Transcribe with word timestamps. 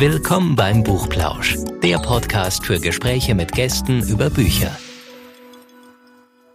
Willkommen 0.00 0.56
beim 0.56 0.82
Buchplausch, 0.82 1.58
der 1.82 1.98
Podcast 1.98 2.64
für 2.64 2.80
Gespräche 2.80 3.34
mit 3.34 3.52
Gästen 3.52 4.00
über 4.08 4.30
Bücher. 4.30 4.74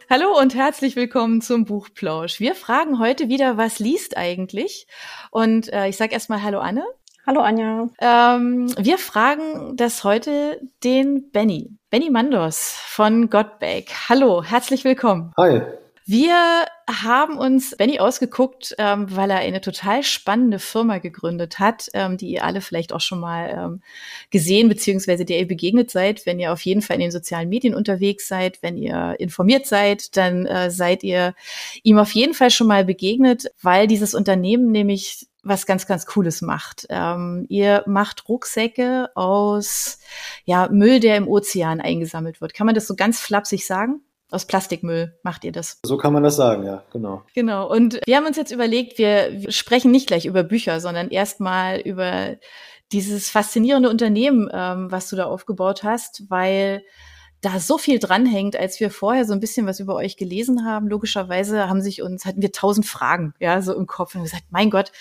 Hallo 0.10 0.36
und 0.42 0.56
herzlich 0.56 0.96
willkommen 0.96 1.42
zum 1.42 1.64
Buchplausch. 1.64 2.40
Wir 2.40 2.56
fragen 2.56 2.98
heute 2.98 3.30
wieder, 3.30 3.56
was 3.56 3.78
liest 3.78 4.18
eigentlich? 4.18 4.88
Und 5.30 5.72
äh, 5.72 5.90
ich 5.90 5.96
sage 5.96 6.14
erstmal 6.14 6.42
Hallo 6.42 6.58
Anne. 6.58 6.86
Hallo 7.28 7.42
Anja. 7.42 7.88
Ähm, 8.02 8.74
wir 8.80 8.98
fragen 8.98 9.78
das 9.78 10.04
heute 10.04 10.60
den 10.84 11.30
Benny. 11.30 11.70
Benny 11.92 12.10
Mandos 12.10 12.72
von 12.88 13.30
Godbake. 13.30 13.92
Hallo, 14.10 14.44
herzlich 14.44 14.84
willkommen. 14.86 15.34
Hi. 15.38 15.62
Wir 16.08 16.68
haben 16.88 17.36
uns 17.40 17.76
Benny 17.78 17.98
ausgeguckt, 18.00 18.76
ähm, 18.78 19.08
weil 19.16 19.32
er 19.32 19.40
eine 19.40 19.60
total 19.60 20.04
spannende 20.04 20.60
Firma 20.60 21.00
gegründet 21.00 21.58
hat, 21.58 21.90
ähm, 21.96 22.16
die 22.18 22.30
ihr 22.30 22.44
alle 22.44 22.62
vielleicht 22.62 22.94
auch 22.94 23.02
schon 23.02 23.20
mal 23.20 23.50
ähm, 23.50 23.82
gesehen 24.30 24.70
beziehungsweise 24.70 25.26
der 25.26 25.40
ihr 25.40 25.48
begegnet 25.48 25.90
seid. 25.90 26.28
Wenn 26.28 26.40
ihr 26.40 26.54
auf 26.54 26.62
jeden 26.62 26.84
Fall 26.84 26.98
in 26.98 27.02
den 27.02 27.12
sozialen 27.12 27.50
Medien 27.50 27.74
unterwegs 27.74 28.28
seid, 28.28 28.62
wenn 28.62 28.78
ihr 28.78 29.16
informiert 29.18 29.66
seid, 29.66 30.16
dann 30.16 30.46
äh, 30.46 30.70
seid 30.70 31.04
ihr 31.04 31.34
ihm 31.82 31.98
auf 31.98 32.12
jeden 32.12 32.36
Fall 32.36 32.52
schon 32.52 32.68
mal 32.68 32.86
begegnet, 32.86 33.48
weil 33.64 33.88
dieses 33.88 34.14
Unternehmen 34.14 34.72
nämlich 34.72 35.26
was 35.42 35.66
ganz, 35.66 35.88
ganz 35.88 36.06
Cooles 36.06 36.44
macht. 36.44 36.86
Ähm, 36.90 37.48
ihr 37.50 37.84
macht 37.88 38.30
Rucksäcke 38.30 39.10
aus 39.16 39.98
ja, 40.44 40.70
Müll, 40.72 41.00
der 41.00 41.18
im 41.18 41.28
Ozean 41.28 41.82
eingesammelt 41.82 42.42
wird. 42.42 42.54
Kann 42.54 42.68
man 42.68 42.76
das 42.76 42.86
so 42.86 42.96
ganz 42.96 43.20
flapsig 43.20 43.66
sagen? 43.66 44.02
Aus 44.32 44.46
Plastikmüll 44.46 45.18
macht 45.24 45.44
ihr 45.44 45.52
das. 45.52 45.80
So 45.86 45.98
kann 45.98 46.12
man 46.12 46.24
das 46.24 46.36
sagen, 46.36 46.66
ja, 46.66 46.84
genau. 46.92 47.24
Genau. 47.36 47.70
Und 47.70 48.00
wir 48.06 48.18
haben 48.18 48.26
uns 48.26 48.38
jetzt 48.38 48.52
überlegt, 48.52 48.98
wir 48.98 49.52
sprechen 49.52 49.92
nicht 49.92 50.08
gleich 50.08 50.26
über 50.26 50.44
Bücher, 50.44 50.80
sondern 50.80 51.10
erstmal 51.10 51.80
über 51.80 52.38
dieses 52.92 53.30
faszinierende 53.30 53.90
Unternehmen, 53.90 54.50
ähm, 54.52 54.92
was 54.92 55.10
du 55.10 55.16
da 55.16 55.26
aufgebaut 55.26 55.84
hast, 55.84 56.24
weil 56.30 56.84
da 57.42 57.60
so 57.60 57.78
viel 57.78 58.00
dranhängt, 58.00 58.56
als 58.56 58.80
wir 58.80 58.90
vorher 58.90 59.26
so 59.26 59.34
ein 59.34 59.40
bisschen 59.40 59.68
was 59.68 59.80
über 59.80 59.96
euch 59.96 60.18
gelesen 60.18 60.66
haben. 60.66 60.88
Logischerweise 60.88 61.70
haben 61.70 61.82
sich 61.82 62.02
uns, 62.02 62.26
hatten 62.26 62.42
wir 62.42 62.52
tausend 62.52 62.88
Fragen, 62.88 63.34
ja, 63.40 63.62
so 63.62 63.76
im 63.76 63.86
Kopf 63.86 64.16
und 64.16 64.24
gesagt, 64.24 64.46
mein 64.50 64.72
Gott, 64.72 64.92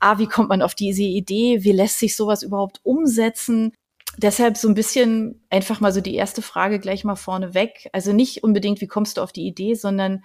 ah, 0.00 0.18
wie 0.18 0.26
kommt 0.26 0.48
man 0.48 0.62
auf 0.62 0.74
diese 0.74 1.04
Idee? 1.04 1.62
Wie 1.62 1.70
lässt 1.70 2.00
sich 2.00 2.16
sowas 2.16 2.42
überhaupt 2.42 2.80
umsetzen? 2.82 3.72
Deshalb 4.18 4.56
so 4.56 4.68
ein 4.68 4.74
bisschen 4.74 5.42
einfach 5.48 5.80
mal 5.80 5.92
so 5.92 6.00
die 6.00 6.14
erste 6.14 6.42
Frage 6.42 6.78
gleich 6.78 7.04
mal 7.04 7.16
vorne 7.16 7.54
weg. 7.54 7.88
Also 7.92 8.12
nicht 8.12 8.44
unbedingt, 8.44 8.80
wie 8.80 8.86
kommst 8.86 9.16
du 9.16 9.22
auf 9.22 9.32
die 9.32 9.46
Idee, 9.46 9.74
sondern 9.74 10.22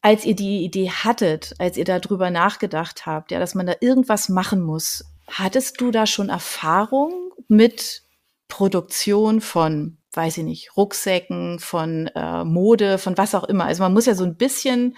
als 0.00 0.24
ihr 0.24 0.36
die 0.36 0.64
Idee 0.64 0.90
hattet, 0.90 1.54
als 1.58 1.76
ihr 1.76 1.84
darüber 1.84 2.30
nachgedacht 2.30 3.06
habt, 3.06 3.30
ja, 3.30 3.38
dass 3.38 3.54
man 3.54 3.66
da 3.66 3.74
irgendwas 3.80 4.28
machen 4.28 4.60
muss, 4.62 5.04
hattest 5.28 5.80
du 5.80 5.90
da 5.90 6.06
schon 6.06 6.28
Erfahrung 6.28 7.32
mit 7.48 8.02
Produktion 8.48 9.40
von, 9.40 9.98
weiß 10.12 10.38
ich 10.38 10.44
nicht, 10.44 10.76
Rucksäcken, 10.76 11.58
von 11.58 12.08
äh, 12.14 12.44
Mode, 12.44 12.98
von 12.98 13.16
was 13.16 13.34
auch 13.34 13.44
immer? 13.44 13.64
Also 13.64 13.82
man 13.82 13.94
muss 13.94 14.06
ja 14.06 14.14
so 14.14 14.24
ein 14.24 14.36
bisschen 14.36 14.96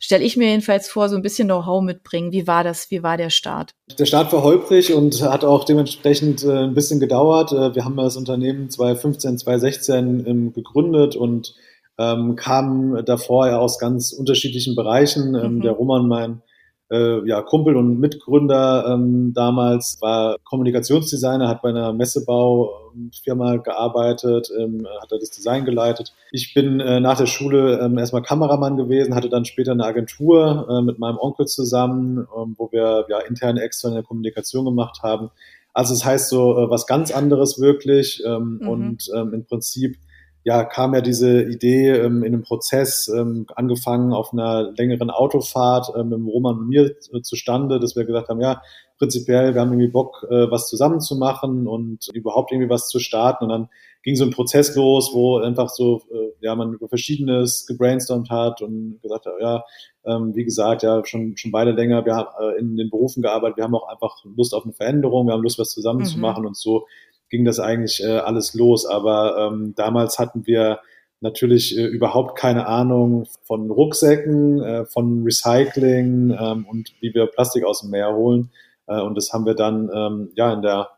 stelle 0.00 0.24
ich 0.24 0.36
mir 0.36 0.48
jedenfalls 0.48 0.88
vor, 0.88 1.08
so 1.08 1.14
ein 1.14 1.22
bisschen 1.22 1.46
Know-how 1.46 1.82
mitbringen. 1.82 2.32
Wie 2.32 2.46
war 2.46 2.64
das? 2.64 2.90
Wie 2.90 3.02
war 3.04 3.16
der 3.16 3.30
Start? 3.30 3.74
Der 3.98 4.06
Start 4.06 4.32
war 4.32 4.42
holprig 4.42 4.92
und 4.92 5.22
hat 5.22 5.44
auch 5.44 5.64
dementsprechend 5.64 6.42
äh, 6.42 6.64
ein 6.64 6.74
bisschen 6.74 6.98
gedauert. 6.98 7.52
Äh, 7.52 7.74
wir 7.74 7.84
haben 7.84 7.96
das 7.96 8.16
Unternehmen 8.16 8.70
2015, 8.70 9.38
2016 9.38 10.26
ähm, 10.26 10.52
gegründet 10.52 11.14
und 11.14 11.54
ähm, 11.98 12.34
kamen 12.34 13.04
davor 13.04 13.46
ja 13.48 13.58
aus 13.58 13.78
ganz 13.78 14.12
unterschiedlichen 14.12 14.74
Bereichen. 14.74 15.34
Ähm, 15.34 15.56
mhm. 15.56 15.60
Der 15.60 15.72
Roman, 15.72 16.08
mein 16.08 16.42
äh, 16.90 17.26
ja, 17.26 17.40
Kumpel 17.42 17.76
und 17.76 18.00
Mitgründer 18.00 18.84
ähm, 18.88 19.32
damals, 19.32 19.98
war 20.00 20.36
Kommunikationsdesigner, 20.44 21.48
hat 21.48 21.62
bei 21.62 21.68
einer 21.68 21.92
Messebaufirma 21.92 23.56
gearbeitet, 23.56 24.50
ähm, 24.58 24.86
hat 25.00 25.12
da 25.12 25.16
das 25.18 25.30
Design 25.30 25.64
geleitet. 25.64 26.12
Ich 26.32 26.52
bin 26.52 26.80
äh, 26.80 27.00
nach 27.00 27.16
der 27.16 27.26
Schule 27.26 27.80
ähm, 27.80 27.96
erstmal 27.96 28.22
Kameramann 28.22 28.76
gewesen, 28.76 29.14
hatte 29.14 29.28
dann 29.28 29.44
später 29.44 29.72
eine 29.72 29.84
Agentur 29.84 30.66
äh, 30.68 30.82
mit 30.82 30.98
meinem 30.98 31.18
Onkel 31.18 31.46
zusammen, 31.46 32.26
ähm, 32.36 32.54
wo 32.58 32.70
wir 32.72 33.06
ja 33.08 33.20
interne, 33.20 33.62
externe 33.62 34.02
Kommunikation 34.02 34.64
gemacht 34.64 35.02
haben. 35.02 35.30
Also 35.72 35.94
es 35.94 36.00
das 36.00 36.08
heißt 36.08 36.28
so 36.28 36.58
äh, 36.58 36.70
was 36.70 36.86
ganz 36.86 37.12
anderes 37.12 37.60
wirklich 37.60 38.22
ähm, 38.26 38.58
mhm. 38.60 38.68
und 38.68 39.10
ähm, 39.14 39.32
im 39.34 39.44
Prinzip 39.44 39.96
ja, 40.42 40.64
kam 40.64 40.94
ja 40.94 41.00
diese 41.00 41.42
Idee 41.42 41.90
ähm, 41.90 42.22
in 42.22 42.32
einem 42.32 42.42
Prozess, 42.42 43.08
ähm, 43.08 43.46
angefangen 43.54 44.12
auf 44.12 44.32
einer 44.32 44.72
längeren 44.76 45.10
Autofahrt 45.10 45.92
ähm, 45.96 46.08
mit 46.08 46.18
Roman 46.26 46.58
und 46.58 46.68
mir 46.68 46.94
äh, 47.12 47.20
zustande, 47.22 47.78
dass 47.78 47.94
wir 47.94 48.04
gesagt 48.04 48.28
haben, 48.28 48.40
ja, 48.40 48.62
prinzipiell, 48.98 49.54
wir 49.54 49.60
haben 49.60 49.72
irgendwie 49.72 49.90
Bock, 49.90 50.26
äh, 50.30 50.50
was 50.50 50.68
zusammen 50.68 51.00
zu 51.00 51.16
machen 51.16 51.66
und 51.66 52.08
überhaupt 52.14 52.52
irgendwie 52.52 52.70
was 52.70 52.88
zu 52.88 52.98
starten. 53.00 53.44
Und 53.44 53.50
dann 53.50 53.68
ging 54.02 54.16
so 54.16 54.24
ein 54.24 54.30
Prozess 54.30 54.74
los, 54.76 55.10
wo 55.12 55.38
einfach 55.38 55.68
so, 55.68 56.02
äh, 56.12 56.32
ja, 56.40 56.54
man 56.54 56.72
über 56.72 56.88
Verschiedenes 56.88 57.66
gebrainstormt 57.66 58.30
hat 58.30 58.62
und 58.62 58.98
gesagt 59.02 59.26
hat, 59.26 59.34
ja, 59.40 59.64
ähm, 60.06 60.34
wie 60.34 60.44
gesagt, 60.44 60.82
ja, 60.82 61.04
schon, 61.04 61.36
schon 61.36 61.50
beide 61.50 61.72
länger, 61.72 62.04
wir 62.06 62.14
haben 62.14 62.28
äh, 62.40 62.58
in 62.58 62.76
den 62.76 62.88
Berufen 62.88 63.22
gearbeitet, 63.22 63.58
wir 63.58 63.64
haben 63.64 63.74
auch 63.74 63.88
einfach 63.88 64.16
Lust 64.36 64.54
auf 64.54 64.64
eine 64.64 64.72
Veränderung, 64.72 65.26
wir 65.26 65.34
haben 65.34 65.42
Lust, 65.42 65.58
was 65.58 65.70
zusammen 65.70 66.00
mhm. 66.00 66.06
zu 66.06 66.18
machen 66.18 66.46
und 66.46 66.56
so 66.56 66.86
ging 67.30 67.44
das 67.44 67.60
eigentlich 67.60 68.02
äh, 68.02 68.18
alles 68.18 68.54
los. 68.54 68.86
Aber 68.86 69.38
ähm, 69.38 69.74
damals 69.76 70.18
hatten 70.18 70.46
wir 70.46 70.80
natürlich 71.20 71.76
äh, 71.76 71.84
überhaupt 71.84 72.38
keine 72.38 72.66
Ahnung 72.66 73.26
von 73.44 73.70
Rucksäcken, 73.70 74.62
äh, 74.62 74.84
von 74.86 75.22
Recycling 75.22 76.36
ähm, 76.38 76.66
und 76.68 76.92
wie 77.00 77.14
wir 77.14 77.26
Plastik 77.26 77.64
aus 77.64 77.80
dem 77.80 77.90
Meer 77.90 78.14
holen. 78.14 78.50
Äh, 78.86 79.00
und 79.00 79.16
das 79.16 79.32
haben 79.32 79.46
wir 79.46 79.54
dann 79.54 79.90
ähm, 79.94 80.30
ja 80.34 80.52
in 80.52 80.62
der 80.62 80.90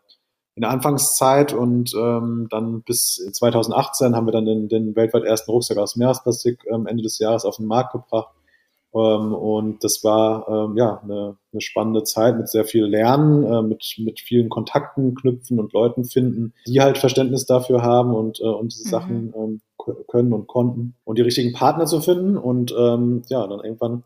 in 0.54 0.62
der 0.62 0.70
Anfangszeit 0.70 1.54
und 1.54 1.94
ähm, 1.94 2.46
dann 2.50 2.82
bis 2.82 3.14
2018 3.32 4.14
haben 4.14 4.26
wir 4.26 4.32
dann 4.32 4.44
den, 4.44 4.68
den 4.68 4.94
weltweit 4.94 5.24
ersten 5.24 5.50
Rucksack 5.50 5.78
aus 5.78 5.96
Meeresplastik 5.96 6.66
ähm, 6.70 6.86
Ende 6.86 7.02
des 7.02 7.18
Jahres 7.18 7.46
auf 7.46 7.56
den 7.56 7.66
Markt 7.66 7.92
gebracht. 7.92 8.28
Ähm, 8.94 9.34
und 9.34 9.82
das 9.84 10.04
war 10.04 10.46
ähm, 10.48 10.76
ja 10.76 11.00
eine, 11.02 11.36
eine 11.52 11.60
spannende 11.60 12.04
Zeit 12.04 12.36
mit 12.36 12.48
sehr 12.48 12.64
viel 12.64 12.84
Lernen, 12.84 13.44
äh, 13.44 13.62
mit, 13.62 13.94
mit 13.98 14.20
vielen 14.20 14.48
Kontakten 14.48 15.14
knüpfen 15.14 15.58
und 15.58 15.72
Leuten 15.72 16.04
finden, 16.04 16.52
die 16.66 16.80
halt 16.80 16.98
Verständnis 16.98 17.46
dafür 17.46 17.82
haben 17.82 18.14
und, 18.14 18.40
äh, 18.40 18.44
und 18.44 18.72
diese 18.72 18.86
mhm. 18.86 18.90
Sachen 18.90 19.34
ähm, 19.36 19.60
können 20.08 20.32
und 20.32 20.46
konnten 20.46 20.94
und 21.04 21.18
die 21.18 21.22
richtigen 21.22 21.52
Partner 21.52 21.86
zu 21.86 22.00
finden. 22.00 22.36
Und 22.36 22.74
ähm, 22.78 23.22
ja, 23.28 23.46
dann 23.46 23.60
irgendwann 23.60 24.04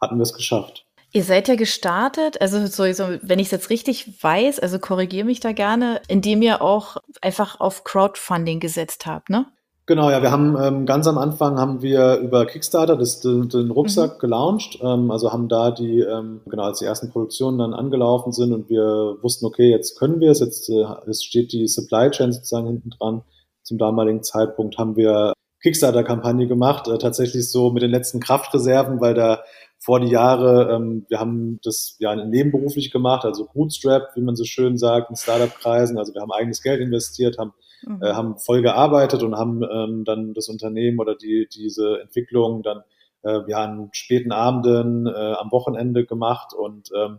hatten 0.00 0.16
wir 0.16 0.22
es 0.22 0.34
geschafft. 0.34 0.86
Ihr 1.12 1.24
seid 1.24 1.48
ja 1.48 1.56
gestartet, 1.56 2.40
also 2.40 2.64
sowieso, 2.66 3.18
wenn 3.22 3.40
ich 3.40 3.48
es 3.48 3.50
jetzt 3.50 3.70
richtig 3.70 4.22
weiß, 4.22 4.60
also 4.60 4.78
korrigiere 4.78 5.26
mich 5.26 5.40
da 5.40 5.50
gerne, 5.50 6.00
indem 6.06 6.40
ihr 6.40 6.62
auch 6.62 6.98
einfach 7.20 7.58
auf 7.58 7.82
Crowdfunding 7.82 8.60
gesetzt 8.60 9.06
habt, 9.06 9.28
ne? 9.28 9.46
Genau, 9.90 10.08
ja, 10.08 10.22
wir 10.22 10.30
haben 10.30 10.56
ähm, 10.56 10.86
ganz 10.86 11.08
am 11.08 11.18
Anfang 11.18 11.58
haben 11.58 11.82
wir 11.82 12.18
über 12.18 12.46
Kickstarter 12.46 12.94
das, 12.94 13.18
den, 13.18 13.48
den 13.48 13.72
Rucksack 13.72 14.14
mhm. 14.14 14.18
gelauncht, 14.20 14.78
ähm, 14.82 15.10
also 15.10 15.32
haben 15.32 15.48
da 15.48 15.72
die, 15.72 15.98
ähm, 15.98 16.42
genau, 16.48 16.62
als 16.62 16.78
die 16.78 16.84
ersten 16.84 17.10
Produktionen 17.10 17.58
dann 17.58 17.74
angelaufen 17.74 18.30
sind 18.30 18.52
und 18.52 18.70
wir 18.70 19.16
wussten, 19.20 19.46
okay, 19.46 19.68
jetzt 19.68 19.98
können 19.98 20.20
wir 20.20 20.30
es, 20.30 20.38
jetzt 20.38 20.70
äh, 20.70 20.84
es 21.08 21.24
steht 21.24 21.52
die 21.52 21.66
Supply 21.66 22.08
Chain 22.12 22.32
sozusagen 22.32 22.68
hinten 22.68 22.90
dran. 22.90 23.22
Zum 23.64 23.78
damaligen 23.78 24.22
Zeitpunkt 24.22 24.78
haben 24.78 24.94
wir 24.94 25.32
Kickstarter-Kampagne 25.60 26.46
gemacht, 26.46 26.86
äh, 26.86 26.96
tatsächlich 26.96 27.50
so 27.50 27.72
mit 27.72 27.82
den 27.82 27.90
letzten 27.90 28.20
Kraftreserven, 28.20 29.00
weil 29.00 29.14
da 29.14 29.40
vor 29.80 29.98
die 29.98 30.12
Jahre, 30.12 30.72
ähm, 30.72 31.04
wir 31.08 31.18
haben 31.18 31.58
das 31.64 31.96
ja 31.98 32.14
nebenberuflich 32.14 32.92
gemacht, 32.92 33.24
also 33.24 33.48
Bootstrap, 33.52 34.10
wie 34.14 34.22
man 34.22 34.36
so 34.36 34.44
schön 34.44 34.78
sagt, 34.78 35.10
in 35.10 35.16
Startup-Kreisen, 35.16 35.98
also 35.98 36.14
wir 36.14 36.22
haben 36.22 36.30
eigenes 36.30 36.62
Geld 36.62 36.80
investiert, 36.80 37.38
haben 37.38 37.54
mhm. 37.86 38.02
äh, 38.02 38.12
haben 38.12 38.38
voll 38.38 38.62
gearbeitet 38.62 39.22
und 39.22 39.36
haben 39.36 39.62
ähm, 39.62 40.04
dann 40.04 40.34
das 40.34 40.48
Unternehmen 40.48 40.98
oder 40.98 41.14
die, 41.14 41.48
diese 41.52 42.00
Entwicklung 42.00 42.62
dann 42.62 42.82
äh, 43.22 43.40
ja 43.48 43.58
an 43.64 43.88
späten 43.92 44.32
Abenden, 44.32 45.06
äh, 45.06 45.10
am 45.10 45.50
Wochenende 45.52 46.04
gemacht 46.06 46.52
und 46.54 46.90
ähm, 46.96 47.18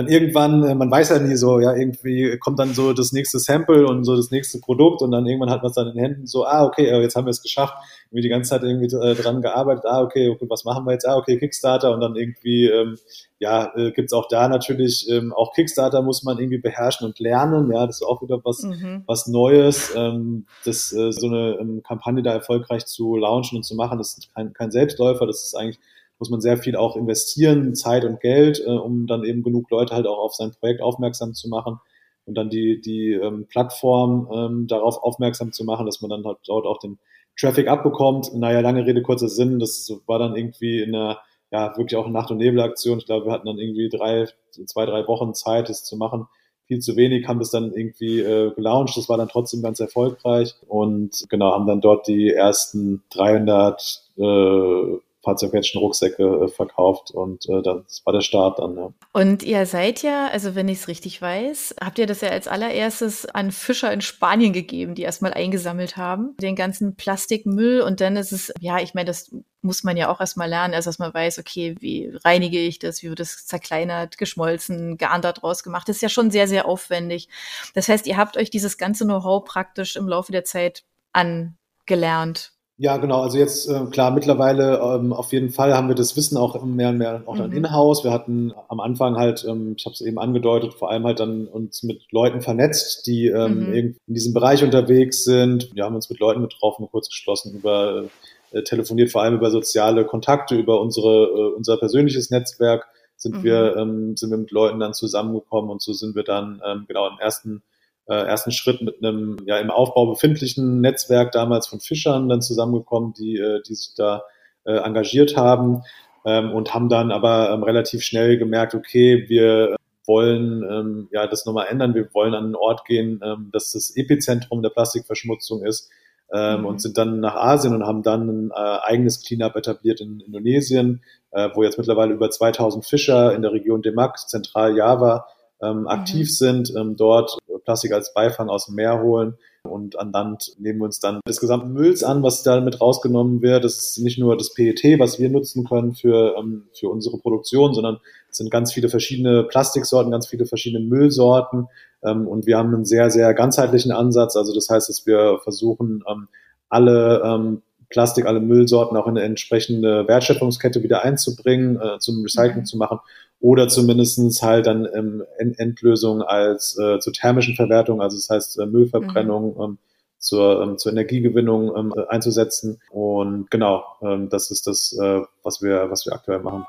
dann 0.00 0.08
irgendwann, 0.08 0.64
äh, 0.64 0.74
man 0.74 0.90
weiß 0.90 1.10
ja 1.10 1.18
nie 1.18 1.36
so, 1.36 1.60
ja, 1.60 1.74
irgendwie 1.74 2.38
kommt 2.38 2.58
dann 2.58 2.72
so 2.72 2.92
das 2.92 3.12
nächste 3.12 3.38
Sample 3.38 3.86
und 3.86 4.04
so 4.04 4.16
das 4.16 4.30
nächste 4.30 4.58
Produkt 4.58 5.02
und 5.02 5.10
dann 5.10 5.26
irgendwann 5.26 5.50
hat 5.50 5.62
man 5.62 5.70
es 5.70 5.74
dann 5.74 5.88
in 5.88 5.94
den 5.94 6.02
Händen 6.02 6.26
so, 6.26 6.46
ah, 6.46 6.64
okay, 6.64 6.86
äh, 6.86 7.00
jetzt 7.02 7.16
haben 7.16 7.26
wir 7.26 7.30
es 7.30 7.42
geschafft, 7.42 7.74
irgendwie 8.06 8.22
die 8.22 8.28
ganze 8.30 8.50
Zeit 8.50 8.62
irgendwie 8.62 8.94
äh, 8.96 9.14
dran 9.14 9.42
gearbeitet, 9.42 9.84
ah, 9.86 10.00
okay, 10.00 10.30
okay, 10.30 10.46
was 10.48 10.64
machen 10.64 10.86
wir 10.86 10.92
jetzt, 10.92 11.06
ah, 11.06 11.16
okay, 11.16 11.38
Kickstarter 11.38 11.92
und 11.92 12.00
dann 12.00 12.16
irgendwie, 12.16 12.66
ähm, 12.66 12.96
ja, 13.38 13.72
äh, 13.76 13.90
gibt 13.92 14.12
auch 14.14 14.26
da 14.28 14.48
natürlich, 14.48 15.06
ähm, 15.10 15.34
auch 15.34 15.52
Kickstarter 15.52 16.02
muss 16.02 16.22
man 16.22 16.38
irgendwie 16.38 16.58
beherrschen 16.58 17.06
und 17.06 17.18
lernen, 17.18 17.70
ja, 17.70 17.86
das 17.86 17.96
ist 17.96 18.06
auch 18.06 18.22
wieder 18.22 18.40
was, 18.42 18.62
mhm. 18.62 19.02
was 19.06 19.26
Neues, 19.26 19.92
ähm, 19.94 20.46
das, 20.64 20.92
äh, 20.92 21.12
so 21.12 21.26
eine 21.26 21.58
ähm, 21.60 21.82
Kampagne 21.86 22.22
da 22.22 22.32
erfolgreich 22.32 22.86
zu 22.86 23.16
launchen 23.16 23.58
und 23.58 23.64
zu 23.64 23.74
machen, 23.74 23.98
das 23.98 24.16
ist 24.16 24.34
kein, 24.34 24.54
kein 24.54 24.70
Selbstläufer, 24.70 25.26
das 25.26 25.44
ist 25.44 25.54
eigentlich 25.54 25.78
muss 26.20 26.30
man 26.30 26.40
sehr 26.40 26.58
viel 26.58 26.76
auch 26.76 26.96
investieren, 26.96 27.74
Zeit 27.74 28.04
und 28.04 28.20
Geld, 28.20 28.62
äh, 28.64 28.70
um 28.70 29.06
dann 29.06 29.24
eben 29.24 29.42
genug 29.42 29.70
Leute 29.70 29.94
halt 29.94 30.06
auch 30.06 30.18
auf 30.18 30.34
sein 30.34 30.52
Projekt 30.60 30.82
aufmerksam 30.82 31.34
zu 31.34 31.48
machen 31.48 31.80
und 32.26 32.36
dann 32.36 32.48
die, 32.48 32.80
die 32.80 33.12
ähm, 33.12 33.46
Plattform 33.48 34.28
ähm, 34.32 34.66
darauf 34.66 35.02
aufmerksam 35.02 35.52
zu 35.52 35.64
machen, 35.64 35.86
dass 35.86 36.00
man 36.00 36.10
dann 36.10 36.24
halt 36.24 36.38
dort 36.46 36.66
auch 36.66 36.78
den 36.78 36.98
Traffic 37.38 37.68
abbekommt. 37.68 38.32
Naja, 38.34 38.60
lange 38.60 38.86
Rede, 38.86 39.02
kurzer 39.02 39.28
Sinn, 39.28 39.58
das 39.58 39.92
war 40.06 40.18
dann 40.18 40.36
irgendwie 40.36 40.80
in 40.80 40.94
einer, 40.94 41.18
ja, 41.50 41.76
wirklich 41.76 41.96
auch 41.96 42.04
eine 42.04 42.12
Nacht- 42.12 42.30
und 42.30 42.38
Nebelaktion. 42.38 42.98
Ich 42.98 43.06
glaube, 43.06 43.26
wir 43.26 43.32
hatten 43.32 43.46
dann 43.46 43.58
irgendwie 43.58 43.88
drei, 43.88 44.26
zwei, 44.66 44.86
drei 44.86 45.06
Wochen 45.08 45.34
Zeit, 45.34 45.68
das 45.68 45.84
zu 45.84 45.96
machen. 45.96 46.26
viel 46.66 46.78
zu 46.78 46.94
wenig, 46.96 47.26
haben 47.26 47.40
das 47.40 47.50
dann 47.50 47.72
irgendwie 47.72 48.20
äh, 48.20 48.52
gelauncht. 48.54 48.96
Das 48.96 49.08
war 49.08 49.16
dann 49.16 49.28
trotzdem 49.28 49.62
ganz 49.62 49.80
erfolgreich 49.80 50.54
und 50.68 51.26
genau, 51.28 51.52
haben 51.52 51.66
dann 51.66 51.80
dort 51.80 52.06
die 52.06 52.30
ersten 52.30 53.02
300 53.10 54.04
äh, 54.18 54.98
fahrzeugmännischen 55.30 55.80
Rucksäcke 55.80 56.22
äh, 56.22 56.48
verkauft 56.48 57.10
und 57.10 57.48
äh, 57.48 57.62
das 57.62 58.02
war 58.04 58.12
der 58.12 58.20
Start 58.20 58.58
dann. 58.58 58.76
Ja. 58.76 58.92
Und 59.12 59.42
ihr 59.42 59.64
seid 59.66 60.02
ja, 60.02 60.28
also 60.28 60.54
wenn 60.54 60.68
ich 60.68 60.78
es 60.78 60.88
richtig 60.88 61.20
weiß, 61.22 61.76
habt 61.80 61.98
ihr 61.98 62.06
das 62.06 62.20
ja 62.20 62.30
als 62.30 62.48
allererstes 62.48 63.26
an 63.26 63.52
Fischer 63.52 63.92
in 63.92 64.00
Spanien 64.00 64.52
gegeben, 64.52 64.94
die 64.94 65.02
erstmal 65.02 65.32
eingesammelt 65.34 65.96
haben, 65.96 66.36
den 66.40 66.56
ganzen 66.56 66.96
Plastikmüll 66.96 67.80
und 67.82 68.00
dann 68.00 68.16
ist 68.16 68.32
es, 68.32 68.52
ja, 68.60 68.78
ich 68.78 68.94
meine, 68.94 69.06
das 69.06 69.30
muss 69.62 69.84
man 69.84 69.96
ja 69.96 70.10
auch 70.10 70.20
erstmal 70.20 70.48
lernen, 70.48 70.74
erst 70.74 70.86
dass 70.86 70.98
man 70.98 71.12
weiß, 71.12 71.38
okay, 71.38 71.76
wie 71.80 72.10
reinige 72.24 72.58
ich 72.58 72.78
das, 72.78 73.02
wie 73.02 73.08
wird 73.08 73.20
das 73.20 73.46
zerkleinert, 73.46 74.18
geschmolzen, 74.18 74.96
geandert 74.96 75.42
draus 75.42 75.62
gemacht. 75.62 75.88
Das 75.88 75.96
ist 75.96 76.02
ja 76.02 76.08
schon 76.08 76.30
sehr, 76.30 76.48
sehr 76.48 76.66
aufwendig. 76.66 77.28
Das 77.74 77.88
heißt, 77.88 78.06
ihr 78.06 78.16
habt 78.16 78.36
euch 78.36 78.50
dieses 78.50 78.78
ganze 78.78 79.04
Know-how 79.04 79.44
praktisch 79.44 79.96
im 79.96 80.08
Laufe 80.08 80.32
der 80.32 80.44
Zeit 80.44 80.84
angelernt. 81.12 82.52
Ja, 82.82 82.96
genau. 82.96 83.20
Also 83.20 83.36
jetzt 83.36 83.68
äh, 83.68 83.84
klar, 83.90 84.10
mittlerweile 84.10 84.78
ähm, 84.78 85.12
auf 85.12 85.34
jeden 85.34 85.50
Fall 85.50 85.74
haben 85.74 85.88
wir 85.88 85.94
das 85.94 86.16
Wissen 86.16 86.38
auch 86.38 86.64
mehr 86.64 86.88
und 86.88 86.96
mehr 86.96 87.22
auch 87.26 87.36
dann 87.36 87.50
mhm. 87.50 87.58
in-house. 87.58 88.04
Wir 88.04 88.10
hatten 88.10 88.54
am 88.68 88.80
Anfang 88.80 89.16
halt, 89.16 89.44
ähm, 89.46 89.74
ich 89.76 89.84
habe 89.84 89.92
es 89.92 90.00
eben 90.00 90.18
angedeutet, 90.18 90.72
vor 90.72 90.90
allem 90.90 91.04
halt 91.04 91.20
dann 91.20 91.46
uns 91.46 91.82
mit 91.82 92.10
Leuten 92.10 92.40
vernetzt, 92.40 93.06
die 93.06 93.26
ähm, 93.26 93.68
mhm. 93.68 93.74
in 93.74 93.96
diesem 94.06 94.32
Bereich 94.32 94.64
unterwegs 94.64 95.24
sind. 95.24 95.68
Wir 95.74 95.84
haben 95.84 95.94
uns 95.94 96.08
mit 96.08 96.20
Leuten 96.20 96.40
getroffen, 96.40 96.88
kurz 96.90 97.10
geschlossen 97.10 97.54
über 97.54 98.04
äh, 98.52 98.62
telefoniert, 98.62 99.10
vor 99.10 99.20
allem 99.20 99.34
über 99.34 99.50
soziale 99.50 100.06
Kontakte, 100.06 100.54
über 100.54 100.80
unsere 100.80 101.24
äh, 101.24 101.54
unser 101.54 101.76
persönliches 101.76 102.30
Netzwerk 102.30 102.88
sind 103.14 103.36
mhm. 103.36 103.44
wir 103.44 103.76
ähm, 103.76 104.16
sind 104.16 104.30
wir 104.30 104.38
mit 104.38 104.52
Leuten 104.52 104.80
dann 104.80 104.94
zusammengekommen 104.94 105.70
und 105.70 105.82
so 105.82 105.92
sind 105.92 106.16
wir 106.16 106.24
dann 106.24 106.62
ähm, 106.66 106.86
genau 106.88 107.08
im 107.08 107.18
ersten 107.18 107.62
äh, 108.06 108.14
ersten 108.14 108.52
Schritt 108.52 108.82
mit 108.82 109.02
einem 109.02 109.38
ja 109.46 109.58
im 109.58 109.70
Aufbau 109.70 110.06
befindlichen 110.06 110.80
Netzwerk 110.80 111.32
damals 111.32 111.68
von 111.68 111.80
Fischern 111.80 112.28
dann 112.28 112.42
zusammengekommen, 112.42 113.14
die, 113.14 113.36
äh, 113.36 113.62
die 113.62 113.74
sich 113.74 113.94
da 113.96 114.22
äh, 114.64 114.76
engagiert 114.76 115.36
haben 115.36 115.82
ähm, 116.24 116.52
und 116.52 116.74
haben 116.74 116.88
dann 116.88 117.12
aber 117.12 117.50
ähm, 117.50 117.62
relativ 117.62 118.02
schnell 118.02 118.38
gemerkt, 118.38 118.74
okay, 118.74 119.24
wir 119.28 119.76
wollen 120.06 120.64
ähm, 120.68 121.08
ja 121.12 121.26
das 121.26 121.46
nochmal 121.46 121.66
ändern, 121.68 121.94
wir 121.94 122.12
wollen 122.14 122.34
an 122.34 122.44
einen 122.44 122.54
Ort 122.56 122.84
gehen, 122.84 123.20
ähm, 123.24 123.50
dass 123.52 123.72
das 123.72 123.94
Epizentrum 123.96 124.62
der 124.62 124.70
Plastikverschmutzung 124.70 125.64
ist 125.64 125.90
ähm, 126.32 126.60
mhm. 126.60 126.66
und 126.66 126.82
sind 126.82 126.98
dann 126.98 127.20
nach 127.20 127.36
Asien 127.36 127.74
und 127.74 127.86
haben 127.86 128.02
dann 128.02 128.28
ein 128.28 128.50
äh, 128.50 128.78
eigenes 128.82 129.22
Cleanup 129.22 129.56
etabliert 129.56 130.00
in 130.00 130.20
Indonesien, 130.20 131.02
äh, 131.30 131.48
wo 131.54 131.62
jetzt 131.62 131.78
mittlerweile 131.78 132.14
über 132.14 132.30
2000 132.30 132.84
Fischer 132.84 133.34
in 133.34 133.42
der 133.42 133.52
Region 133.52 133.82
Demak, 133.82 134.18
Zentral-Java, 134.18 135.26
ähm, 135.62 135.86
aktiv 135.86 136.28
mhm. 136.28 136.32
sind, 136.32 136.72
ähm, 136.76 136.96
dort 136.96 137.38
Plastik 137.64 137.92
als 137.92 138.12
Beifang 138.14 138.48
aus 138.48 138.66
dem 138.66 138.76
Meer 138.76 139.00
holen. 139.00 139.34
Und 139.62 139.98
an 139.98 140.10
Land 140.12 140.54
nehmen 140.58 140.78
wir 140.78 140.86
uns 140.86 141.00
dann 141.00 141.20
des 141.28 141.38
gesamten 141.38 141.72
Mülls 141.74 142.02
an, 142.02 142.22
was 142.22 142.42
da 142.42 142.60
mit 142.60 142.80
rausgenommen 142.80 143.42
wird. 143.42 143.62
Das 143.62 143.76
ist 143.76 143.98
nicht 143.98 144.18
nur 144.18 144.36
das 144.36 144.54
PET, 144.54 144.98
was 144.98 145.18
wir 145.18 145.28
nutzen 145.28 145.66
können 145.68 145.94
für, 145.94 146.34
ähm, 146.38 146.64
für 146.72 146.88
unsere 146.88 147.18
Produktion, 147.18 147.74
sondern 147.74 147.98
es 148.30 148.38
sind 148.38 148.50
ganz 148.50 148.72
viele 148.72 148.88
verschiedene 148.88 149.44
Plastiksorten, 149.44 150.10
ganz 150.10 150.26
viele 150.26 150.46
verschiedene 150.46 150.84
Müllsorten. 150.84 151.68
Ähm, 152.02 152.26
und 152.26 152.46
wir 152.46 152.56
haben 152.56 152.74
einen 152.74 152.86
sehr, 152.86 153.10
sehr 153.10 153.34
ganzheitlichen 153.34 153.92
Ansatz. 153.92 154.34
Also 154.34 154.54
das 154.54 154.70
heißt, 154.70 154.88
dass 154.88 155.06
wir 155.06 155.40
versuchen, 155.42 156.02
ähm, 156.10 156.28
alle 156.70 157.22
ähm, 157.22 157.62
Plastik, 157.90 158.26
alle 158.26 158.40
Müllsorten 158.40 158.96
auch 158.96 159.06
in 159.06 159.18
eine 159.18 159.26
entsprechende 159.26 160.08
Wertschöpfungskette 160.08 160.82
wieder 160.82 161.04
einzubringen, 161.04 161.80
äh, 161.80 161.98
zum 161.98 162.22
Recycling 162.22 162.60
mhm. 162.60 162.64
zu 162.64 162.78
machen 162.78 163.00
oder 163.40 163.68
zumindestens 163.68 164.42
halt 164.42 164.66
dann 164.66 164.88
ähm, 164.94 165.24
Endlösung 165.38 166.22
als 166.22 166.78
äh, 166.78 166.98
zur 167.00 167.12
thermischen 167.12 167.56
Verwertung, 167.56 168.00
also 168.00 168.16
das 168.16 168.30
heißt 168.30 168.58
äh, 168.60 168.66
Müllverbrennung 168.66 169.54
mhm. 169.54 169.62
ähm, 169.62 169.78
zur, 170.18 170.62
ähm, 170.62 170.78
zur 170.78 170.92
Energiegewinnung 170.92 171.74
ähm, 171.76 171.94
einzusetzen. 172.08 172.80
Und 172.90 173.50
genau, 173.50 173.84
ähm, 174.02 174.28
das 174.28 174.50
ist 174.50 174.66
das, 174.66 174.96
äh, 175.00 175.22
was 175.42 175.62
wir, 175.62 175.90
was 175.90 176.06
wir 176.06 176.12
aktuell 176.12 176.40
machen. 176.40 176.66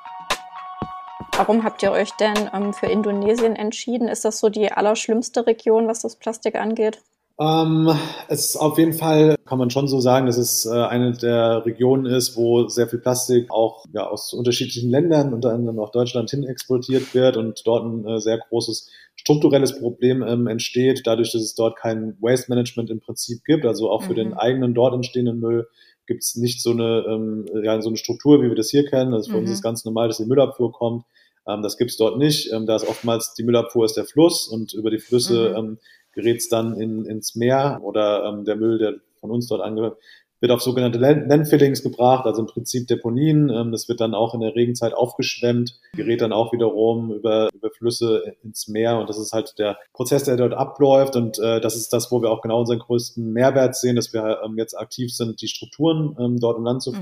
Warum 1.38 1.64
habt 1.64 1.84
ihr 1.84 1.92
euch 1.92 2.12
denn 2.12 2.50
ähm, 2.54 2.74
für 2.74 2.88
Indonesien 2.88 3.56
entschieden? 3.56 4.08
Ist 4.08 4.26
das 4.26 4.40
so 4.40 4.50
die 4.50 4.72
allerschlimmste 4.72 5.46
Region, 5.46 5.88
was 5.88 6.02
das 6.02 6.16
Plastik 6.16 6.56
angeht? 6.56 7.02
Ähm, 7.40 7.90
es 8.28 8.52
ist 8.52 8.56
auf 8.58 8.78
jeden 8.78 8.94
Fall, 8.94 9.36
kann 9.46 9.58
man 9.58 9.70
schon 9.70 9.88
so 9.88 10.00
sagen, 10.00 10.28
dass 10.28 10.38
es 10.38 10.66
äh, 10.66 10.70
eine 10.70 11.14
der 11.14 11.66
Regionen 11.66 12.06
ist, 12.06 12.38
wo 12.38 12.68
sehr 12.68 12.88
viel 12.88 13.00
Plastik 13.00 13.50
auch 13.50 13.86
ja, 13.94 14.08
aus 14.08 14.34
unterschiedlichen 14.34 14.90
Ländern, 14.90 15.34
unter 15.34 15.52
anderem 15.52 15.80
auch 15.80 15.92
Deutschland, 15.92 16.30
hin 16.30 16.44
exportiert 16.44 17.14
wird 17.16 17.38
und 17.38 17.62
dort 17.66 17.86
ein 17.86 18.08
äh, 18.08 18.20
sehr 18.20 18.38
großes 18.38 18.90
strukturelles 19.16 19.80
Problem 19.80 20.24
ähm, 20.24 20.48
entsteht, 20.48 21.02
dadurch, 21.06 21.32
dass 21.32 21.42
es 21.42 21.56
dort 21.56 21.78
kein 21.78 22.18
Waste 22.22 22.50
Management 22.50 22.90
im 22.90 23.00
Prinzip 23.00 23.44
gibt. 23.46 23.66
Also 23.66 23.90
auch 23.90 24.04
für 24.04 24.14
mhm. 24.14 24.18
den 24.18 24.34
eigenen 24.34 24.74
dort 24.74 24.94
entstehenden 24.94 25.40
Müll 25.40 25.68
gibt 26.08 26.24
es 26.24 26.36
nicht 26.36 26.62
so 26.62 26.72
eine, 26.72 27.06
ähm, 27.08 27.46
ja, 27.64 27.80
so 27.82 27.90
eine 27.90 27.98
Struktur, 27.98 28.42
wie 28.42 28.50
wir 28.50 28.56
das 28.56 28.70
hier 28.70 28.86
kennen. 28.86 29.14
Also 29.14 29.32
für 29.32 29.38
mhm. 29.38 29.44
uns 29.44 29.52
ist 29.52 29.64
ganz 29.64 29.86
normal, 29.86 30.08
dass 30.08 30.18
die 30.18 30.26
Müllabfuhr 30.26 30.72
kommt. 30.72 31.06
Ähm, 31.48 31.62
das 31.62 31.78
gibt 31.78 31.92
es 31.92 31.98
dort 31.98 32.18
nicht. 32.18 32.52
Ähm, 32.52 32.66
da 32.66 32.76
ist 32.76 32.88
oftmals 32.88 33.34
die 33.34 33.44
Müllabfuhr 33.44 33.86
ist 33.86 33.98
der 33.98 34.06
Fluss 34.06 34.48
und 34.48 34.74
über 34.74 34.90
die 34.90 35.00
Flüsse 35.00 35.52
mhm. 35.52 35.56
ähm, 35.56 35.78
gerät 36.14 36.38
es 36.38 36.50
dann 36.50 36.80
in, 36.80 37.06
ins 37.06 37.36
Meer 37.36 37.80
oder 37.84 38.26
ähm, 38.26 38.46
der 38.46 38.56
Müll, 38.56 38.78
der 38.78 38.96
von 39.20 39.32
uns 39.32 39.48
dort 39.48 39.62
angehört, 39.62 39.98
wird 40.42 40.52
auf 40.52 40.62
sogenannte 40.62 40.98
Landfillings 40.98 41.84
gebracht, 41.84 42.26
also 42.26 42.42
im 42.42 42.48
Prinzip 42.48 42.88
Deponien. 42.88 43.50
Ähm, 43.50 43.72
das 43.72 43.88
wird 43.88 44.02
dann 44.02 44.16
auch 44.16 44.34
in 44.34 44.42
der 44.42 44.56
Regenzeit 44.56 44.94
aufgeschwemmt, 44.94 45.80
gerät 45.94 46.22
dann 46.22 46.34
auch 46.34 46.52
wiederum 46.52 47.14
über, 47.14 47.50
über 47.54 47.70
Flüsse 47.70 48.36
ins 48.44 48.68
Meer 48.68 48.98
und 48.98 49.08
das 49.08 49.20
ist 49.20 49.34
halt 49.34 49.54
der 49.60 49.78
Prozess, 49.94 50.24
der 50.24 50.38
dort 50.38 50.54
abläuft 50.54 51.16
und 51.16 51.38
äh, 51.40 51.62
das 51.62 51.76
ist 51.76 51.94
das, 51.94 52.12
wo 52.12 52.22
wir 52.22 52.32
auch 52.32 52.42
genau 52.42 52.60
unseren 52.60 52.80
größten 52.80 53.32
Mehrwert 53.32 53.76
sehen, 53.76 53.96
dass 53.96 54.14
wir 54.14 54.42
ähm, 54.44 54.58
jetzt 54.58 54.74
aktiv 54.74 55.14
sind, 55.14 55.42
die 55.42 55.48
Strukturen 55.48 56.18
ähm, 56.20 56.40
dort 56.40 56.58
im 56.58 56.66
Land 56.66 56.82
zu 56.82 56.92
mhm. 56.92 56.98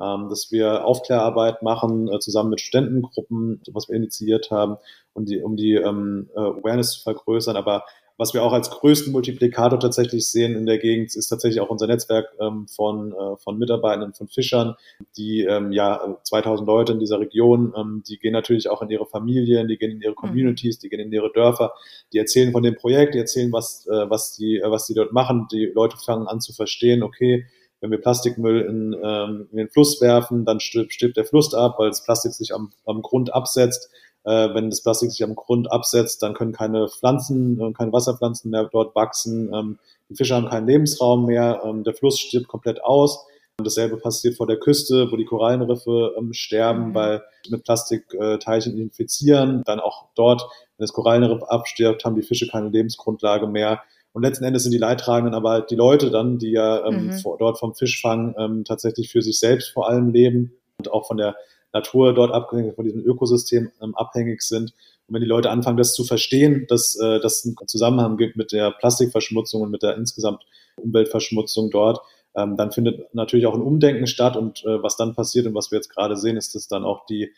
Ähm, 0.00 0.28
dass 0.28 0.50
wir 0.50 0.84
Aufklärarbeit 0.84 1.62
machen, 1.62 2.12
äh, 2.12 2.18
zusammen 2.18 2.50
mit 2.50 2.60
Studentengruppen, 2.60 3.60
was 3.72 3.88
wir 3.88 3.96
initiiert 3.96 4.50
haben, 4.50 4.76
um 5.12 5.24
die, 5.24 5.40
um 5.40 5.56
die 5.56 5.74
ähm, 5.74 6.28
äh, 6.34 6.40
Awareness 6.40 6.92
zu 6.92 7.02
vergrößern, 7.02 7.56
aber 7.56 7.84
was 8.18 8.34
wir 8.34 8.42
auch 8.42 8.52
als 8.52 8.68
größten 8.68 9.12
Multiplikator 9.12 9.78
tatsächlich 9.78 10.28
sehen 10.28 10.56
in 10.56 10.66
der 10.66 10.78
Gegend, 10.78 11.14
ist 11.14 11.28
tatsächlich 11.28 11.60
auch 11.60 11.70
unser 11.70 11.86
Netzwerk 11.86 12.26
ähm, 12.40 12.66
von, 12.66 13.12
äh, 13.12 13.36
von 13.36 13.58
Mitarbeitern, 13.58 14.12
von 14.12 14.26
Fischern, 14.26 14.74
die 15.16 15.44
ähm, 15.44 15.70
ja 15.70 16.18
2000 16.24 16.66
Leute 16.66 16.92
in 16.92 16.98
dieser 16.98 17.20
Region, 17.20 17.72
ähm, 17.76 18.02
die 18.06 18.18
gehen 18.18 18.32
natürlich 18.32 18.68
auch 18.68 18.82
in 18.82 18.90
ihre 18.90 19.06
Familien, 19.06 19.68
die 19.68 19.78
gehen 19.78 19.92
in 19.92 20.02
ihre 20.02 20.12
mhm. 20.12 20.16
Communities, 20.16 20.80
die 20.80 20.88
gehen 20.88 20.98
in 20.98 21.12
ihre 21.12 21.32
Dörfer, 21.32 21.72
die 22.12 22.18
erzählen 22.18 22.50
von 22.50 22.64
dem 22.64 22.74
Projekt, 22.74 23.14
die 23.14 23.18
erzählen, 23.18 23.52
was, 23.52 23.86
äh, 23.86 24.10
was, 24.10 24.36
die, 24.36 24.58
äh, 24.58 24.68
was 24.68 24.86
die 24.86 24.94
dort 24.94 25.12
machen. 25.12 25.46
Die 25.52 25.66
Leute 25.66 25.96
fangen 25.96 26.26
an 26.26 26.40
zu 26.40 26.52
verstehen, 26.52 27.04
okay, 27.04 27.46
wenn 27.80 27.90
wir 27.90 28.00
Plastikmüll 28.00 28.62
in, 28.62 28.96
ähm, 29.02 29.48
in 29.52 29.58
den 29.58 29.68
Fluss 29.68 30.00
werfen, 30.00 30.44
dann 30.44 30.60
stirbt, 30.60 30.92
stirbt 30.92 31.16
der 31.16 31.24
Fluss 31.24 31.54
ab, 31.54 31.76
weil 31.78 31.88
das 31.88 32.02
Plastik 32.02 32.32
sich 32.32 32.54
am, 32.54 32.72
am 32.86 33.02
Grund 33.02 33.32
absetzt 33.32 33.90
äh, 34.24 34.52
wenn 34.54 34.68
das 34.68 34.82
Plastik 34.82 35.10
sich 35.10 35.24
am 35.24 35.34
Grund 35.34 35.72
absetzt, 35.72 36.22
dann 36.22 36.34
können 36.34 36.52
keine 36.52 36.88
Pflanzen, 36.88 37.60
äh, 37.60 37.72
keine 37.72 37.92
Wasserpflanzen 37.92 38.50
mehr 38.50 38.68
dort 38.70 38.94
wachsen. 38.94 39.52
Ähm, 39.54 39.78
die 40.10 40.16
Fische 40.16 40.34
haben 40.34 40.48
keinen 40.48 40.66
Lebensraum 40.66 41.24
mehr. 41.26 41.62
Ähm, 41.64 41.82
der 41.82 41.94
Fluss 41.94 42.18
stirbt 42.18 42.48
komplett 42.48 42.82
aus. 42.82 43.26
Und 43.58 43.66
dasselbe 43.66 43.96
passiert 43.96 44.36
vor 44.36 44.46
der 44.46 44.58
Küste, 44.58 45.10
wo 45.10 45.16
die 45.16 45.24
Korallenriffe 45.24 46.14
ähm, 46.16 46.32
sterben, 46.32 46.90
mhm. 46.90 46.94
weil 46.94 47.22
mit 47.48 47.64
Plastikteilchen 47.64 48.76
äh, 48.76 48.82
infizieren. 48.82 49.62
Dann 49.64 49.80
auch 49.80 50.08
dort, 50.14 50.42
wenn 50.42 50.84
das 50.84 50.92
Korallenriff 50.92 51.42
abstirbt, 51.44 52.04
haben 52.04 52.14
die 52.14 52.22
Fische 52.22 52.48
keine 52.48 52.68
Lebensgrundlage 52.68 53.46
mehr. 53.46 53.82
Und 54.18 54.24
letzten 54.24 54.42
Endes 54.42 54.64
sind 54.64 54.72
die 54.72 54.78
Leidtragenden 54.78 55.32
aber 55.32 55.50
halt 55.50 55.70
die 55.70 55.76
Leute 55.76 56.10
dann, 56.10 56.38
die 56.38 56.50
ja 56.50 56.84
ähm, 56.84 57.06
mhm. 57.06 57.12
vor, 57.20 57.38
dort 57.38 57.56
vom 57.56 57.76
Fischfang 57.76 58.34
ähm, 58.36 58.64
tatsächlich 58.64 59.12
für 59.12 59.22
sich 59.22 59.38
selbst 59.38 59.70
vor 59.70 59.88
allem 59.88 60.08
leben 60.08 60.54
und 60.76 60.90
auch 60.90 61.06
von 61.06 61.18
der 61.18 61.36
Natur 61.72 62.14
dort 62.14 62.32
abhängig, 62.32 62.74
von 62.74 62.84
diesem 62.84 63.04
Ökosystem 63.04 63.70
ähm, 63.80 63.94
abhängig 63.94 64.42
sind. 64.42 64.72
Und 65.06 65.14
wenn 65.14 65.20
die 65.20 65.28
Leute 65.28 65.50
anfangen, 65.50 65.76
das 65.76 65.94
zu 65.94 66.02
verstehen, 66.02 66.66
dass 66.68 66.98
äh, 67.00 67.20
das 67.20 67.44
einen 67.44 67.54
Zusammenhang 67.68 68.16
gibt 68.16 68.34
mit 68.34 68.50
der 68.50 68.72
Plastikverschmutzung 68.72 69.62
und 69.62 69.70
mit 69.70 69.84
der 69.84 69.96
insgesamt 69.96 70.42
Umweltverschmutzung 70.78 71.70
dort, 71.70 72.00
ähm, 72.34 72.56
dann 72.56 72.72
findet 72.72 73.14
natürlich 73.14 73.46
auch 73.46 73.54
ein 73.54 73.62
Umdenken 73.62 74.08
statt. 74.08 74.36
Und 74.36 74.64
äh, 74.64 74.82
was 74.82 74.96
dann 74.96 75.14
passiert 75.14 75.46
und 75.46 75.54
was 75.54 75.70
wir 75.70 75.78
jetzt 75.78 75.94
gerade 75.94 76.16
sehen, 76.16 76.36
ist, 76.36 76.56
dass 76.56 76.66
dann 76.66 76.82
auch 76.82 77.06
die 77.06 77.30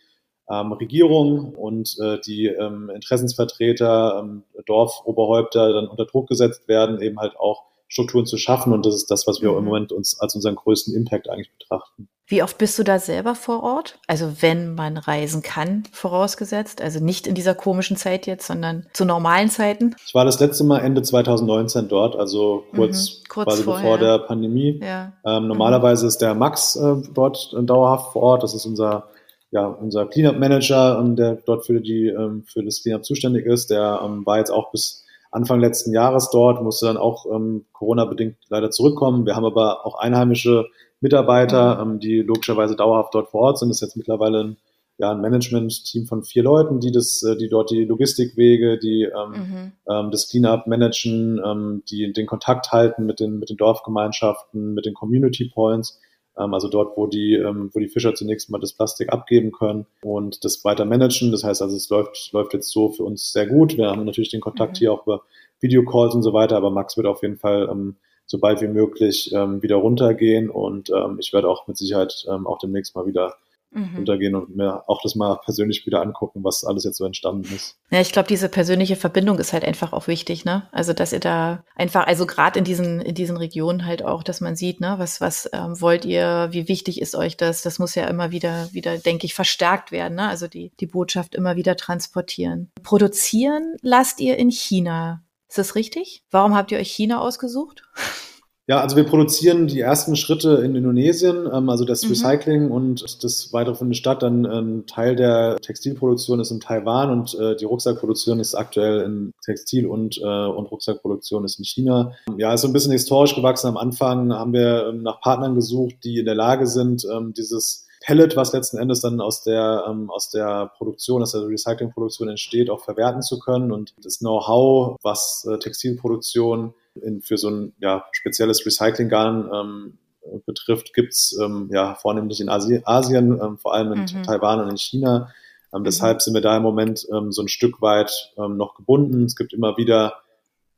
ähm, 0.51 0.73
Regierung 0.73 1.55
und 1.55 1.97
äh, 2.01 2.19
die 2.21 2.47
ähm, 2.47 2.91
Interessensvertreter, 2.91 4.21
ähm, 4.21 4.43
Dorfoberhäupter 4.67 5.73
dann 5.73 5.89
unter 5.89 6.07
Druck 6.07 6.29
gesetzt 6.29 6.67
werden, 6.69 7.01
eben 7.01 7.19
halt 7.21 7.39
auch 7.39 7.65
Strukturen 7.91 8.25
zu 8.27 8.37
schaffen. 8.37 8.73
Und 8.73 8.87
das 8.87 8.95
ist 8.95 9.11
das, 9.11 9.27
was 9.27 9.43
wir 9.43 9.51
im 9.51 9.59
mhm. 9.59 9.65
Moment 9.65 9.93
uns 9.93 10.19
als 10.21 10.35
unseren 10.35 10.55
größten 10.55 10.95
Impact 10.95 11.29
eigentlich 11.29 11.51
betrachten. 11.59 12.09
Wie 12.27 12.45
oft 12.45 12.59
bist 12.59 12.79
du 12.79 12.85
da 12.85 13.01
selber 13.01 13.35
vor 13.35 13.65
Ort? 13.65 13.99
Also 14.07 14.35
wenn 14.41 14.77
man 14.77 14.97
reisen 14.97 15.43
kann, 15.43 15.83
vorausgesetzt. 15.91 16.81
Also 16.81 17.03
nicht 17.05 17.27
in 17.27 17.35
dieser 17.35 17.57
komischen 17.57 17.97
Zeit 17.97 18.29
jetzt, 18.29 18.47
sondern 18.47 18.87
zu 18.93 19.05
normalen 19.05 19.51
Zeiten. 19.51 19.97
Ich 20.07 20.15
war 20.15 20.25
das 20.25 20.39
letzte 20.39 20.63
Mal 20.63 20.79
Ende 20.79 21.03
2019 21.03 21.89
dort, 21.89 22.15
also 22.15 22.63
kurz, 22.73 23.11
mhm, 23.11 23.29
kurz 23.29 23.49
quasi 23.49 23.63
vorher. 23.65 23.83
bevor 23.83 23.99
der 23.99 24.19
Pandemie. 24.21 24.81
Ja. 24.81 25.13
Ähm, 25.27 25.49
normalerweise 25.49 26.05
mhm. 26.05 26.09
ist 26.09 26.19
der 26.19 26.35
Max 26.35 26.77
äh, 26.77 26.95
dort 27.13 27.53
äh, 27.59 27.65
dauerhaft 27.65 28.13
vor 28.13 28.23
Ort. 28.23 28.45
Das 28.45 28.55
ist 28.55 28.65
unser 28.65 29.09
ja, 29.51 29.67
unser 29.67 30.07
Cleanup 30.07 30.39
Manager, 30.39 30.99
ähm, 31.01 31.17
der 31.17 31.37
dort 31.45 31.67
für 31.67 31.81
die, 31.81 32.07
ähm, 32.07 32.45
für 32.45 32.63
das 32.63 32.83
Cleanup 32.83 33.05
zuständig 33.05 33.47
ist, 33.47 33.71
der 33.71 34.01
ähm, 34.05 34.25
war 34.25 34.39
jetzt 34.39 34.51
auch 34.51 34.71
bis 34.71 35.05
Anfang 35.33 35.61
letzten 35.61 35.93
Jahres 35.93 36.31
dort, 36.31 36.61
musste 36.61 36.87
dann 36.87 36.97
auch 36.97 37.25
Corona-bedingt 37.73 38.35
leider 38.49 38.73
zurückkommen. 38.73 39.27
Wir 39.27 39.37
haben 39.37 39.45
aber 39.45 39.87
auch 39.87 39.97
einheimische 39.97 40.67
Mitarbeiter, 41.01 41.85
mhm. 41.85 42.01
die 42.01 42.21
logischerweise 42.23 42.75
dauerhaft 42.75 43.15
dort 43.15 43.29
vor 43.31 43.43
Ort 43.43 43.59
sind. 43.61 43.69
Das 43.69 43.77
ist 43.77 43.83
jetzt 43.83 43.97
mittlerweile 43.97 44.41
ein, 44.41 44.57
ja, 44.99 45.13
ein 45.13 45.21
Management-Team 45.21 46.07
von 46.07 46.25
vier 46.25 46.43
Leuten, 46.43 46.81
die 46.81 46.91
das, 46.91 47.23
äh, 47.23 47.37
die 47.37 47.49
dort 47.49 47.71
die 47.71 47.85
Logistikwege, 47.85 48.77
die 48.81 49.05
ähm, 49.05 49.73
mhm. 49.87 50.11
das 50.11 50.29
Cleanup 50.29 50.67
managen, 50.67 51.41
ähm, 51.45 51.85
die 51.89 52.13
den 52.13 52.27
Kontakt 52.27 52.73
halten 52.73 53.07
mit 53.07 53.21
den, 53.21 53.39
mit 53.39 53.51
den 53.51 53.57
Dorfgemeinschaften, 53.57 54.75
mit 54.75 54.85
den 54.85 54.95
Community 54.95 55.45
Points 55.45 56.01
also 56.41 56.69
dort, 56.69 56.97
wo 56.97 57.07
die, 57.07 57.35
ähm, 57.35 57.71
wo 57.73 57.81
die 57.81 57.89
Fischer 57.89 58.15
zunächst 58.15 58.51
mal 58.51 58.59
das 58.59 58.73
Plastik 58.73 59.13
abgeben 59.13 59.53
können 59.53 59.87
und 60.03 60.45
das 60.45 60.65
weiter 60.65 60.85
managen. 60.85 61.33
Das 61.33 61.45
heißt 61.45 61.63
also, 61.63 61.77
es 61.77 61.89
läuft, 61.89 62.33
läuft 62.33 62.55
jetzt 62.55 62.71
so 62.71 62.91
für 62.91 63.05
uns 63.05 63.33
sehr 63.33 63.47
gut. 63.47 63.77
Wir 63.77 63.91
haben 63.91 64.05
natürlich 64.05 64.31
den 64.31 64.41
Kontakt 64.41 64.73
mhm. 64.73 64.79
hier 64.79 64.93
auch 64.93 65.07
über 65.07 65.23
Videocalls 65.61 66.15
und 66.15 66.23
so 66.23 66.33
weiter, 66.33 66.57
aber 66.57 66.71
Max 66.71 66.97
wird 66.97 67.07
auf 67.07 67.23
jeden 67.23 67.37
Fall 67.37 67.69
ähm, 67.71 67.97
so 68.27 68.39
bald 68.39 68.63
wie 68.63 68.69
möglich 68.69 69.33
ähm, 69.35 69.63
wieder 69.63 69.77
runtergehen 69.77 70.51
und 70.51 70.91
ähm, 70.91 71.19
ich 71.19 71.33
werde 71.33 71.49
auch 71.49 71.67
mit 71.67 71.77
Sicherheit 71.77 72.25
ähm, 72.31 72.47
auch 72.47 72.59
demnächst 72.59 72.95
mal 72.95 73.05
wieder 73.05 73.35
mhm. 73.71 73.97
runtergehen 73.97 74.35
und 74.35 74.57
mir 74.57 74.89
auch 74.89 75.01
das 75.03 75.15
mal 75.15 75.39
persönlich 75.45 75.87
wieder 75.87 76.03
angucken, 76.03 76.43
was 76.45 76.65
alles 76.65 76.85
jetzt 76.85 76.97
so 76.97 77.05
entstanden 77.05 77.53
ist. 77.55 77.77
Ja, 77.91 78.01
ich 78.01 78.13
glaube, 78.13 78.29
diese 78.29 78.49
persönliche 78.49 78.97
Verbindung 78.97 79.39
ist 79.39 79.53
halt 79.53 79.65
einfach 79.65 79.93
auch 79.93 80.07
wichtig, 80.07 80.45
ne? 80.45 80.69
Also, 80.73 80.93
dass 80.93 81.13
ihr 81.13 81.21
da 81.21 81.65
einfach, 81.75 82.07
also 82.07 82.27
gerade 82.27 82.59
in 82.59 82.65
diesen, 82.65 83.01
in 83.01 83.15
diesen 83.15 83.37
Regionen 83.37 83.87
halt 83.87 84.05
auch, 84.05 84.23
dass 84.23 84.41
man 84.41 84.57
sieht, 84.57 84.81
ne, 84.81 84.95
was, 84.99 85.21
was 85.21 85.49
ähm, 85.53 85.81
wollt 85.81 86.05
ihr, 86.05 86.49
wie 86.51 86.69
wichtig 86.69 87.01
ist 87.01 87.15
euch 87.15 87.37
das? 87.37 87.63
Das 87.63 87.79
muss 87.79 87.95
ja 87.95 88.07
immer 88.07 88.31
wieder, 88.31 88.69
wieder, 88.73 88.99
denke 88.99 89.27
ich, 89.27 89.35
verstärkt 89.35 89.93
werden, 89.93 90.15
ne? 90.17 90.29
Also 90.29 90.49
die, 90.49 90.73
die 90.81 90.87
Botschaft 90.87 91.35
immer 91.35 91.57
wieder 91.57 91.77
transportieren. 91.77 92.71
Produzieren 92.83 93.77
lasst 93.83 94.21
ihr 94.21 94.37
in 94.37 94.51
China. 94.51 95.23
Ist 95.49 95.59
das 95.59 95.75
richtig? 95.75 96.25
Warum 96.31 96.55
habt 96.55 96.71
ihr 96.71 96.79
euch 96.79 96.93
China 96.93 97.21
ausgesucht? 97.21 97.83
Ja, 98.71 98.81
also 98.81 98.95
wir 98.95 99.03
produzieren 99.03 99.67
die 99.67 99.81
ersten 99.81 100.15
Schritte 100.15 100.63
in 100.65 100.77
Indonesien, 100.77 101.49
ähm, 101.53 101.69
also 101.69 101.85
das 101.85 102.05
mhm. 102.05 102.11
Recycling 102.11 102.71
und 102.71 103.25
das 103.25 103.53
weitere 103.53 103.75
von 103.75 103.89
der 103.89 103.97
Stadt. 103.97 104.23
Dann 104.23 104.47
ein 104.47 104.87
Teil 104.87 105.17
der 105.17 105.57
Textilproduktion 105.57 106.39
ist 106.39 106.53
in 106.53 106.61
Taiwan 106.61 107.11
und 107.11 107.35
äh, 107.35 107.57
die 107.57 107.65
Rucksackproduktion 107.65 108.39
ist 108.39 108.55
aktuell 108.55 109.01
in 109.01 109.33
Textil 109.45 109.89
und, 109.89 110.19
äh, 110.19 110.25
und 110.25 110.71
Rucksackproduktion 110.71 111.45
ist 111.45 111.59
in 111.59 111.65
China. 111.65 112.13
Ja, 112.37 112.55
ist 112.55 112.61
so 112.61 112.69
ein 112.69 112.73
bisschen 112.73 112.93
historisch 112.93 113.35
gewachsen. 113.35 113.67
Am 113.67 113.77
Anfang 113.77 114.33
haben 114.33 114.53
wir 114.53 114.87
ähm, 114.87 115.03
nach 115.03 115.21
Partnern 115.21 115.57
gesucht, 115.57 115.97
die 116.05 116.21
in 116.21 116.27
der 116.27 116.37
Lage 116.37 116.69
sind, 116.69 117.05
ähm, 117.13 117.35
dieses 117.37 117.89
Pellet, 118.03 118.37
was 118.37 118.53
letzten 118.53 118.79
Endes 118.79 119.01
dann 119.01 119.21
aus 119.21 119.43
der, 119.43 119.85
ähm, 119.89 120.11
aus 120.11 120.31
der 120.31 120.71
Produktion, 120.79 121.23
aus 121.23 121.33
der 121.33 121.47
Recyclingproduktion 121.49 122.29
entsteht, 122.29 122.71
auch 122.71 122.85
verwerten 122.85 123.23
zu 123.23 123.41
können. 123.41 123.73
Und 123.73 123.95
das 124.01 124.21
Know-how, 124.21 124.97
was 125.03 125.45
äh, 125.51 125.59
Textilproduktion 125.59 126.73
in, 127.03 127.23
für 127.23 127.37
so 127.37 127.49
ein 127.49 127.73
ja, 127.81 128.05
spezielles 128.13 128.65
Recycling-Garn 128.65 129.51
ähm, 129.53 129.99
betrifft, 130.47 130.95
gibt's 130.95 131.37
ähm, 131.43 131.71
ja 131.73 131.95
vornehmlich 131.95 132.41
in 132.41 132.49
Asi 132.49 132.83
Asien, 132.85 133.41
ähm, 133.43 133.59
vor 133.59 133.75
allem 133.75 133.93
in 133.93 134.01
mhm. 134.01 134.23
Taiwan 134.23 134.61
und 134.61 134.71
in 134.71 134.79
China. 134.79 135.33
Ähm, 135.73 135.81
mhm. 135.81 135.85
Deshalb 135.85 136.23
sind 136.23 136.35
wir 136.35 136.41
da 136.41 136.57
im 136.57 136.63
Moment 136.63 137.07
ähm, 137.13 137.33
so 137.33 137.43
ein 137.43 137.49
Stück 137.49 137.81
weit 137.83 138.33
ähm, 138.37 138.57
noch 138.57 138.75
gebunden. 138.75 139.25
Es 139.25 139.37
gibt 139.37 139.53
immer 139.53 139.77
wieder 139.77 140.15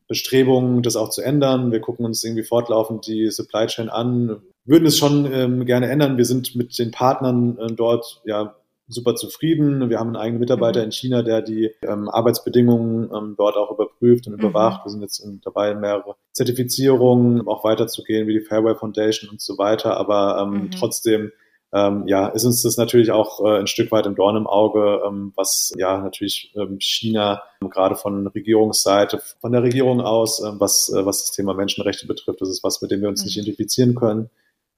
Bestrebungen, 0.08 0.82
das 0.82 0.96
auch 0.96 1.10
zu 1.10 1.22
ändern. 1.22 1.72
Wir 1.72 1.80
gucken 1.80 2.04
uns 2.04 2.22
irgendwie 2.22 2.42
fortlaufend 2.42 3.06
die 3.06 3.30
Supply 3.30 3.66
Chain 3.66 3.88
an, 3.88 4.42
würden 4.64 4.86
es 4.86 4.98
schon 4.98 5.30
ähm, 5.32 5.64
gerne 5.64 5.88
ändern. 5.88 6.16
Wir 6.16 6.24
sind 6.24 6.54
mit 6.54 6.78
den 6.78 6.90
Partnern 6.90 7.58
äh, 7.58 7.72
dort 7.72 8.20
ja 8.24 8.54
super 8.88 9.14
zufrieden. 9.14 9.90
Wir 9.90 9.98
haben 9.98 10.08
einen 10.08 10.16
eigenen 10.16 10.40
Mitarbeiter 10.40 10.80
mhm. 10.80 10.86
in 10.86 10.92
China, 10.92 11.22
der 11.22 11.42
die 11.42 11.70
ähm, 11.82 12.08
Arbeitsbedingungen 12.08 13.10
ähm, 13.14 13.34
dort 13.36 13.56
auch 13.56 13.70
überprüft 13.70 14.26
und 14.26 14.34
überwacht. 14.34 14.80
Mhm. 14.80 14.84
Wir 14.84 14.90
sind 14.90 15.02
jetzt 15.02 15.18
in, 15.20 15.40
dabei, 15.42 15.74
mehrere 15.74 16.16
Zertifizierungen 16.32 17.46
auch 17.46 17.64
weiterzugehen, 17.64 18.26
wie 18.26 18.34
die 18.34 18.44
Fairway 18.44 18.74
Foundation 18.74 19.30
und 19.30 19.40
so 19.40 19.58
weiter. 19.58 19.96
Aber 19.96 20.40
ähm, 20.42 20.64
mhm. 20.64 20.70
trotzdem 20.70 21.32
ähm, 21.74 22.06
ja, 22.06 22.28
ist 22.28 22.44
uns 22.44 22.60
das 22.62 22.76
natürlich 22.76 23.12
auch 23.12 23.40
äh, 23.44 23.58
ein 23.58 23.66
Stück 23.66 23.90
weit 23.92 24.04
im 24.04 24.14
Dorn 24.14 24.36
im 24.36 24.46
Auge, 24.46 25.00
ähm, 25.06 25.32
was 25.36 25.72
ja 25.78 25.98
natürlich 25.98 26.52
ähm, 26.54 26.78
China 26.80 27.42
ähm, 27.62 27.70
gerade 27.70 27.96
von 27.96 28.26
Regierungsseite, 28.26 29.22
von 29.40 29.52
der 29.52 29.62
Regierung 29.62 30.02
aus, 30.02 30.42
ähm, 30.44 30.60
was, 30.60 30.92
äh, 30.94 31.06
was 31.06 31.22
das 31.22 31.30
Thema 31.30 31.54
Menschenrechte 31.54 32.06
betrifft, 32.06 32.42
das 32.42 32.50
ist 32.50 32.62
was, 32.62 32.82
mit 32.82 32.90
dem 32.90 33.00
wir 33.00 33.08
uns 33.08 33.22
mhm. 33.22 33.26
nicht 33.26 33.36
identifizieren 33.38 33.94
können 33.94 34.28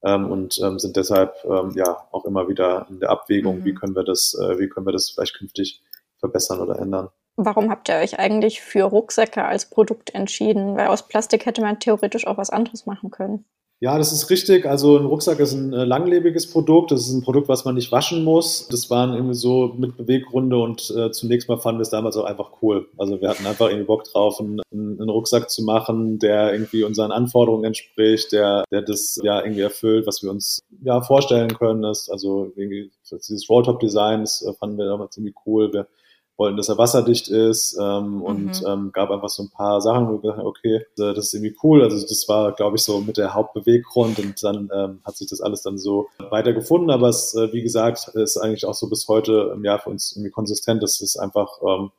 ähm, 0.04 0.30
und 0.30 0.58
ähm, 0.62 0.78
sind 0.78 0.96
deshalb 0.96 1.34
ähm, 1.44 1.72
ja 1.74 2.06
auch 2.12 2.24
immer 2.24 2.48
wieder 2.48 2.86
in 2.90 3.00
der 3.00 3.10
Abwägung, 3.10 3.60
mhm. 3.60 3.64
wie 3.64 3.74
können 3.74 3.96
wir 3.96 4.04
das, 4.04 4.38
äh, 4.40 4.58
wie 4.58 4.68
können 4.68 4.86
wir 4.86 4.92
das 4.92 5.10
vielleicht 5.10 5.34
künftig 5.34 5.82
verbessern 6.18 6.60
oder 6.60 6.78
ändern. 6.78 7.08
Warum 7.36 7.70
habt 7.70 7.88
ihr 7.88 7.96
euch 7.96 8.18
eigentlich 8.18 8.60
für 8.60 8.84
Rucksäcke 8.84 9.44
als 9.44 9.68
Produkt 9.68 10.14
entschieden? 10.14 10.76
Weil 10.76 10.86
aus 10.86 11.08
Plastik 11.08 11.46
hätte 11.46 11.62
man 11.62 11.80
theoretisch 11.80 12.26
auch 12.26 12.38
was 12.38 12.50
anderes 12.50 12.86
machen 12.86 13.10
können. 13.10 13.44
Ja, 13.84 13.98
das 13.98 14.12
ist 14.12 14.30
richtig. 14.30 14.64
Also 14.64 14.96
ein 14.96 15.04
Rucksack 15.04 15.40
ist 15.40 15.52
ein 15.52 15.74
äh, 15.74 15.84
langlebiges 15.84 16.50
Produkt. 16.50 16.90
Das 16.90 17.06
ist 17.06 17.12
ein 17.12 17.20
Produkt, 17.20 17.50
was 17.50 17.66
man 17.66 17.74
nicht 17.74 17.92
waschen 17.92 18.24
muss. 18.24 18.66
Das 18.68 18.88
waren 18.88 19.12
irgendwie 19.12 19.34
so 19.34 19.74
mit 19.76 19.98
Beweggründe 19.98 20.56
und 20.56 20.90
äh, 20.96 21.10
zunächst 21.10 21.50
mal 21.50 21.58
fanden 21.58 21.80
wir 21.80 21.82
es 21.82 21.90
damals 21.90 22.16
auch 22.16 22.24
einfach 22.24 22.62
cool. 22.62 22.88
Also 22.96 23.20
wir 23.20 23.28
hatten 23.28 23.46
einfach 23.46 23.66
irgendwie 23.68 23.84
Bock 23.84 24.04
drauf, 24.04 24.40
einen, 24.40 24.62
einen, 24.72 25.10
Rucksack 25.10 25.50
zu 25.50 25.64
machen, 25.64 26.18
der 26.18 26.54
irgendwie 26.54 26.82
unseren 26.82 27.12
Anforderungen 27.12 27.64
entspricht, 27.64 28.32
der, 28.32 28.64
der 28.70 28.80
das 28.80 29.20
ja 29.22 29.42
irgendwie 29.42 29.60
erfüllt, 29.60 30.06
was 30.06 30.22
wir 30.22 30.30
uns 30.30 30.62
ja 30.82 31.02
vorstellen 31.02 31.54
können. 31.54 31.82
Das, 31.82 32.08
also 32.08 32.52
irgendwie 32.56 32.90
dieses 33.10 33.50
Rolltop-Design, 33.50 34.20
das 34.20 34.40
äh, 34.40 34.54
fanden 34.54 34.78
wir 34.78 34.86
damals 34.86 35.14
irgendwie 35.18 35.34
cool. 35.44 35.70
Wir 35.74 35.88
wollten, 36.36 36.56
dass 36.56 36.68
er 36.68 36.78
wasserdicht 36.78 37.28
ist 37.28 37.78
ähm, 37.80 38.22
und 38.22 38.60
mhm. 38.60 38.66
ähm, 38.66 38.90
gab 38.92 39.10
einfach 39.10 39.28
so 39.28 39.44
ein 39.44 39.50
paar 39.50 39.80
Sachen, 39.80 40.08
wo 40.08 40.12
wir 40.12 40.20
gesagt 40.20 40.38
haben, 40.38 40.46
okay, 40.46 40.76
äh, 40.76 41.14
das 41.14 41.26
ist 41.26 41.34
irgendwie 41.34 41.56
cool. 41.62 41.82
Also 41.82 42.00
das 42.00 42.28
war, 42.28 42.52
glaube 42.52 42.76
ich, 42.76 42.82
so 42.82 43.00
mit 43.00 43.16
der 43.16 43.34
Hauptbeweggrund 43.34 44.18
und 44.18 44.42
dann 44.42 44.68
ähm, 44.74 45.00
hat 45.04 45.16
sich 45.16 45.28
das 45.28 45.40
alles 45.40 45.62
dann 45.62 45.78
so 45.78 46.08
weiter 46.30 46.52
gefunden. 46.52 46.90
Aber 46.90 47.08
es, 47.08 47.34
äh, 47.34 47.52
wie 47.52 47.62
gesagt, 47.62 48.08
ist 48.14 48.36
eigentlich 48.36 48.66
auch 48.66 48.74
so 48.74 48.88
bis 48.88 49.06
heute 49.06 49.52
im 49.54 49.64
Jahr 49.64 49.78
für 49.78 49.90
uns 49.90 50.12
irgendwie 50.16 50.32
konsistent, 50.32 50.82
dass 50.82 51.00
es 51.00 51.16
einfach 51.16 51.60
ähm, 51.62 51.90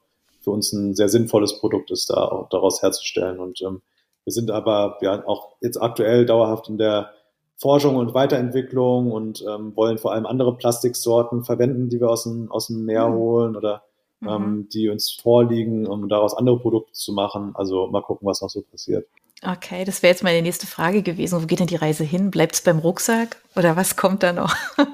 für 0.41 0.51
uns 0.51 0.73
ein 0.73 0.95
sehr 0.95 1.09
sinnvolles 1.09 1.59
Produkt 1.59 1.89
ist, 1.91 2.09
da 2.09 2.15
auch 2.15 2.49
daraus 2.49 2.81
herzustellen. 2.81 3.39
Und 3.39 3.61
ähm, 3.61 3.81
wir 4.25 4.33
sind 4.33 4.51
aber 4.51 4.97
ja 5.01 5.25
auch 5.27 5.55
jetzt 5.61 5.81
aktuell 5.81 6.25
dauerhaft 6.25 6.67
in 6.67 6.77
der 6.77 7.11
Forschung 7.57 7.95
und 7.95 8.13
Weiterentwicklung 8.13 9.11
und 9.11 9.43
ähm, 9.47 9.75
wollen 9.75 9.97
vor 9.97 10.11
allem 10.11 10.25
andere 10.25 10.57
Plastiksorten 10.57 11.45
verwenden, 11.45 11.89
die 11.89 12.01
wir 12.01 12.09
aus 12.09 12.23
dem, 12.23 12.51
aus 12.51 12.67
dem 12.67 12.83
Meer 12.83 13.07
mhm. 13.07 13.13
holen 13.15 13.55
oder 13.55 13.83
mhm. 14.19 14.29
ähm, 14.29 14.69
die 14.73 14.89
uns 14.89 15.11
vorliegen, 15.11 15.87
um 15.87 16.09
daraus 16.09 16.35
andere 16.35 16.59
Produkte 16.59 16.93
zu 16.93 17.13
machen. 17.13 17.51
Also 17.55 17.87
mal 17.87 18.01
gucken, 18.01 18.27
was 18.27 18.41
noch 18.41 18.49
so 18.49 18.61
passiert. 18.61 19.07
Okay, 19.43 19.83
das 19.83 20.01
wäre 20.01 20.11
jetzt 20.11 20.23
meine 20.23 20.41
nächste 20.41 20.65
Frage 20.65 21.03
gewesen. 21.03 21.41
Wo 21.41 21.45
geht 21.45 21.59
denn 21.59 21.67
die 21.67 21.75
Reise 21.75 22.03
hin? 22.03 22.31
Bleibt 22.31 22.55
es 22.55 22.61
beim 22.61 22.79
Rucksack 22.79 23.37
oder 23.55 23.75
was 23.75 23.95
kommt 23.95 24.23
da 24.23 24.33
noch? 24.33 24.55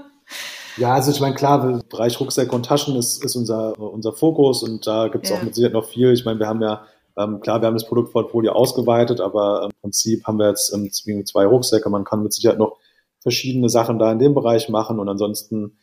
Ja, 0.77 0.93
also 0.93 1.11
ich 1.11 1.19
meine, 1.19 1.35
klar, 1.35 1.83
Bereich 1.89 2.19
Rucksack 2.19 2.53
und 2.53 2.65
Taschen 2.65 2.95
ist, 2.95 3.23
ist 3.23 3.35
unser, 3.35 3.77
unser 3.79 4.13
Fokus 4.13 4.63
und 4.63 4.87
da 4.87 5.09
gibt 5.09 5.25
es 5.25 5.31
ja. 5.31 5.37
auch 5.37 5.43
mit 5.43 5.53
Sicherheit 5.53 5.73
noch 5.73 5.85
viel. 5.85 6.13
Ich 6.13 6.25
meine, 6.25 6.39
wir 6.39 6.47
haben 6.47 6.61
ja, 6.61 6.85
ähm, 7.17 7.41
klar, 7.41 7.61
wir 7.61 7.67
haben 7.67 7.75
das 7.75 7.87
Produktportfolio 7.87 8.53
ausgeweitet, 8.53 9.19
aber 9.19 9.65
im 9.65 9.71
Prinzip 9.81 10.25
haben 10.25 10.39
wir 10.39 10.47
jetzt 10.47 10.73
ähm, 10.73 10.89
zwei 10.91 11.45
Rucksäcke. 11.45 11.89
Man 11.89 12.05
kann 12.05 12.23
mit 12.23 12.33
Sicherheit 12.33 12.57
noch 12.57 12.77
verschiedene 13.19 13.69
Sachen 13.69 13.99
da 13.99 14.11
in 14.11 14.19
dem 14.19 14.33
Bereich 14.33 14.69
machen 14.69 14.99
und 14.99 15.09
ansonsten 15.09 15.77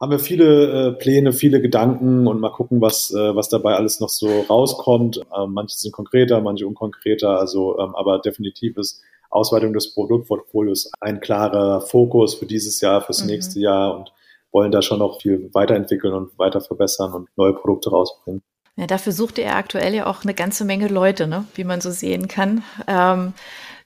haben 0.00 0.10
wir 0.10 0.18
viele 0.18 0.88
äh, 0.88 0.92
Pläne, 0.92 1.32
viele 1.32 1.60
Gedanken 1.60 2.26
und 2.26 2.40
mal 2.40 2.50
gucken, 2.50 2.80
was, 2.80 3.10
äh, 3.12 3.36
was 3.36 3.48
dabei 3.48 3.74
alles 3.74 4.00
noch 4.00 4.08
so 4.08 4.40
rauskommt. 4.42 5.20
Ähm, 5.36 5.52
manche 5.52 5.76
sind 5.76 5.92
konkreter, 5.92 6.40
manche 6.40 6.66
unkonkreter, 6.66 7.38
also 7.38 7.78
ähm, 7.78 7.94
aber 7.94 8.18
definitiv 8.18 8.76
ist 8.76 9.02
Ausweitung 9.30 9.72
des 9.72 9.94
Produktportfolios 9.94 10.92
ein 11.00 11.20
klarer 11.20 11.80
Fokus 11.80 12.34
für 12.34 12.46
dieses 12.46 12.80
Jahr, 12.80 13.00
fürs 13.02 13.22
mhm. 13.22 13.30
nächste 13.30 13.60
Jahr 13.60 13.96
und 13.98 14.12
wollen 14.52 14.70
da 14.70 14.82
schon 14.82 15.00
noch 15.00 15.20
viel 15.20 15.50
weiterentwickeln 15.52 16.14
und 16.14 16.38
weiter 16.38 16.60
verbessern 16.60 17.12
und 17.12 17.28
neue 17.36 17.52
Produkte 17.52 17.90
rausbringen. 17.90 18.42
Ja, 18.76 18.86
dafür 18.86 19.12
sucht 19.12 19.38
er 19.38 19.56
aktuell 19.56 19.94
ja 19.94 20.06
auch 20.06 20.24
eine 20.24 20.34
ganze 20.34 20.64
Menge 20.64 20.88
Leute, 20.88 21.26
ne? 21.26 21.44
wie 21.54 21.64
man 21.64 21.80
so 21.80 21.90
sehen 21.90 22.28
kann. 22.28 22.62
Ähm, 22.86 23.34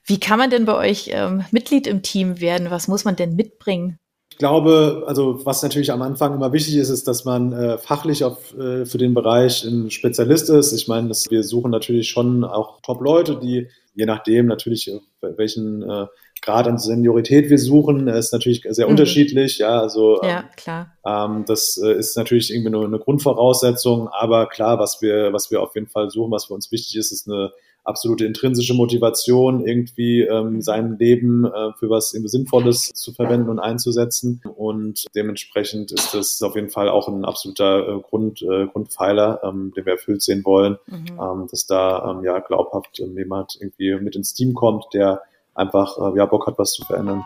wie 0.05 0.19
kann 0.19 0.39
man 0.39 0.49
denn 0.49 0.65
bei 0.65 0.75
euch 0.75 1.09
ähm, 1.13 1.45
Mitglied 1.51 1.85
im 1.85 2.01
Team 2.01 2.39
werden? 2.39 2.71
Was 2.71 2.87
muss 2.87 3.05
man 3.05 3.15
denn 3.15 3.35
mitbringen? 3.35 3.99
Glaube, 4.39 5.03
also 5.05 5.45
was 5.45 5.61
natürlich 5.61 5.91
am 5.91 6.01
Anfang 6.01 6.33
immer 6.33 6.51
wichtig 6.53 6.77
ist, 6.77 6.89
ist, 6.89 7.07
dass 7.07 7.25
man 7.25 7.53
äh, 7.53 7.77
fachlich 7.77 8.23
auf, 8.23 8.57
äh, 8.57 8.85
für 8.85 8.97
den 8.97 9.13
Bereich 9.13 9.63
ein 9.65 9.91
Spezialist 9.91 10.49
ist. 10.49 10.71
Ich 10.71 10.87
meine, 10.87 11.09
dass 11.09 11.29
wir 11.29 11.43
suchen 11.43 11.69
natürlich 11.69 12.09
schon 12.09 12.43
auch 12.43 12.81
Top-Leute, 12.81 13.35
die 13.35 13.67
je 13.93 14.05
nachdem 14.05 14.47
natürlich 14.47 14.87
äh, 14.87 14.99
welchen 15.37 15.83
äh, 15.83 16.07
Grad 16.41 16.69
an 16.69 16.77
Seniorität 16.77 17.49
wir 17.49 17.59
suchen, 17.59 18.07
ist 18.07 18.31
natürlich 18.31 18.63
sehr 18.69 18.85
mhm. 18.85 18.91
unterschiedlich. 18.91 19.57
Ja, 19.57 19.81
also 19.81 20.21
ja, 20.23 20.43
klar. 20.55 20.95
Ähm, 21.05 21.43
das 21.45 21.77
äh, 21.77 21.91
ist 21.91 22.15
natürlich 22.15 22.53
irgendwie 22.53 22.71
nur 22.71 22.85
eine 22.85 22.97
Grundvoraussetzung, 22.97 24.07
aber 24.07 24.47
klar, 24.47 24.79
was 24.79 25.01
wir 25.01 25.33
was 25.33 25.51
wir 25.51 25.61
auf 25.61 25.75
jeden 25.75 25.87
Fall 25.87 26.09
suchen, 26.09 26.31
was 26.31 26.45
für 26.45 26.53
uns 26.53 26.71
wichtig 26.71 26.95
ist, 26.95 27.11
ist 27.11 27.27
eine 27.27 27.51
absolute 27.89 28.25
intrinsische 28.25 28.73
Motivation, 28.73 29.65
irgendwie 29.65 30.21
ähm, 30.21 30.61
sein 30.61 30.97
Leben 30.97 31.45
äh, 31.45 31.73
für 31.77 31.89
was 31.89 32.11
Sinnvolles 32.11 32.91
zu 32.93 33.11
verwenden 33.13 33.49
und 33.49 33.59
einzusetzen. 33.59 34.41
Und 34.55 35.05
dementsprechend 35.15 35.91
ist 35.91 36.13
das 36.13 36.41
auf 36.41 36.55
jeden 36.55 36.69
Fall 36.69 36.87
auch 36.87 37.07
ein 37.07 37.25
absoluter 37.25 37.87
äh, 37.87 37.99
Grund, 38.01 38.41
äh, 38.41 38.67
Grundpfeiler, 38.67 39.41
ähm, 39.43 39.73
den 39.75 39.85
wir 39.85 39.93
erfüllt 39.93 40.21
sehen 40.21 40.45
wollen, 40.45 40.77
mhm. 40.85 41.19
ähm, 41.19 41.47
dass 41.49 41.65
da 41.65 42.11
ähm, 42.11 42.23
ja 42.23 42.39
glaubhaft 42.39 42.99
ähm, 42.99 43.17
jemand 43.17 43.57
irgendwie 43.59 43.95
mit 43.95 44.15
ins 44.15 44.33
Team 44.33 44.53
kommt, 44.53 44.85
der 44.93 45.21
einfach 45.55 45.97
äh, 45.97 46.17
ja 46.17 46.25
Bock 46.25 46.47
hat, 46.47 46.57
was 46.57 46.71
zu 46.73 46.85
verändern. 46.85 47.25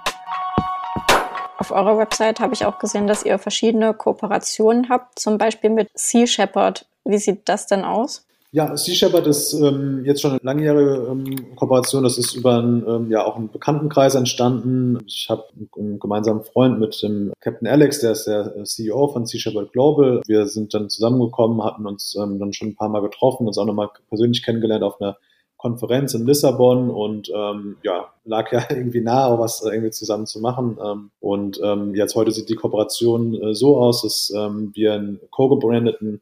Auf 1.57 1.71
eurer 1.71 1.97
Website 1.97 2.39
habe 2.39 2.53
ich 2.53 2.65
auch 2.65 2.79
gesehen, 2.79 3.07
dass 3.07 3.23
ihr 3.23 3.37
verschiedene 3.37 3.93
Kooperationen 3.93 4.89
habt, 4.89 5.19
zum 5.19 5.37
Beispiel 5.37 5.69
mit 5.69 5.89
Sea 5.93 6.27
Shepherd. 6.27 6.85
Wie 7.05 7.17
sieht 7.17 7.47
das 7.47 7.67
denn 7.67 7.85
aus? 7.85 8.25
Ja, 8.55 8.77
Sea 8.77 8.93
Shepherd 8.93 9.25
ist 9.25 9.51
ähm, 9.53 10.05
jetzt 10.05 10.21
schon 10.21 10.29
eine 10.29 10.39
langjährige 10.43 11.07
ähm, 11.09 11.55
Kooperation. 11.55 12.03
Das 12.03 12.19
ist 12.19 12.35
über 12.35 12.59
einen, 12.59 12.87
ähm, 12.87 13.09
ja, 13.09 13.25
auch 13.25 13.35
einen 13.35 13.49
Bekanntenkreis 13.49 14.13
entstanden. 14.13 14.99
Ich 15.07 15.27
habe 15.27 15.45
einen 15.75 15.97
gemeinsamen 15.99 16.43
Freund 16.43 16.79
mit 16.79 17.01
dem 17.01 17.33
Captain 17.39 17.67
Alex, 17.67 18.01
der 18.01 18.11
ist 18.11 18.25
der 18.25 18.63
CEO 18.63 19.07
von 19.07 19.25
Sea 19.25 19.39
Shepherd 19.39 19.73
Global. 19.73 20.21
Wir 20.27 20.45
sind 20.45 20.75
dann 20.75 20.91
zusammengekommen, 20.91 21.63
hatten 21.63 21.87
uns 21.87 22.15
ähm, 22.15 22.37
dann 22.37 22.53
schon 22.53 22.67
ein 22.67 22.75
paar 22.75 22.89
Mal 22.89 23.01
getroffen, 23.01 23.47
uns 23.47 23.57
auch 23.57 23.65
nochmal 23.65 23.89
persönlich 24.09 24.43
kennengelernt 24.43 24.83
auf 24.83 25.01
einer 25.01 25.17
Konferenz 25.57 26.13
in 26.13 26.27
Lissabon 26.27 26.91
und 26.91 27.31
ähm, 27.35 27.77
ja, 27.81 28.13
lag 28.23 28.51
ja 28.51 28.65
irgendwie 28.69 29.03
auch 29.07 29.39
was 29.39 29.63
irgendwie 29.63 29.89
zusammen 29.89 30.27
zu 30.27 30.39
machen. 30.39 30.77
Ähm, 30.79 31.09
und 31.21 31.59
ähm, 31.63 31.95
jetzt 31.95 32.13
heute 32.13 32.31
sieht 32.31 32.49
die 32.49 32.55
Kooperation 32.55 33.33
äh, 33.33 33.55
so 33.55 33.77
aus, 33.77 34.03
dass 34.03 34.31
ähm, 34.37 34.69
wir 34.75 34.93
einen 34.93 35.19
co-gebrandeten 35.31 36.21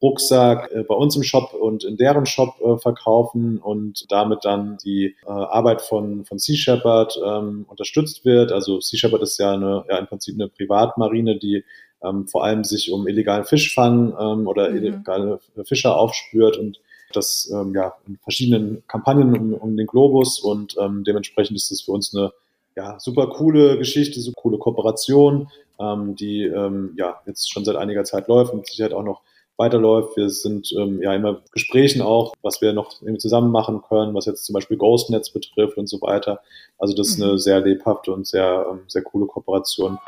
Rucksack 0.00 0.70
äh, 0.72 0.82
bei 0.82 0.94
uns 0.94 1.16
im 1.16 1.22
Shop 1.22 1.52
und 1.54 1.84
in 1.84 1.96
deren 1.96 2.26
Shop 2.26 2.54
äh, 2.60 2.78
verkaufen 2.78 3.58
und 3.58 4.10
damit 4.10 4.44
dann 4.44 4.78
die 4.84 5.16
äh, 5.26 5.30
Arbeit 5.30 5.82
von, 5.82 6.24
von 6.24 6.38
Sea 6.38 6.56
Shepherd 6.56 7.18
ähm, 7.24 7.66
unterstützt 7.68 8.24
wird. 8.24 8.52
Also 8.52 8.80
Sea 8.80 8.98
Shepherd 8.98 9.22
ist 9.22 9.38
ja, 9.38 9.52
eine, 9.52 9.84
ja 9.88 9.98
im 9.98 10.06
Prinzip 10.06 10.34
eine 10.34 10.48
Privatmarine, 10.48 11.38
die 11.38 11.64
ähm, 12.02 12.26
vor 12.28 12.44
allem 12.44 12.64
sich 12.64 12.92
um 12.92 13.06
illegalen 13.08 13.44
Fischfang 13.44 14.14
ähm, 14.18 14.46
oder 14.46 14.70
mhm. 14.70 14.76
illegale 14.76 15.40
Fischer 15.64 15.96
aufspürt 15.96 16.56
und 16.56 16.80
das 17.12 17.50
ähm, 17.52 17.74
ja 17.74 17.94
in 18.06 18.18
verschiedenen 18.18 18.82
Kampagnen 18.86 19.36
um, 19.36 19.54
um 19.54 19.76
den 19.76 19.86
Globus 19.86 20.38
und 20.40 20.76
ähm, 20.80 21.04
dementsprechend 21.04 21.56
ist 21.56 21.70
das 21.70 21.82
für 21.82 21.92
uns 21.92 22.14
eine 22.14 22.32
ja, 22.76 22.98
super 23.00 23.28
coole 23.28 23.78
Geschichte, 23.78 24.20
so 24.20 24.32
coole 24.32 24.58
Kooperation, 24.58 25.48
ähm, 25.80 26.14
die 26.14 26.44
ähm, 26.44 26.94
ja 26.96 27.20
jetzt 27.26 27.50
schon 27.50 27.64
seit 27.64 27.76
einiger 27.76 28.04
Zeit 28.04 28.28
läuft 28.28 28.52
und 28.52 28.60
mit 28.60 28.68
Sicherheit 28.68 28.92
auch 28.92 29.02
noch 29.02 29.22
weiterläuft. 29.60 30.16
Wir 30.16 30.30
sind 30.30 30.72
ähm, 30.72 31.02
ja 31.02 31.14
immer 31.14 31.42
Gesprächen 31.52 32.00
auch, 32.00 32.32
was 32.42 32.62
wir 32.62 32.72
noch 32.72 33.00
zusammen 33.18 33.52
machen 33.52 33.82
können, 33.86 34.14
was 34.14 34.24
jetzt 34.24 34.46
zum 34.46 34.54
Beispiel 34.54 34.78
Ghostnetz 34.78 35.30
betrifft 35.30 35.76
und 35.76 35.86
so 35.86 36.00
weiter. 36.00 36.40
Also 36.78 36.96
das 36.96 37.10
ist 37.10 37.22
eine 37.22 37.32
mhm. 37.32 37.38
sehr 37.38 37.60
lebhafte 37.60 38.12
und 38.12 38.26
sehr, 38.26 38.66
ähm, 38.70 38.80
sehr 38.88 39.02
coole 39.02 39.26
Kooperation. 39.26 39.98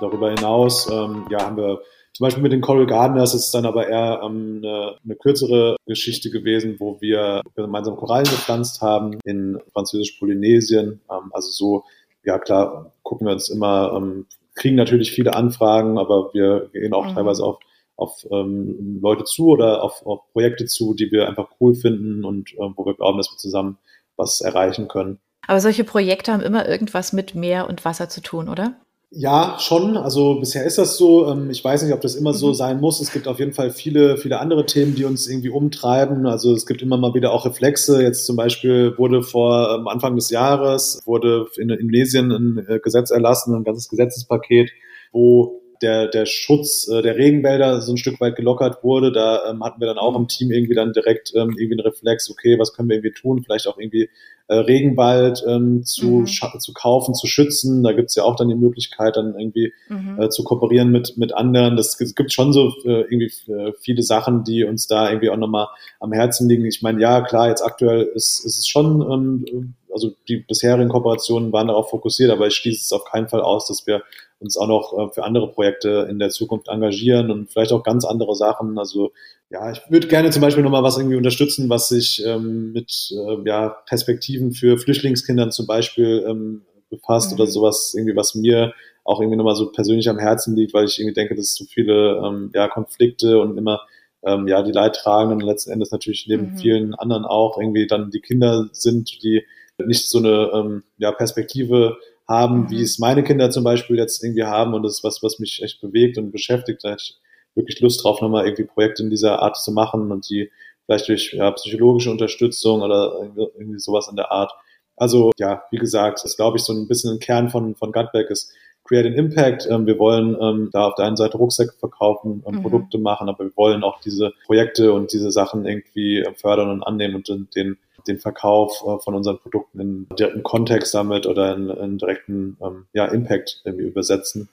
Darüber 0.00 0.30
hinaus 0.30 0.90
ähm, 0.90 1.26
ja, 1.30 1.44
haben 1.44 1.58
wir 1.58 1.82
zum 2.14 2.24
Beispiel 2.24 2.42
mit 2.42 2.52
den 2.52 2.62
Coral 2.62 2.86
Gardeners 2.86 3.34
ist 3.34 3.46
es 3.46 3.50
dann 3.50 3.66
aber 3.66 3.88
eher 3.88 4.20
ähm, 4.24 4.60
eine, 4.62 4.96
eine 5.04 5.16
kürzere 5.16 5.76
Geschichte 5.86 6.30
gewesen, 6.30 6.76
wo 6.78 7.00
wir 7.00 7.42
gemeinsam 7.54 7.96
Korallen 7.96 8.24
gepflanzt 8.24 8.80
haben 8.80 9.18
in 9.24 9.58
französisch-Polynesien. 9.74 11.00
Ähm, 11.10 11.30
also 11.32 11.50
so, 11.50 11.84
ja 12.24 12.38
klar, 12.38 12.92
gucken 13.02 13.26
wir 13.26 13.34
uns 13.34 13.50
immer, 13.50 13.92
ähm, 13.96 14.26
kriegen 14.60 14.76
natürlich 14.76 15.10
viele 15.12 15.34
Anfragen, 15.34 15.98
aber 15.98 16.34
wir 16.34 16.68
gehen 16.72 16.92
auch 16.92 17.06
mhm. 17.06 17.14
teilweise 17.14 17.42
auf, 17.44 17.58
auf 17.96 18.26
ähm, 18.30 19.00
Leute 19.02 19.24
zu 19.24 19.48
oder 19.48 19.82
auf, 19.82 20.04
auf 20.04 20.30
Projekte 20.32 20.66
zu, 20.66 20.92
die 20.92 21.10
wir 21.10 21.28
einfach 21.28 21.48
cool 21.60 21.74
finden 21.74 22.24
und 22.24 22.52
äh, 22.52 22.58
wo 22.76 22.84
wir 22.84 22.94
glauben, 22.94 23.16
dass 23.16 23.32
wir 23.32 23.38
zusammen 23.38 23.78
was 24.16 24.42
erreichen 24.42 24.86
können. 24.86 25.18
Aber 25.46 25.60
solche 25.60 25.84
Projekte 25.84 26.32
haben 26.32 26.42
immer 26.42 26.68
irgendwas 26.68 27.14
mit 27.14 27.34
Meer 27.34 27.68
und 27.68 27.84
Wasser 27.86 28.10
zu 28.10 28.20
tun, 28.20 28.50
oder? 28.50 28.76
Ja, 29.12 29.56
schon. 29.58 29.96
Also 29.96 30.38
bisher 30.38 30.64
ist 30.64 30.78
das 30.78 30.96
so. 30.96 31.26
Ähm, 31.26 31.50
ich 31.50 31.64
weiß 31.64 31.82
nicht, 31.82 31.92
ob 31.92 32.00
das 32.00 32.14
immer 32.14 32.32
so 32.32 32.48
mhm. 32.48 32.54
sein 32.54 32.80
muss. 32.80 33.00
Es 33.00 33.12
gibt 33.12 33.26
auf 33.26 33.40
jeden 33.40 33.52
Fall 33.52 33.70
viele, 33.70 34.16
viele 34.16 34.38
andere 34.38 34.66
Themen, 34.66 34.94
die 34.94 35.04
uns 35.04 35.26
irgendwie 35.26 35.48
umtreiben. 35.48 36.26
Also 36.26 36.54
es 36.54 36.64
gibt 36.64 36.80
immer 36.80 36.96
mal 36.96 37.12
wieder 37.12 37.32
auch 37.32 37.44
Reflexe. 37.44 38.02
Jetzt 38.02 38.24
zum 38.24 38.36
Beispiel 38.36 38.96
wurde 38.98 39.22
vor 39.22 39.76
ähm, 39.76 39.88
Anfang 39.88 40.14
des 40.14 40.30
Jahres 40.30 41.02
wurde 41.06 41.46
in 41.56 41.70
Indonesien 41.70 42.30
ein 42.30 42.66
äh, 42.68 42.78
Gesetz 42.78 43.10
erlassen, 43.10 43.52
ein 43.56 43.64
ganzes 43.64 43.88
Gesetzespaket, 43.88 44.70
wo 45.10 45.59
der, 45.82 46.08
der 46.08 46.26
Schutz 46.26 46.88
äh, 46.88 47.02
der 47.02 47.16
Regenwälder 47.16 47.80
so 47.80 47.92
ein 47.92 47.98
Stück 47.98 48.20
weit 48.20 48.36
gelockert 48.36 48.82
wurde. 48.82 49.12
Da 49.12 49.50
ähm, 49.50 49.64
hatten 49.64 49.80
wir 49.80 49.86
dann 49.86 49.98
auch 49.98 50.16
im 50.16 50.28
Team 50.28 50.50
irgendwie 50.50 50.74
dann 50.74 50.92
direkt 50.92 51.32
ähm, 51.34 51.56
irgendwie 51.58 51.78
einen 51.78 51.86
Reflex, 51.86 52.30
okay, 52.30 52.58
was 52.58 52.72
können 52.74 52.88
wir 52.88 52.96
irgendwie 52.96 53.12
tun? 53.12 53.42
Vielleicht 53.42 53.66
auch 53.66 53.78
irgendwie 53.78 54.10
äh, 54.50 54.56
Regenwald 54.56 55.44
ähm, 55.46 55.84
zu, 55.84 56.06
mhm. 56.06 56.26
zu 56.26 56.72
kaufen, 56.72 57.14
zu 57.14 57.28
schützen. 57.28 57.84
Da 57.84 57.92
gibt's 57.92 58.16
ja 58.16 58.24
auch 58.24 58.34
dann 58.34 58.48
die 58.48 58.56
Möglichkeit, 58.56 59.16
dann 59.16 59.38
irgendwie 59.38 59.72
mhm. 59.88 60.20
äh, 60.20 60.28
zu 60.28 60.42
kooperieren 60.42 60.90
mit, 60.90 61.16
mit 61.16 61.32
anderen. 61.32 61.76
Das, 61.76 61.98
es 62.00 62.14
gibt 62.16 62.32
schon 62.32 62.52
so 62.52 62.72
äh, 62.84 63.02
irgendwie 63.02 63.32
äh, 63.52 63.72
viele 63.80 64.02
Sachen, 64.02 64.42
die 64.42 64.64
uns 64.64 64.88
da 64.88 65.08
irgendwie 65.08 65.30
auch 65.30 65.36
nochmal 65.36 65.68
am 66.00 66.12
Herzen 66.12 66.48
liegen. 66.48 66.66
Ich 66.66 66.82
meine, 66.82 67.00
ja, 67.00 67.20
klar, 67.20 67.48
jetzt 67.48 67.62
aktuell 67.62 68.10
ist, 68.14 68.44
ist 68.44 68.58
es 68.58 68.66
schon, 68.66 69.00
ähm, 69.02 69.74
also 69.92 70.10
die 70.28 70.38
bisherigen 70.38 70.88
Kooperationen 70.88 71.52
waren 71.52 71.68
darauf 71.68 71.90
fokussiert, 71.90 72.30
aber 72.30 72.48
ich 72.48 72.54
schließe 72.54 72.80
es 72.80 72.92
auf 72.92 73.04
keinen 73.04 73.28
Fall 73.28 73.42
aus, 73.42 73.68
dass 73.68 73.86
wir 73.86 74.02
uns 74.40 74.56
auch 74.56 74.66
noch 74.66 74.98
äh, 74.98 75.12
für 75.12 75.24
andere 75.24 75.52
Projekte 75.52 76.08
in 76.10 76.18
der 76.18 76.30
Zukunft 76.30 76.68
engagieren 76.68 77.30
und 77.30 77.50
vielleicht 77.52 77.72
auch 77.72 77.82
ganz 77.82 78.04
andere 78.04 78.34
Sachen. 78.34 78.78
Also 78.78 79.12
ja, 79.50 79.70
ich 79.70 79.80
würde 79.88 80.08
gerne 80.08 80.30
zum 80.30 80.42
Beispiel 80.42 80.64
nochmal 80.64 80.82
was 80.82 80.96
irgendwie 80.96 81.16
unterstützen, 81.16 81.68
was 81.68 81.88
sich 81.88 82.24
ähm, 82.24 82.72
mit 82.72 83.12
äh, 83.12 83.36
ja, 83.48 83.68
Perspektiven 83.86 84.52
für 84.52 84.78
Flüchtlingskindern 84.78 85.52
zum 85.52 85.66
Beispiel 85.66 86.24
ähm, 86.26 86.62
befasst 86.88 87.30
mhm. 87.30 87.40
oder 87.40 87.46
sowas, 87.46 87.94
irgendwie, 87.96 88.16
was 88.16 88.34
mir 88.34 88.72
auch 89.04 89.20
irgendwie 89.20 89.36
nochmal 89.36 89.56
so 89.56 89.70
persönlich 89.70 90.08
am 90.08 90.18
Herzen 90.18 90.56
liegt, 90.56 90.72
weil 90.72 90.84
ich 90.84 90.98
irgendwie 90.98 91.14
denke, 91.14 91.34
dass 91.34 91.54
so 91.54 91.64
viele 91.64 92.22
ähm, 92.24 92.50
ja, 92.54 92.68
Konflikte 92.68 93.40
und 93.40 93.58
immer 93.58 93.80
ähm, 94.22 94.46
ja 94.46 94.62
die 94.62 94.72
Leidtragenden 94.72 95.40
letzten 95.40 95.72
Endes 95.72 95.90
natürlich 95.90 96.26
neben 96.28 96.52
mhm. 96.52 96.56
vielen 96.56 96.94
anderen 96.94 97.24
auch 97.24 97.58
irgendwie 97.58 97.86
dann 97.86 98.10
die 98.10 98.20
Kinder 98.20 98.68
sind, 98.72 99.22
die 99.22 99.44
nicht 99.78 100.08
so 100.08 100.18
eine 100.18 100.50
ähm, 100.54 100.82
ja, 100.98 101.12
Perspektive 101.12 101.96
haben, 102.30 102.60
mhm. 102.60 102.70
wie 102.70 102.80
es 102.80 102.98
meine 103.00 103.24
Kinder 103.24 103.50
zum 103.50 103.64
Beispiel 103.64 103.98
jetzt 103.98 104.22
irgendwie 104.22 104.44
haben 104.44 104.72
und 104.72 104.84
das 104.84 104.98
ist 104.98 105.04
was, 105.04 105.22
was 105.22 105.40
mich 105.40 105.62
echt 105.62 105.80
bewegt 105.80 106.16
und 106.16 106.30
beschäftigt. 106.30 106.84
Da 106.84 106.94
ich 106.94 107.18
wirklich 107.56 107.80
Lust 107.80 108.04
drauf, 108.04 108.22
nochmal 108.22 108.46
irgendwie 108.46 108.64
Projekte 108.64 109.02
in 109.02 109.10
dieser 109.10 109.42
Art 109.42 109.56
zu 109.56 109.72
machen 109.72 110.12
und 110.12 110.30
die 110.30 110.50
vielleicht 110.86 111.08
durch 111.08 111.32
ja, 111.32 111.50
psychologische 111.50 112.10
Unterstützung 112.10 112.82
oder 112.82 113.14
irgendwie 113.58 113.80
sowas 113.80 114.06
in 114.08 114.16
der 114.16 114.30
Art. 114.30 114.52
Also 114.96 115.32
ja, 115.38 115.64
wie 115.72 115.78
gesagt, 115.78 116.20
das 116.22 116.36
glaube 116.36 116.56
ich 116.56 116.62
so 116.62 116.72
ein 116.72 116.86
bisschen 116.86 117.14
ein 117.14 117.18
Kern 117.18 117.50
von, 117.50 117.74
von 117.74 117.90
Gutback 117.90 118.30
ist 118.30 118.52
Create 118.84 119.06
an 119.06 119.14
Impact. 119.14 119.66
Ähm, 119.68 119.86
wir 119.86 119.98
wollen 119.98 120.36
ähm, 120.40 120.70
da 120.72 120.86
auf 120.86 120.94
der 120.94 121.06
einen 121.06 121.16
Seite 121.16 121.36
Rucksäcke 121.36 121.72
verkaufen, 121.78 122.44
ähm, 122.46 122.56
mhm. 122.56 122.62
Produkte 122.62 122.98
machen, 122.98 123.28
aber 123.28 123.44
wir 123.44 123.56
wollen 123.56 123.82
auch 123.82 124.00
diese 124.00 124.32
Projekte 124.46 124.92
und 124.92 125.12
diese 125.12 125.32
Sachen 125.32 125.66
irgendwie 125.66 126.24
fördern 126.36 126.70
und 126.70 126.84
annehmen 126.84 127.16
und 127.16 127.28
den 127.28 127.48
den 127.56 127.78
Verkauf 128.18 128.82
äh, 128.82 128.98
von 129.02 129.14
unseren 129.14 129.38
Produkten 129.38 129.80
in 129.80 130.08
direkten 130.18 130.42
Kontext 130.42 130.94
damit 130.94 131.26
oder 131.26 131.54
in, 131.54 131.68
in 131.70 131.98
direkten 131.98 132.56
ähm, 132.62 132.86
ja, 132.92 133.06
Impact 133.06 133.62
irgendwie 133.64 133.86
übersetzen. 133.86 134.48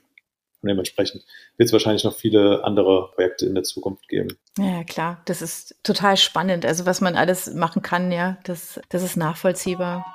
Und 0.62 0.70
dementsprechend 0.70 1.24
wird 1.58 1.68
es 1.68 1.74
wahrscheinlich 1.74 2.04
noch 2.04 2.16
viele 2.16 2.64
andere 2.64 3.12
Projekte 3.14 3.46
in 3.46 3.54
der 3.54 3.64
Zukunft 3.64 4.08
geben. 4.08 4.38
Ja, 4.58 4.84
klar. 4.84 5.22
Das 5.26 5.42
ist 5.42 5.76
total 5.84 6.18
spannend. 6.18 6.66
Also 6.66 6.86
was 6.86 7.00
man 7.00 7.16
alles 7.16 7.54
machen 7.54 7.82
kann, 7.82 8.12
ja, 8.12 8.38
das, 8.44 8.80
das 8.90 9.04
ist 9.04 9.18
nachvollziehbar. 9.18 10.06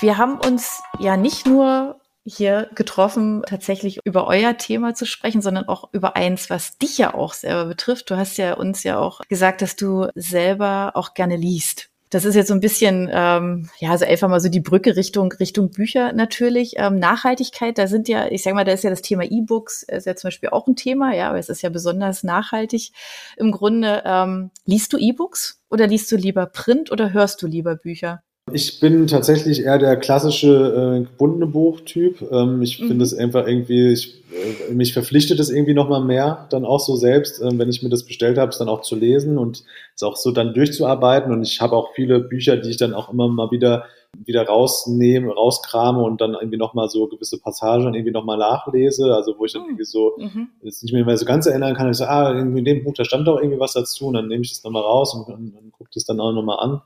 Wir 0.00 0.16
haben 0.16 0.38
uns 0.38 0.80
ja 1.00 1.16
nicht 1.16 1.46
nur 1.46 2.00
hier 2.28 2.68
getroffen, 2.74 3.42
tatsächlich 3.46 3.98
über 4.04 4.26
euer 4.26 4.56
Thema 4.56 4.94
zu 4.94 5.06
sprechen, 5.06 5.42
sondern 5.42 5.68
auch 5.68 5.88
über 5.92 6.16
eins, 6.16 6.50
was 6.50 6.78
dich 6.78 6.98
ja 6.98 7.14
auch 7.14 7.32
selber 7.32 7.66
betrifft. 7.66 8.10
Du 8.10 8.16
hast 8.16 8.36
ja 8.38 8.54
uns 8.54 8.82
ja 8.84 8.98
auch 8.98 9.20
gesagt, 9.28 9.62
dass 9.62 9.76
du 9.76 10.08
selber 10.14 10.92
auch 10.94 11.14
gerne 11.14 11.36
liest. 11.36 11.90
Das 12.10 12.24
ist 12.24 12.34
jetzt 12.34 12.48
so 12.48 12.54
ein 12.54 12.60
bisschen, 12.60 13.10
ähm, 13.12 13.68
ja, 13.80 13.90
also 13.90 14.06
einfach 14.06 14.28
mal 14.28 14.40
so 14.40 14.48
die 14.48 14.60
Brücke 14.60 14.96
Richtung 14.96 15.30
Richtung 15.32 15.70
Bücher 15.70 16.14
natürlich. 16.14 16.74
Ähm, 16.76 16.98
Nachhaltigkeit, 16.98 17.76
da 17.76 17.86
sind 17.86 18.08
ja, 18.08 18.28
ich 18.28 18.42
sag 18.42 18.54
mal, 18.54 18.64
da 18.64 18.72
ist 18.72 18.84
ja 18.84 18.90
das 18.90 19.02
Thema 19.02 19.24
E-Books, 19.24 19.82
ist 19.82 20.06
ja 20.06 20.16
zum 20.16 20.28
Beispiel 20.28 20.48
auch 20.48 20.66
ein 20.66 20.76
Thema, 20.76 21.14
ja, 21.14 21.28
aber 21.28 21.38
es 21.38 21.50
ist 21.50 21.60
ja 21.60 21.68
besonders 21.68 22.22
nachhaltig. 22.22 22.92
Im 23.36 23.52
Grunde, 23.52 24.02
ähm, 24.06 24.50
liest 24.64 24.94
du 24.94 24.96
E-Books 24.96 25.60
oder 25.68 25.86
liest 25.86 26.10
du 26.10 26.16
lieber 26.16 26.46
Print 26.46 26.90
oder 26.90 27.12
hörst 27.12 27.42
du 27.42 27.46
lieber 27.46 27.76
Bücher? 27.76 28.22
Ich 28.52 28.80
bin 28.80 29.06
tatsächlich 29.06 29.62
eher 29.62 29.78
der 29.78 29.96
klassische 29.96 30.98
äh, 30.98 31.04
gebundene 31.04 31.46
Buchtyp. 31.46 32.22
Ähm, 32.30 32.62
ich 32.62 32.80
mhm. 32.80 32.88
finde 32.88 33.04
es 33.04 33.14
einfach 33.14 33.46
irgendwie, 33.46 33.92
ich, 33.92 34.22
äh, 34.70 34.72
mich 34.72 34.92
verpflichtet 34.92 35.40
es 35.40 35.50
irgendwie 35.50 35.74
nochmal 35.74 36.02
mehr, 36.02 36.46
dann 36.50 36.64
auch 36.64 36.80
so 36.80 36.96
selbst, 36.96 37.40
äh, 37.40 37.58
wenn 37.58 37.68
ich 37.68 37.82
mir 37.82 37.88
das 37.88 38.04
bestellt 38.04 38.38
habe, 38.38 38.50
es 38.50 38.58
dann 38.58 38.68
auch 38.68 38.82
zu 38.82 38.96
lesen 38.96 39.38
und 39.38 39.64
es 39.94 40.02
auch 40.02 40.16
so 40.16 40.30
dann 40.30 40.54
durchzuarbeiten. 40.54 41.32
Und 41.32 41.42
ich 41.42 41.60
habe 41.60 41.76
auch 41.76 41.94
viele 41.94 42.20
Bücher, 42.20 42.56
die 42.56 42.70
ich 42.70 42.76
dann 42.76 42.94
auch 42.94 43.12
immer 43.12 43.28
mal 43.28 43.50
wieder 43.50 43.84
wieder 44.24 44.46
rausnehme, 44.46 45.32
rauskrame 45.32 46.02
und 46.02 46.20
dann 46.20 46.34
irgendwie 46.34 46.56
nochmal 46.56 46.88
so 46.88 47.06
gewisse 47.08 47.38
Passagen 47.38 47.94
irgendwie 47.94 48.10
nochmal 48.10 48.38
nachlese, 48.38 49.14
also 49.14 49.38
wo 49.38 49.44
ich 49.44 49.52
dann 49.52 49.62
hm. 49.62 49.68
irgendwie 49.68 49.84
so 49.84 50.14
mhm. 50.18 50.48
jetzt 50.62 50.82
nicht 50.82 50.92
mehr 50.92 51.16
so 51.16 51.24
ganz 51.24 51.46
erinnern 51.46 51.74
kann, 51.74 51.90
ich 51.90 51.98
so, 51.98 52.04
ah, 52.04 52.34
irgendwie 52.34 52.60
in 52.60 52.64
dem 52.64 52.84
Buch, 52.84 52.94
da 52.94 53.04
stand 53.04 53.28
doch 53.28 53.38
irgendwie 53.38 53.60
was 53.60 53.74
dazu 53.74 54.06
und 54.06 54.14
dann 54.14 54.28
nehme 54.28 54.42
ich 54.42 54.50
das 54.50 54.64
nochmal 54.64 54.82
raus 54.82 55.14
und, 55.14 55.32
und, 55.32 55.54
und 55.54 55.72
gucke 55.72 55.90
das 55.94 56.04
dann 56.04 56.20
auch 56.20 56.32
nochmal 56.32 56.58
an. 56.58 56.80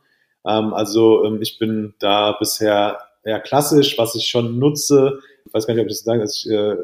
Ähm, 0.47 0.75
also 0.75 1.25
ähm, 1.25 1.41
ich 1.41 1.59
bin 1.59 1.95
da 1.99 2.33
bisher 2.33 2.99
eher 3.25 3.41
klassisch, 3.41 3.97
was 3.99 4.15
ich 4.15 4.27
schon 4.27 4.59
nutze, 4.59 5.21
ich 5.53 5.55
weiß 5.55 5.67
gar 5.67 5.75
nicht, 5.75 5.83
ob 5.83 5.89
ich 5.89 5.97
das 5.97 6.05
sagen, 6.05 6.21
dass 6.21 6.37
ich 6.37 6.51
äh, 6.51 6.77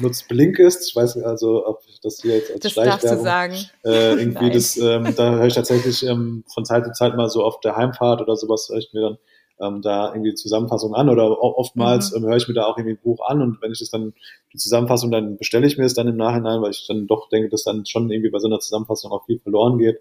nutze 0.00 0.24
Blinkist. 0.28 0.88
Ich 0.88 0.96
weiß 0.96 1.22
also, 1.22 1.66
ob 1.66 1.80
das 2.02 2.20
hier 2.20 2.36
jetzt 2.36 2.50
als 2.50 2.60
das 2.60 2.72
Schleichwerbung 2.72 3.24
sagen. 3.24 3.54
Äh, 3.84 4.14
irgendwie 4.14 4.50
das, 4.52 4.76
ähm, 4.76 5.14
da 5.16 5.36
höre 5.36 5.46
ich 5.46 5.54
tatsächlich 5.54 6.04
ähm, 6.04 6.44
von 6.52 6.64
Zeit 6.64 6.84
zu 6.84 6.92
Zeit 6.92 7.16
mal 7.16 7.30
so 7.30 7.42
auf 7.44 7.60
der 7.60 7.76
Heimfahrt 7.76 8.20
oder 8.20 8.36
sowas 8.36 8.68
höre 8.70 8.78
ich 8.78 8.92
mir 8.92 9.00
dann 9.00 9.18
ähm, 9.60 9.82
da 9.82 10.12
irgendwie 10.12 10.34
Zusammenfassung 10.34 10.94
an 10.94 11.08
oder 11.08 11.40
oftmals 11.40 12.12
mhm. 12.12 12.18
ähm, 12.18 12.28
höre 12.28 12.36
ich 12.36 12.48
mir 12.48 12.54
da 12.54 12.64
auch 12.64 12.76
irgendwie 12.76 12.96
ein 12.96 13.02
Buch 13.02 13.26
an 13.26 13.42
und 13.42 13.62
wenn 13.62 13.72
ich 13.72 13.78
das 13.78 13.90
dann 13.90 14.14
die 14.52 14.58
Zusammenfassung 14.58 15.10
dann 15.10 15.36
bestelle 15.36 15.66
ich 15.66 15.78
mir 15.78 15.84
es 15.84 15.94
dann 15.94 16.08
im 16.08 16.16
Nachhinein, 16.16 16.62
weil 16.62 16.70
ich 16.70 16.86
dann 16.86 17.06
doch 17.06 17.28
denke, 17.28 17.48
dass 17.48 17.64
dann 17.64 17.86
schon 17.86 18.10
irgendwie 18.10 18.30
bei 18.30 18.38
so 18.38 18.48
einer 18.48 18.60
Zusammenfassung 18.60 19.12
auch 19.12 19.26
viel 19.26 19.38
verloren 19.38 19.78
geht. 19.78 20.00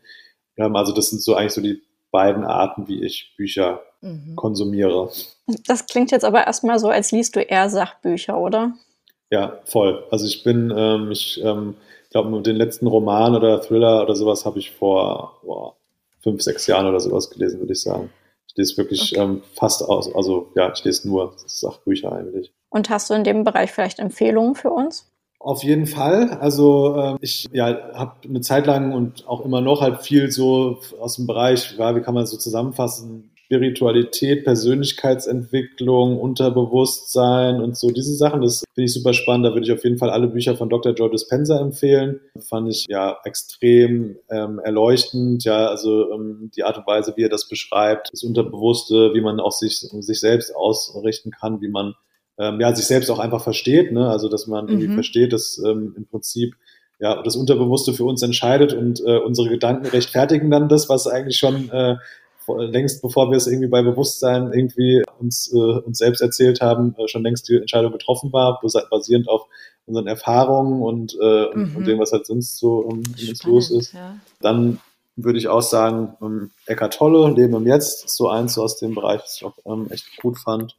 Ähm, 0.58 0.76
also 0.76 0.94
das 0.94 1.10
sind 1.10 1.22
so 1.22 1.36
eigentlich 1.36 1.54
so 1.54 1.62
die 1.62 1.82
beiden 2.12 2.44
Arten, 2.44 2.88
wie 2.88 3.04
ich 3.04 3.34
Bücher 3.38 3.82
mhm. 4.02 4.36
konsumiere. 4.36 5.10
Das 5.68 5.86
klingt 5.86 6.12
jetzt 6.12 6.26
aber 6.26 6.46
erstmal 6.46 6.80
so, 6.80 6.90
als 6.90 7.12
liest 7.12 7.36
du 7.36 7.42
eher 7.42 7.70
Sachbücher, 7.70 8.38
oder? 8.38 8.74
Ja, 9.32 9.60
voll. 9.66 10.04
Also 10.12 10.26
ich 10.26 10.44
bin, 10.44 10.74
ähm, 10.76 11.12
ich 11.12 11.42
ähm, 11.44 11.76
glaube, 12.12 12.42
den 12.42 12.56
letzten 12.56 12.88
Roman 12.88 13.36
oder 13.36 13.62
Thriller 13.62 14.02
oder 14.04 14.16
sowas 14.16 14.46
habe 14.46 14.60
ich 14.60 14.72
vor 14.72 15.40
boah, 15.44 15.76
fünf, 16.22 16.42
sechs 16.42 16.68
Jahren 16.68 16.88
oder 16.88 17.00
sowas 17.00 17.30
gelesen, 17.30 17.60
würde 17.60 17.74
ich 17.74 17.82
sagen. 17.82 18.10
Ich 18.48 18.56
lese 18.58 18.78
wirklich 18.78 19.16
okay. 19.16 19.22
ähm, 19.22 19.44
fast 19.54 19.84
aus, 19.84 20.14
also 20.16 20.52
ja, 20.56 20.72
ich 20.74 20.84
lese 20.84 21.08
nur 21.08 21.34
Sachbücher 21.46 22.12
eigentlich. 22.12 22.52
Und 22.70 22.90
hast 22.90 23.10
du 23.10 23.14
in 23.14 23.24
dem 23.24 23.44
Bereich 23.44 23.72
vielleicht 23.72 24.00
Empfehlungen 24.00 24.56
für 24.56 24.72
uns? 24.72 25.12
Auf 25.40 25.64
jeden 25.64 25.88
Fall. 25.88 26.32
Also 26.42 26.96
äh, 26.98 27.18
ich 27.22 27.48
ja, 27.54 27.94
habe 27.94 28.28
eine 28.28 28.42
Zeit 28.42 28.68
lang 28.68 28.92
und 28.92 29.26
auch 29.28 29.46
immer 29.46 29.62
noch 29.62 29.82
halt 29.82 30.02
viel 30.02 30.32
so 30.32 30.80
aus 31.00 31.16
dem 31.16 31.28
Bereich, 31.28 31.76
ja, 31.78 31.96
wie 31.96 32.02
kann 32.02 32.14
man 32.14 32.26
so 32.26 32.38
zusammenfassen, 32.38 33.32
Spiritualität, 33.46 34.44
Persönlichkeitsentwicklung, 34.44 36.20
Unterbewusstsein 36.20 37.62
und 37.62 37.76
so 37.76 37.90
diese 37.90 38.14
Sachen. 38.14 38.42
Das 38.42 38.64
finde 38.76 38.86
ich 38.86 38.94
super 38.94 39.14
spannend. 39.14 39.46
Da 39.46 39.54
würde 39.54 39.66
ich 39.66 39.72
auf 39.72 39.84
jeden 39.84 39.98
Fall 39.98 40.12
alle 40.12 40.28
Bücher 40.28 40.56
von 40.56 40.70
Dr. 40.70 40.94
Joe 40.94 41.10
Dispenza 41.10 41.60
empfehlen. 41.60 42.20
Fand 42.48 42.70
ich 42.70 42.86
ja 42.88 43.18
extrem 43.24 44.18
ähm, 44.30 44.60
erleuchtend. 44.60 45.46
Ja, 45.46 45.66
also 45.66 46.12
ähm, 46.12 46.52
die 46.56 46.64
Art 46.64 46.78
und 46.78 46.86
Weise, 46.86 47.14
wie 47.16 47.24
er 47.24 47.30
das 47.30 47.50
beschreibt, 47.50 48.10
das 48.12 48.22
Unterbewusste, 48.22 49.16
wie 49.16 49.22
man 49.22 49.40
auch 49.40 49.54
sich, 49.54 49.80
sich 49.80 50.20
selbst 50.20 50.56
ausrichten 50.56 51.32
kann, 51.32 51.60
wie 51.60 51.70
man 51.70 51.96
ähm, 52.40 52.60
ja, 52.60 52.74
sich 52.74 52.86
selbst 52.86 53.12
auch 53.12 53.20
einfach 53.20 53.44
versteht, 53.44 53.92
ne? 53.92 54.10
Also 54.10 54.30
dass 54.30 54.48
man 54.48 54.68
irgendwie 54.68 54.88
mhm. 54.88 54.94
versteht, 54.96 55.34
dass 55.34 55.62
ähm, 55.64 55.94
im 55.98 56.06
Prinzip 56.08 56.56
ja 57.00 57.22
das 57.22 57.36
Unterbewusste 57.36 57.94
für 57.94 58.06
uns 58.06 58.22
entscheidet 58.24 58.74
und 58.74 59.02
äh, 59.06 59.18
unsere 59.18 59.50
Gedanken 59.50 59.86
rechtfertigen 59.88 60.50
dann 60.50 60.70
das, 60.70 60.90
was 60.90 61.08
eigentlich 61.08 61.38
schon 61.38 61.70
äh, 61.70 61.96
längst 62.58 63.02
bevor 63.02 63.30
wir 63.30 63.38
es 63.38 63.48
irgendwie 63.48 63.68
bei 63.68 63.82
Bewusstsein 63.82 64.52
irgendwie 64.54 65.04
uns, 65.20 65.52
äh, 65.54 65.58
uns 65.58 66.00
selbst 66.00 66.22
erzählt 66.22 66.62
haben, 66.62 66.96
äh, 66.98 67.08
schon 67.08 67.24
längst 67.24 67.48
die 67.50 67.58
Entscheidung 67.58 67.92
getroffen 67.92 68.34
war, 68.34 68.60
basierend 68.90 69.28
auf 69.30 69.48
unseren 69.86 70.08
Erfahrungen 70.08 70.82
und, 70.82 71.18
äh, 71.22 71.48
mhm. 71.54 71.76
und 71.76 71.88
dem, 71.88 72.00
was 72.00 72.12
halt 72.12 72.26
sonst 72.26 72.58
so 72.58 72.78
um, 72.78 73.00
um 73.00 73.30
uns 73.30 73.44
los 73.44 73.72
ist. 73.72 73.94
Ja. 73.94 74.16
Dann 74.42 74.80
würde 75.16 75.40
ich 75.40 75.48
auch 75.48 75.62
sagen, 75.62 76.16
ähm, 76.22 76.52
Eckart 76.66 76.96
Tolle, 76.96 77.34
Leben 77.34 77.54
im 77.54 77.68
Jetzt, 77.68 78.06
ist 78.06 78.16
so 78.16 78.30
eins 78.30 78.54
so 78.54 78.64
aus 78.64 78.78
dem 78.78 78.96
Bereich, 78.96 79.22
was 79.22 79.36
ich 79.36 79.46
auch 79.46 79.58
ähm, 79.66 79.88
echt 79.92 80.18
gut 80.22 80.38
fand. 80.38 80.76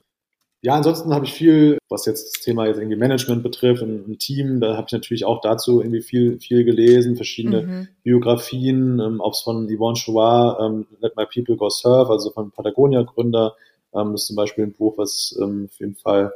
Ja, 0.62 0.74
ansonsten 0.74 1.14
habe 1.14 1.24
ich 1.24 1.32
viel, 1.32 1.78
was 1.88 2.04
jetzt 2.04 2.34
das 2.34 2.42
Thema 2.42 2.66
jetzt 2.66 2.76
irgendwie 2.76 2.96
Management 2.96 3.42
betrifft 3.42 3.82
und 3.82 4.06
ein 4.06 4.18
Team, 4.18 4.60
da 4.60 4.76
habe 4.76 4.84
ich 4.88 4.92
natürlich 4.92 5.24
auch 5.24 5.40
dazu 5.40 5.80
irgendwie 5.80 6.02
viel, 6.02 6.38
viel 6.38 6.64
gelesen, 6.64 7.16
verschiedene 7.16 7.62
mhm. 7.62 7.88
Biografien, 8.02 9.00
ähm, 9.00 9.20
ob 9.20 9.32
es 9.32 9.40
von 9.40 9.68
Yvonne 9.74 9.96
Chouard, 9.96 10.60
ähm, 10.60 10.86
Let 11.00 11.16
My 11.16 11.24
People 11.24 11.56
Go 11.56 11.70
Surf, 11.70 12.10
also 12.10 12.30
von 12.30 12.50
Patagonia-Gründer, 12.50 13.54
ähm, 13.94 14.12
das 14.12 14.22
ist 14.22 14.26
zum 14.26 14.36
Beispiel 14.36 14.64
ein 14.64 14.72
Buch, 14.72 14.98
was 14.98 15.34
ähm, 15.40 15.70
auf 15.72 15.80
jeden 15.80 15.96
Fall 15.96 16.30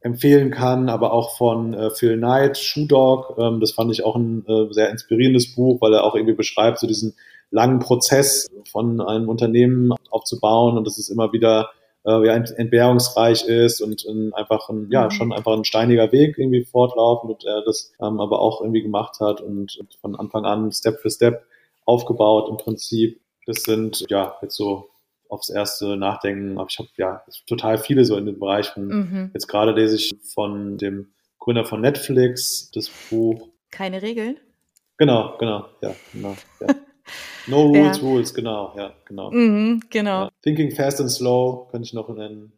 empfehlen 0.00 0.50
kann, 0.50 0.88
aber 0.88 1.12
auch 1.12 1.36
von 1.36 1.74
äh, 1.74 1.90
Phil 1.90 2.16
Knight, 2.16 2.56
Shoe 2.56 2.86
Dog, 2.86 3.36
ähm, 3.38 3.60
das 3.60 3.72
fand 3.72 3.92
ich 3.92 4.04
auch 4.04 4.16
ein 4.16 4.42
äh, 4.46 4.72
sehr 4.72 4.88
inspirierendes 4.88 5.54
Buch, 5.54 5.82
weil 5.82 5.92
er 5.92 6.04
auch 6.04 6.14
irgendwie 6.14 6.34
beschreibt, 6.34 6.78
so 6.78 6.86
diesen 6.86 7.14
langen 7.50 7.80
Prozess 7.80 8.48
von 8.70 9.02
einem 9.02 9.28
Unternehmen 9.28 9.92
aufzubauen 10.08 10.78
und 10.78 10.86
das 10.86 10.96
ist 10.96 11.10
immer 11.10 11.34
wieder 11.34 11.70
äh, 12.04 12.26
ja, 12.26 12.34
entbehrungsreich 12.34 13.44
ist 13.44 13.80
und 13.80 14.04
in 14.04 14.32
einfach 14.32 14.68
ein, 14.68 14.88
ja, 14.90 15.04
mhm. 15.04 15.10
schon 15.10 15.32
einfach 15.32 15.52
ein 15.52 15.64
steiniger 15.64 16.12
Weg 16.12 16.38
irgendwie 16.38 16.64
fortlaufend 16.64 17.32
und 17.32 17.44
er 17.44 17.62
das 17.62 17.92
ähm, 18.00 18.20
aber 18.20 18.40
auch 18.40 18.60
irgendwie 18.60 18.82
gemacht 18.82 19.20
hat 19.20 19.40
und, 19.40 19.76
und 19.78 19.94
von 20.00 20.16
Anfang 20.16 20.44
an 20.44 20.72
Step 20.72 21.00
für 21.00 21.10
Step 21.10 21.44
aufgebaut 21.84 22.48
im 22.48 22.56
Prinzip. 22.56 23.20
Das 23.46 23.62
sind 23.62 24.04
ja 24.08 24.36
jetzt 24.42 24.56
so 24.56 24.90
aufs 25.28 25.48
erste 25.48 25.96
Nachdenken, 25.96 26.58
aber 26.58 26.68
ich 26.70 26.78
habe 26.78 26.88
ja 26.96 27.22
total 27.46 27.78
viele 27.78 28.04
so 28.04 28.16
in 28.16 28.26
den 28.26 28.38
Bereichen. 28.38 28.86
Mhm. 28.86 29.30
Jetzt 29.32 29.46
gerade 29.46 29.72
lese 29.72 29.96
ich 29.96 30.12
von 30.34 30.76
dem 30.76 31.12
Gründer 31.38 31.64
von 31.64 31.80
Netflix 31.80 32.70
das 32.72 32.90
Buch. 33.10 33.48
Keine 33.70 34.02
Regeln? 34.02 34.38
Genau, 34.96 35.36
genau, 35.38 35.66
ja, 35.80 35.94
genau. 36.12 36.36
Ja. 36.60 36.66
No 37.46 37.62
Rules, 37.62 37.98
ja. 37.98 38.02
Rules, 38.02 38.34
genau, 38.34 38.72
ja, 38.76 38.92
genau. 39.04 39.30
Mhm, 39.30 39.82
genau. 39.90 40.24
Ja. 40.24 40.30
Thinking 40.42 40.70
Fast 40.72 41.00
and 41.00 41.10
Slow 41.10 41.68
könnte 41.70 41.86
ich 41.86 41.92
noch 41.92 42.08
nennen. 42.08 42.52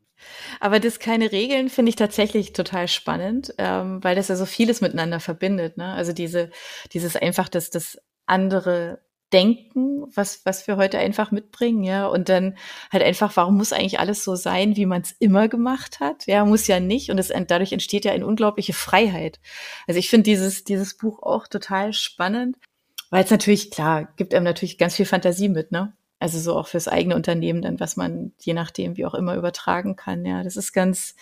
Aber 0.61 0.81
das 0.81 0.99
keine 0.99 1.33
Regeln 1.33 1.69
finde 1.69 1.91
ich 1.91 1.97
tatsächlich 1.97 2.53
total 2.53 2.89
spannend, 2.89 3.55
ähm, 3.59 4.03
weil 4.03 4.15
das 4.15 4.29
ja 4.29 4.37
so 4.37 4.47
vieles 4.47 4.81
miteinander 4.81 5.21
verbindet. 5.21 5.77
Ne? 5.77 5.93
Also 5.93 6.13
diese, 6.13 6.51
dieses 6.93 7.17
einfach 7.17 7.49
das, 7.49 7.71
das 7.71 7.99
andere 8.27 9.01
Denken, 9.33 10.05
was, 10.15 10.45
was 10.45 10.67
wir 10.67 10.77
heute 10.77 10.99
einfach 10.99 11.31
mitbringen, 11.31 11.85
ja, 11.85 12.07
und 12.07 12.29
dann 12.29 12.59
halt 12.93 13.03
einfach, 13.03 13.35
warum 13.35 13.57
muss 13.57 13.73
eigentlich 13.73 13.99
alles 13.99 14.25
so 14.25 14.35
sein, 14.37 14.77
wie 14.77 14.85
man 14.85 15.01
es 15.01 15.13
immer 15.13 15.49
gemacht 15.49 16.01
hat? 16.01 16.27
Ja, 16.27 16.45
muss 16.45 16.67
ja 16.67 16.81
nicht. 16.81 17.11
Und 17.11 17.17
es, 17.17 17.33
dadurch 17.47 17.73
entsteht 17.73 18.05
ja 18.05 18.13
eine 18.13 18.27
unglaubliche 18.27 18.75
Freiheit. 18.75 19.41
Also 19.87 19.99
ich 19.99 20.11
finde 20.11 20.25
dieses, 20.25 20.65
dieses 20.65 20.99
Buch 20.99 21.23
auch 21.23 21.49
total 21.49 21.95
spannend, 21.95 22.57
weil 23.13 23.25
es 23.25 23.31
natürlich, 23.31 23.71
klar, 23.71 24.09
gibt 24.17 24.35
einem 24.35 24.45
natürlich 24.45 24.79
ganz 24.79 24.97
viel 24.97 25.05
Fantasie 25.05 25.51
mit, 25.51 25.71
ne? 25.71 25.93
Also 26.19 26.39
so 26.39 26.57
auch 26.57 26.67
fürs 26.67 26.89
eigene 26.89 27.15
Unternehmen 27.15 27.61
dann, 27.61 27.79
was 27.79 27.97
man 27.97 28.33
je 28.41 28.55
nachdem 28.55 28.97
wie 28.97 29.05
auch 29.05 29.13
immer 29.13 29.37
übertragen 29.37 29.97
kann. 29.97 30.25
Ja, 30.25 30.43
das 30.43 30.57
ist 30.57 30.73
ganz 30.73 31.15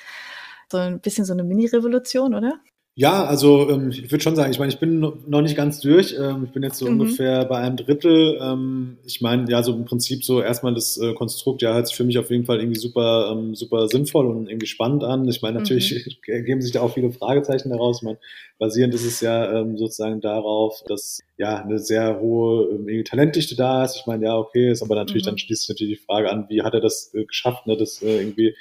so 0.71 0.79
ein 0.79 1.01
bisschen 1.01 1.25
so 1.25 1.33
eine 1.33 1.43
Mini-Revolution, 1.43 2.35
oder? 2.35 2.61
Ja, 3.01 3.25
also 3.25 3.71
ähm, 3.71 3.89
ich 3.89 4.13
würde 4.13 4.23
schon 4.23 4.37
sagen, 4.37 4.53
ich 4.53 4.59
meine, 4.59 4.71
ich 4.71 4.79
bin 4.79 5.01
noch 5.01 5.41
nicht 5.41 5.57
ganz 5.57 5.81
durch. 5.81 6.15
Ähm, 6.21 6.45
ich 6.45 6.53
bin 6.53 6.63
jetzt 6.63 6.77
so 6.77 6.85
mhm. 6.85 7.01
ungefähr 7.01 7.47
bei 7.47 7.57
einem 7.57 7.79
Drittel. 7.79 8.39
Ähm, 8.43 8.99
ich 9.07 9.23
meine, 9.23 9.51
ja, 9.51 9.63
so 9.63 9.73
im 9.73 9.87
Prinzip 9.87 10.23
so 10.23 10.43
erstmal 10.43 10.75
das 10.75 10.99
äh, 10.99 11.15
Konstrukt, 11.15 11.63
ja, 11.63 11.73
hört 11.73 11.89
sich 11.89 11.97
für 11.97 12.05
mich 12.05 12.19
auf 12.19 12.31
jeden 12.31 12.45
Fall 12.45 12.59
irgendwie 12.59 12.79
super, 12.79 13.33
ähm, 13.33 13.55
super 13.55 13.89
sinnvoll 13.89 14.27
und 14.27 14.51
irgendwie 14.51 14.67
spannend 14.67 15.03
an. 15.03 15.27
Ich 15.29 15.41
meine, 15.41 15.61
natürlich 15.61 15.95
mhm. 15.95 16.13
ergeben 16.35 16.61
sich 16.61 16.73
da 16.73 16.83
auch 16.83 16.93
viele 16.93 17.11
Fragezeichen 17.11 17.71
daraus. 17.71 18.01
Ich 18.01 18.03
meine, 18.03 18.19
basierend 18.59 18.93
ist 18.93 19.07
es 19.07 19.23
ja 19.23 19.51
ähm, 19.51 19.79
sozusagen 19.79 20.21
darauf, 20.21 20.83
dass 20.87 21.21
ja 21.39 21.57
eine 21.57 21.79
sehr 21.79 22.21
hohe 22.21 22.67
irgendwie 22.67 23.03
Talentdichte 23.03 23.57
da 23.57 23.83
ist. 23.83 23.97
Ich 23.97 24.07
meine, 24.07 24.27
ja, 24.27 24.37
okay, 24.37 24.73
ist 24.73 24.83
aber 24.83 24.95
natürlich, 24.95 25.25
mhm. 25.25 25.31
dann 25.31 25.39
schließt 25.39 25.63
sich 25.63 25.69
natürlich 25.71 26.01
die 26.01 26.05
Frage 26.05 26.31
an, 26.31 26.45
wie 26.51 26.61
hat 26.61 26.75
er 26.75 26.81
das 26.81 27.15
äh, 27.15 27.25
geschafft, 27.25 27.67
ne, 27.67 27.79
das 27.79 28.03
äh, 28.03 28.19
irgendwie 28.19 28.49
äh, 28.49 28.55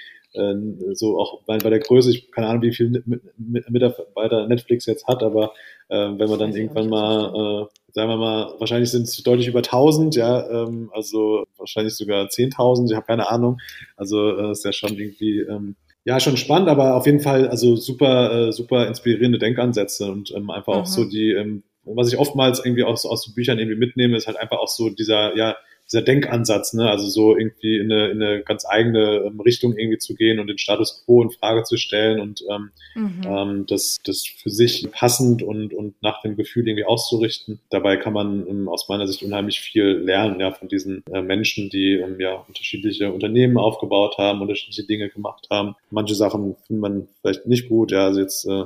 so 0.94 1.20
auch 1.20 1.42
bei, 1.46 1.58
bei 1.58 1.70
der 1.70 1.80
Größe, 1.80 2.12
ich 2.12 2.32
keine 2.32 2.48
Ahnung, 2.48 2.62
wie 2.62 2.74
viel 2.74 3.04
Mitarbeiter 3.38 4.48
Netflix 4.48 4.86
jetzt 4.86 5.08
hat, 5.08 5.24
aber 5.24 5.54
äh, 5.89 5.96
wenn 5.96 6.30
man 6.30 6.38
dann 6.39 6.56
irgendwann 6.56 6.88
mal, 6.88 7.65
äh, 7.65 7.92
sagen 7.94 8.10
wir 8.10 8.18
mal, 8.18 8.54
wahrscheinlich 8.60 8.92
sind 8.92 9.04
es 9.04 9.22
deutlich 9.24 9.48
über 9.48 9.60
1000, 9.60 10.15
ja, 10.15 10.48
ähm, 10.50 10.92
also 10.94 11.46
wahrscheinlich 11.58 11.96
sogar 11.96 12.28
10.000, 12.28 12.89
ich 12.89 12.96
habe 12.96 13.08
keine 13.08 13.30
Ahnung, 13.30 13.58
also 13.98 14.38
äh, 14.38 14.52
ist 14.52 14.63
ja 14.63 14.72
schon 14.72 14.94
irgendwie 14.94 15.39
ähm, 15.39 15.76
ja, 16.06 16.20
schon 16.20 16.38
spannend, 16.38 16.70
aber 16.70 16.96
auf 16.96 17.06
jeden 17.06 17.20
Fall 17.20 17.50
also 17.50 17.76
super, 17.76 18.48
äh, 18.48 18.52
super 18.52 18.88
inspirierende 18.88 19.39
Denkansätze 19.39 20.12
und 20.12 20.34
ähm, 20.36 20.50
einfach 20.50 20.74
mhm. 20.74 20.80
auch 20.82 20.86
so 20.86 21.06
die, 21.06 21.32
ähm, 21.32 21.63
was 21.84 22.12
ich 22.12 22.20
oftmals 22.20 22.63
irgendwie 22.63 22.84
aus, 22.84 23.06
aus 23.06 23.34
Büchern 23.34 23.60
irgendwie 23.60 23.78
mitnehme, 23.78 24.15
ist 24.15 24.28
halt 24.28 24.38
einfach 24.38 24.58
auch 24.58 24.68
so 24.68 24.89
dieser, 24.89 25.36
ja, 25.36 25.56
dieser 25.91 26.04
Denkansatz, 26.04 26.73
ne? 26.73 26.89
also 26.89 27.08
so 27.08 27.36
irgendwie 27.36 27.78
in 27.78 27.91
eine, 27.91 28.10
in 28.10 28.21
eine 28.21 28.43
ganz 28.43 28.65
eigene 28.67 29.23
ähm, 29.25 29.39
Richtung 29.39 29.75
irgendwie 29.75 29.97
zu 29.97 30.15
gehen 30.15 30.39
und 30.39 30.47
den 30.47 30.58
Status 30.58 31.04
quo 31.04 31.23
in 31.23 31.32
Frage 31.32 31.63
zu 31.63 31.78
stellen 31.78 32.19
und 32.19 32.43
ähm, 32.49 32.69
mhm. 32.95 33.21
ähm, 33.25 33.65
das, 33.67 33.97
das 34.04 34.25
für 34.25 34.49
sich 34.49 34.89
passend 34.91 35.41
und, 35.41 35.73
und 35.73 36.02
nach 36.02 36.21
dem 36.21 36.36
Gefühl 36.36 36.67
irgendwie 36.67 36.86
auszurichten. 36.86 37.60
Dabei 37.69 37.97
kann 37.97 38.13
man 38.13 38.47
ähm, 38.47 38.69
aus 38.69 38.88
meiner 38.88 39.08
Sicht 39.08 39.23
unheimlich 39.23 39.62
viel 39.62 39.86
lernen, 39.86 40.39
ja, 40.39 40.52
von 40.52 40.67
diesen 40.67 41.04
äh, 41.12 41.21
Menschen, 41.21 41.69
die 41.69 41.93
ähm, 41.93 42.19
ja 42.19 42.34
unterschiedliche 42.47 43.12
Unternehmen 43.12 43.58
aufgebaut 43.58 44.17
haben, 44.17 44.41
unterschiedliche 44.41 44.84
Dinge 44.84 45.10
gemacht 45.10 45.47
haben. 45.49 45.75
Manche 45.89 46.15
Sachen 46.15 46.56
findet 46.67 46.82
man 46.82 47.08
vielleicht 47.21 47.47
nicht 47.47 47.67
gut, 47.67 47.91
ja, 47.91 48.06
also 48.06 48.19
jetzt 48.21 48.45
äh, 48.45 48.65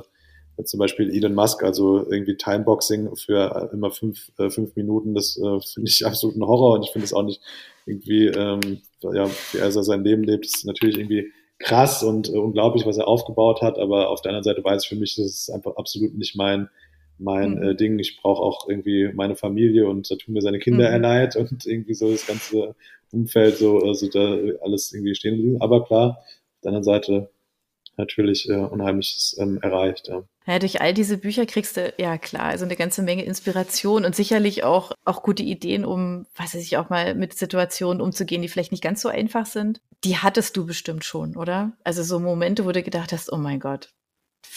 zum 0.62 0.78
Beispiel 0.78 1.10
Elon 1.14 1.34
Musk, 1.34 1.62
also 1.62 2.08
irgendwie 2.10 2.36
Timeboxing 2.36 3.16
für 3.16 3.70
immer 3.72 3.90
fünf, 3.90 4.30
äh, 4.38 4.50
fünf 4.50 4.76
Minuten, 4.76 5.14
das 5.14 5.36
äh, 5.36 5.60
finde 5.60 5.90
ich 5.90 6.06
absolut 6.06 6.36
ein 6.36 6.46
Horror 6.46 6.74
und 6.74 6.84
ich 6.84 6.90
finde 6.90 7.04
es 7.04 7.12
auch 7.12 7.24
nicht 7.24 7.40
irgendwie, 7.86 8.26
ähm, 8.26 8.82
ja, 9.02 9.28
wie 9.52 9.58
er 9.58 9.70
sein 9.72 10.04
Leben 10.04 10.22
lebt, 10.22 10.46
ist 10.46 10.64
natürlich 10.64 10.98
irgendwie 10.98 11.32
krass 11.58 12.02
und 12.02 12.28
äh, 12.28 12.36
unglaublich, 12.36 12.86
was 12.86 12.98
er 12.98 13.08
aufgebaut 13.08 13.62
hat, 13.62 13.78
aber 13.78 14.10
auf 14.10 14.22
der 14.22 14.30
anderen 14.30 14.44
Seite 14.44 14.64
weiß 14.64 14.84
ich 14.84 14.88
für 14.88 14.96
mich, 14.96 15.16
das 15.16 15.26
ist 15.26 15.50
einfach 15.50 15.76
absolut 15.76 16.14
nicht 16.14 16.36
mein, 16.36 16.68
mein 17.18 17.54
mhm. 17.56 17.62
äh, 17.62 17.74
Ding. 17.74 17.98
Ich 17.98 18.20
brauche 18.20 18.42
auch 18.42 18.68
irgendwie 18.68 19.10
meine 19.14 19.36
Familie 19.36 19.88
und 19.88 20.10
da 20.10 20.16
tun 20.16 20.34
mir 20.34 20.42
seine 20.42 20.58
Kinder 20.58 20.94
mhm. 20.96 21.02
leid 21.02 21.36
und 21.36 21.66
irgendwie 21.66 21.94
so 21.94 22.10
das 22.10 22.26
ganze 22.26 22.74
Umfeld, 23.12 23.56
so 23.58 23.78
also 23.80 24.08
da 24.08 24.36
alles 24.62 24.92
irgendwie 24.92 25.14
stehen. 25.14 25.56
Aber 25.60 25.84
klar, 25.84 26.18
auf 26.18 26.60
der 26.62 26.68
anderen 26.70 26.84
Seite 26.84 27.30
natürlich 27.96 28.48
äh, 28.48 28.54
Unheimliches 28.54 29.36
ähm, 29.38 29.58
erreicht. 29.60 30.08
Ja. 30.08 30.24
Ja, 30.46 30.58
durch 30.58 30.80
all 30.82 30.92
diese 30.92 31.16
Bücher 31.16 31.46
kriegst 31.46 31.76
du, 31.78 31.94
ja 31.98 32.18
klar, 32.18 32.44
also 32.44 32.66
eine 32.66 32.76
ganze 32.76 33.02
Menge 33.02 33.24
Inspiration 33.24 34.04
und 34.04 34.14
sicherlich 34.14 34.62
auch, 34.62 34.92
auch 35.04 35.22
gute 35.22 35.42
Ideen, 35.42 35.86
um, 35.86 36.26
was 36.34 36.54
weiß 36.54 36.62
ich, 36.62 36.76
auch 36.76 36.90
mal 36.90 37.14
mit 37.14 37.32
Situationen 37.32 38.02
umzugehen, 38.02 38.42
die 38.42 38.48
vielleicht 38.48 38.72
nicht 38.72 38.82
ganz 38.82 39.00
so 39.00 39.08
einfach 39.08 39.46
sind. 39.46 39.80
Die 40.04 40.18
hattest 40.18 40.56
du 40.56 40.66
bestimmt 40.66 41.04
schon, 41.04 41.36
oder? 41.36 41.72
Also 41.82 42.02
so 42.02 42.20
Momente, 42.20 42.66
wo 42.66 42.72
du 42.72 42.82
gedacht 42.82 43.12
hast, 43.12 43.32
oh 43.32 43.38
mein 43.38 43.58
Gott, 43.58 43.88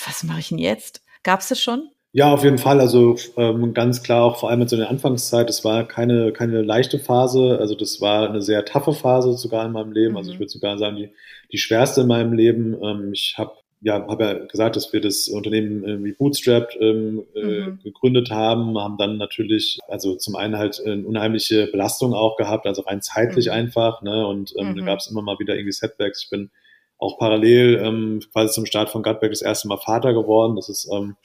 was 0.06 0.24
mache 0.24 0.40
ich 0.40 0.50
denn 0.50 0.58
jetzt? 0.58 1.02
Gab 1.24 1.40
es 1.40 1.48
das 1.48 1.62
schon? 1.62 1.90
Ja, 2.18 2.34
auf 2.34 2.44
jeden 2.44 2.58
Fall. 2.58 2.80
Also 2.80 3.16
ähm, 3.38 3.76
ganz 3.76 4.02
klar 4.02 4.24
auch 4.24 4.40
vor 4.40 4.50
allem 4.50 4.64
in 4.64 4.68
so 4.68 4.76
der 4.76 4.90
Anfangszeit, 4.90 5.52
es 5.52 5.64
war 5.64 5.88
keine, 5.88 6.34
keine 6.34 6.64
leichte 6.64 6.98
Phase. 6.98 7.60
Also 7.60 7.76
das 7.76 8.02
war 8.02 8.28
eine 8.28 8.42
sehr 8.42 8.66
taffe 8.66 8.94
Phase 8.94 9.34
sogar 9.34 9.68
in 9.68 9.72
meinem 9.72 9.92
Leben. 9.92 10.14
Mhm. 10.14 10.18
Also 10.18 10.32
ich 10.32 10.38
mhm. 10.38 10.40
würde 10.40 10.50
sogar 10.50 10.80
sagen, 10.80 10.96
die, 10.96 11.12
die 11.52 11.60
schwerste 11.60 12.02
in 12.02 12.08
meinem 12.08 12.34
Leben. 12.34 12.76
Ähm, 12.84 13.14
ich 13.14 13.36
habe 13.38 13.52
ja, 13.82 14.04
habe 14.08 14.24
ja 14.24 14.34
gesagt, 14.34 14.76
dass 14.76 14.92
wir 14.92 15.00
das 15.00 15.28
Unternehmen 15.28 15.84
irgendwie 15.84 16.14
Bootstrapped 16.14 16.76
ähm, 16.82 17.24
äh, 17.36 17.40
mhm. 17.44 17.80
gegründet 17.84 18.32
haben, 18.32 18.80
haben 18.80 18.98
dann 18.98 19.18
natürlich, 19.18 19.78
also 19.88 20.16
zum 20.16 20.36
einen 20.36 20.58
halt 20.58 20.82
eine 20.84 21.06
unheimliche 21.06 21.68
Belastung 21.68 22.16
auch 22.16 22.36
gehabt, 22.36 22.66
also 22.66 22.82
rein 22.82 23.04
zeitlich 23.04 23.46
mhm. 23.46 23.52
einfach, 23.52 24.02
ne? 24.02 24.26
Und 24.26 24.56
ähm, 24.58 24.72
mhm. 24.72 24.78
da 24.78 24.86
gab 24.86 24.98
es 24.98 25.12
immer 25.12 25.22
mal 25.22 25.38
wieder 25.38 25.54
irgendwie 25.54 25.72
Setbacks. 25.72 26.24
Ich 26.24 26.32
bin 26.32 26.50
auch 26.98 27.18
parallel 27.18 27.82
ähm, 27.84 28.20
quasi 28.32 28.54
zum 28.54 28.66
Start 28.66 28.90
von 28.90 29.04
Gutback 29.04 29.32
das 29.32 29.42
erste 29.42 29.68
Mal 29.68 29.78
Vater 29.78 30.14
geworden. 30.14 30.56
Das 30.56 30.70
ist 30.70 30.90
ähm, 30.92 31.16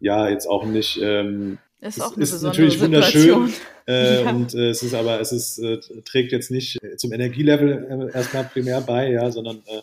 ja 0.00 0.28
jetzt 0.28 0.46
auch 0.46 0.64
nicht 0.64 1.00
ähm, 1.02 1.58
ist, 1.80 2.00
auch 2.00 2.14
eine 2.14 2.22
ist 2.22 2.42
natürlich 2.42 2.80
wunderschön 2.80 3.52
äh, 3.88 4.22
ja. 4.22 4.30
und 4.30 4.54
äh, 4.54 4.70
es 4.70 4.82
ist 4.82 4.94
aber 4.94 5.20
es 5.20 5.32
ist 5.32 5.58
äh, 5.58 5.78
trägt 6.04 6.32
jetzt 6.32 6.50
nicht 6.50 6.78
zum 6.96 7.12
Energielevel 7.12 8.10
äh, 8.12 8.16
erstmal 8.16 8.44
primär 8.44 8.80
bei, 8.82 9.10
ja, 9.10 9.30
sondern 9.30 9.62
äh, 9.66 9.82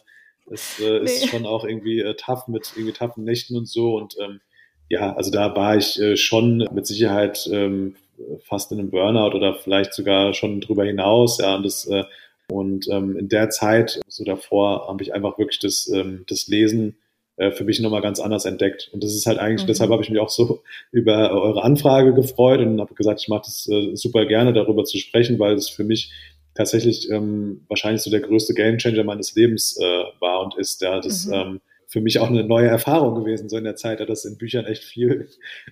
es 0.52 0.80
äh, 0.80 1.00
nee. 1.00 1.06
ist 1.06 1.28
schon 1.28 1.46
auch 1.46 1.64
irgendwie 1.64 2.00
äh, 2.00 2.16
tough 2.16 2.48
mit 2.48 2.72
irgendwie 2.76 2.94
toughen 2.94 3.24
Nächten 3.24 3.56
und 3.56 3.68
so. 3.68 3.96
Und 3.96 4.16
ähm, 4.20 4.42
ja, 4.90 5.16
also 5.16 5.32
da 5.32 5.56
war 5.56 5.78
ich 5.78 6.00
äh, 6.00 6.18
schon 6.18 6.68
mit 6.72 6.88
Sicherheit 6.88 7.48
ähm, 7.52 7.96
fast 8.44 8.72
in 8.72 8.80
einem 8.80 8.90
Burnout 8.90 9.36
oder 9.36 9.56
vielleicht 9.56 9.94
sogar 9.94 10.34
schon 10.34 10.62
drüber 10.62 10.86
hinaus. 10.86 11.40
Ja, 11.40 11.56
und 11.56 11.64
das 11.64 11.86
äh, 11.86 12.04
und 12.52 12.88
ähm, 12.90 13.16
in 13.18 13.30
der 13.30 13.50
Zeit, 13.50 14.00
so 14.08 14.24
davor, 14.24 14.88
habe 14.88 15.04
ich 15.04 15.14
einfach 15.14 15.38
wirklich 15.38 15.60
das, 15.60 15.90
ähm, 15.94 16.26
das 16.28 16.48
Lesen 16.48 16.98
äh, 17.38 17.52
für 17.52 17.64
mich 17.64 17.80
nochmal 17.80 18.02
ganz 18.02 18.20
anders 18.20 18.46
entdeckt. 18.46 18.90
Und 18.92 19.04
das 19.04 19.14
ist 19.14 19.26
halt 19.26 19.40
eigentlich, 19.40 19.64
mhm. 19.64 19.68
deshalb 19.68 19.92
habe 19.92 20.04
ich 20.04 20.10
mich 20.10 20.20
auch 20.20 20.30
so 20.30 20.62
über 20.92 21.32
eure 21.32 21.64
Anfrage 21.64 22.14
gefreut 22.14 22.60
und 22.60 22.80
habe 22.82 22.94
gesagt, 22.96 23.22
ich 23.22 23.30
mache 23.30 23.44
das 23.46 23.68
äh, 23.72 23.96
super 23.96 24.26
gerne, 24.26 24.54
darüber 24.54 24.84
zu 24.84 24.98
sprechen, 24.98 25.40
weil 25.40 25.54
es 25.54 25.70
für 25.70 25.84
mich 25.84 26.12
tatsächlich 26.56 27.10
ähm, 27.10 27.62
wahrscheinlich 27.70 28.02
so 28.02 28.10
der 28.10 28.20
größte 28.20 28.54
Gamechanger 28.54 29.04
meines 29.04 29.36
Lebens 29.36 29.78
äh, 29.80 30.04
war 30.20 30.44
und 30.44 30.58
ist. 30.58 30.82
Ja, 30.82 31.00
das 31.00 31.28
mhm. 31.28 31.34
ähm, 31.34 31.62
für 31.88 32.02
mich 32.02 32.20
auch 32.20 32.28
eine 32.30 32.44
neue 32.44 32.68
Erfahrung 32.68 33.16
gewesen, 33.16 33.50
so 33.50 33.58
in 33.58 33.64
der 33.64 33.76
Zeit, 33.76 34.00
ja, 34.00 34.06
dass 34.06 34.26
in 34.26 34.38
Büchern 34.38 34.66
echt 34.66 34.84
viel, 34.84 35.28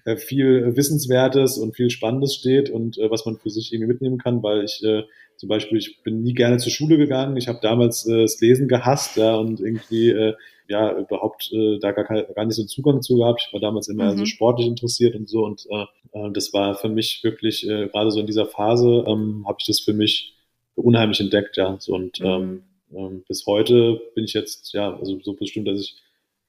äh, 0.05 0.15
viel 0.15 0.75
Wissenswertes 0.75 1.57
und 1.57 1.75
viel 1.75 1.89
Spannendes 1.89 2.33
steht 2.33 2.69
und 2.69 2.97
äh, 2.97 3.11
was 3.11 3.25
man 3.25 3.37
für 3.37 3.49
sich 3.49 3.71
irgendwie 3.73 3.91
mitnehmen 3.91 4.17
kann, 4.17 4.41
weil 4.41 4.63
ich 4.63 4.83
äh, 4.83 5.03
zum 5.37 5.49
Beispiel, 5.49 5.77
ich 5.77 6.03
bin 6.03 6.21
nie 6.21 6.33
gerne 6.33 6.57
zur 6.57 6.71
Schule 6.71 6.97
gegangen, 6.97 7.37
ich 7.37 7.47
habe 7.47 7.59
damals 7.61 8.05
äh, 8.05 8.21
das 8.21 8.39
Lesen 8.41 8.67
gehasst, 8.67 9.15
ja, 9.15 9.35
und 9.35 9.59
irgendwie 9.59 10.09
äh, 10.09 10.33
ja 10.67 10.97
überhaupt 10.97 11.49
äh, 11.53 11.79
da 11.79 11.91
gar, 11.91 12.03
gar 12.05 12.45
nicht 12.45 12.55
so 12.55 12.61
einen 12.61 12.69
Zugang 12.69 13.01
zu 13.01 13.17
gehabt. 13.17 13.43
Ich 13.47 13.53
war 13.53 13.61
damals 13.61 13.87
immer 13.87 14.13
mhm. 14.13 14.17
so 14.17 14.25
sportlich 14.25 14.67
interessiert 14.67 15.15
und 15.15 15.29
so 15.29 15.45
und 15.45 15.65
äh, 15.69 15.85
äh, 16.11 16.31
das 16.31 16.53
war 16.53 16.75
für 16.75 16.89
mich 16.89 17.21
wirklich 17.23 17.67
äh, 17.67 17.87
gerade 17.87 18.11
so 18.11 18.19
in 18.19 18.27
dieser 18.27 18.45
Phase 18.45 19.05
ähm, 19.07 19.45
habe 19.47 19.57
ich 19.59 19.67
das 19.67 19.79
für 19.79 19.93
mich 19.93 20.33
unheimlich 20.75 21.19
entdeckt, 21.19 21.57
ja. 21.57 21.77
So, 21.79 21.95
und 21.95 22.19
mhm. 22.19 22.25
ähm, 22.25 22.63
ähm, 22.95 23.23
bis 23.27 23.45
heute 23.45 24.01
bin 24.15 24.23
ich 24.23 24.33
jetzt, 24.33 24.73
ja, 24.73 24.95
also 24.95 25.19
so 25.21 25.33
bestimmt, 25.33 25.67
dass 25.67 25.81
ich 25.81 25.95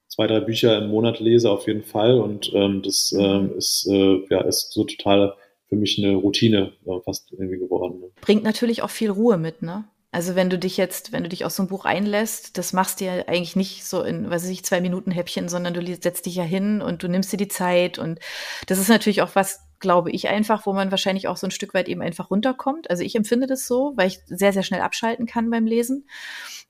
zwei, 0.07 0.27
drei 0.27 0.41
Bücher 0.41 0.79
im 0.79 0.91
Monat 0.91 1.21
lese, 1.21 1.51
auf 1.51 1.67
jeden 1.67 1.83
Fall. 1.83 2.19
Und 2.19 2.53
ähm, 2.55 2.83
das 2.83 3.13
mhm. 3.13 3.21
ähm, 3.21 3.57
ist, 3.57 3.87
äh, 3.91 4.21
ja, 4.31 4.41
ist 4.43 4.73
so 4.73 4.85
total 4.85 5.35
für 5.69 5.77
mich 5.77 6.03
eine 6.03 6.17
Routine 6.17 6.73
äh, 6.87 7.01
fast 7.05 7.33
irgendwie 7.33 7.59
geworden. 7.59 8.01
Ne? 8.01 8.11
Bringt 8.21 8.43
natürlich 8.43 8.83
auch 8.83 8.91
viel 8.91 9.11
Ruhe 9.11 9.37
mit, 9.37 9.63
ne? 9.63 9.85
Also 10.11 10.35
wenn 10.35 10.49
du 10.49 10.59
dich 10.59 10.79
jetzt, 10.79 11.13
wenn 11.13 11.23
du 11.23 11.29
dich 11.29 11.45
auf 11.45 11.53
so 11.53 11.63
ein 11.63 11.69
Buch 11.69 11.85
einlässt, 11.85 12.57
das 12.57 12.73
machst 12.73 13.01
du 13.01 13.05
ja 13.05 13.13
eigentlich 13.27 13.57
nicht 13.57 13.85
so 13.85 14.03
in, 14.03 14.31
weiß 14.31 14.49
ich, 14.49 14.65
zwei 14.65 14.81
Minuten 14.81 15.11
Häppchen, 15.11 15.51
sondern 15.51 15.75
du 15.75 15.85
setzt 16.01 16.25
dich 16.25 16.35
ja 16.35 16.45
hin 16.45 16.81
und 16.81 17.03
du 17.03 17.09
nimmst 17.09 17.31
dir 17.31 17.37
die 17.37 17.49
Zeit 17.49 17.99
und 17.99 18.19
das 18.67 18.79
ist 18.79 18.89
natürlich 18.89 19.21
auch 19.21 19.35
was, 19.35 19.61
glaube 19.81 20.11
ich 20.11 20.29
einfach, 20.29 20.65
wo 20.65 20.73
man 20.73 20.91
wahrscheinlich 20.91 21.29
auch 21.29 21.37
so 21.37 21.47
ein 21.47 21.51
Stück 21.51 21.75
weit 21.75 21.89
eben 21.89 22.01
einfach 22.01 22.31
runterkommt. 22.31 22.89
Also 22.91 23.03
ich 23.03 23.15
empfinde 23.15 23.47
das 23.47 23.67
so, 23.67 23.93
weil 23.97 24.09
ich 24.09 24.21
sehr, 24.27 24.55
sehr 24.55 24.63
schnell 24.63 24.81
abschalten 24.81 25.27
kann 25.27 25.51
beim 25.51 25.67
Lesen 25.67 26.09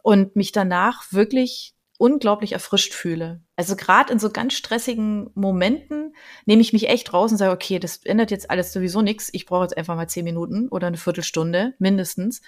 und 0.02 0.34
mich 0.34 0.50
danach 0.50 1.12
wirklich 1.12 1.74
unglaublich 1.98 2.52
erfrischt 2.52 2.94
fühle. 2.94 3.42
Also 3.56 3.76
gerade 3.76 4.12
in 4.12 4.20
so 4.20 4.30
ganz 4.30 4.54
stressigen 4.54 5.30
Momenten 5.34 6.14
nehme 6.46 6.62
ich 6.62 6.72
mich 6.72 6.88
echt 6.88 7.12
raus 7.12 7.32
und 7.32 7.38
sage, 7.38 7.52
okay, 7.52 7.78
das 7.80 7.98
ändert 8.04 8.30
jetzt 8.30 8.50
alles 8.50 8.72
sowieso 8.72 9.02
nichts. 9.02 9.28
Ich 9.32 9.46
brauche 9.46 9.64
jetzt 9.64 9.76
einfach 9.76 9.96
mal 9.96 10.08
zehn 10.08 10.24
Minuten 10.24 10.68
oder 10.68 10.86
eine 10.86 10.96
Viertelstunde 10.96 11.74
mindestens. 11.78 12.40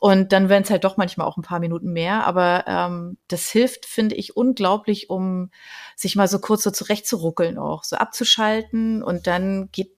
Und 0.00 0.32
dann 0.32 0.48
werden 0.48 0.64
es 0.64 0.70
halt 0.70 0.84
doch 0.84 0.96
manchmal 0.96 1.26
auch 1.26 1.36
ein 1.36 1.42
paar 1.42 1.60
Minuten 1.60 1.92
mehr. 1.92 2.26
Aber 2.26 2.64
ähm, 2.66 3.18
das 3.28 3.50
hilft, 3.50 3.84
finde 3.84 4.14
ich, 4.14 4.34
unglaublich, 4.34 5.10
um 5.10 5.50
sich 5.94 6.16
mal 6.16 6.26
so 6.26 6.38
kurz 6.38 6.62
so 6.62 6.70
zurechtzuruckeln 6.70 7.58
auch, 7.58 7.84
so 7.84 7.96
abzuschalten. 7.96 9.02
Und 9.02 9.26
dann 9.26 9.68
geht 9.72 9.94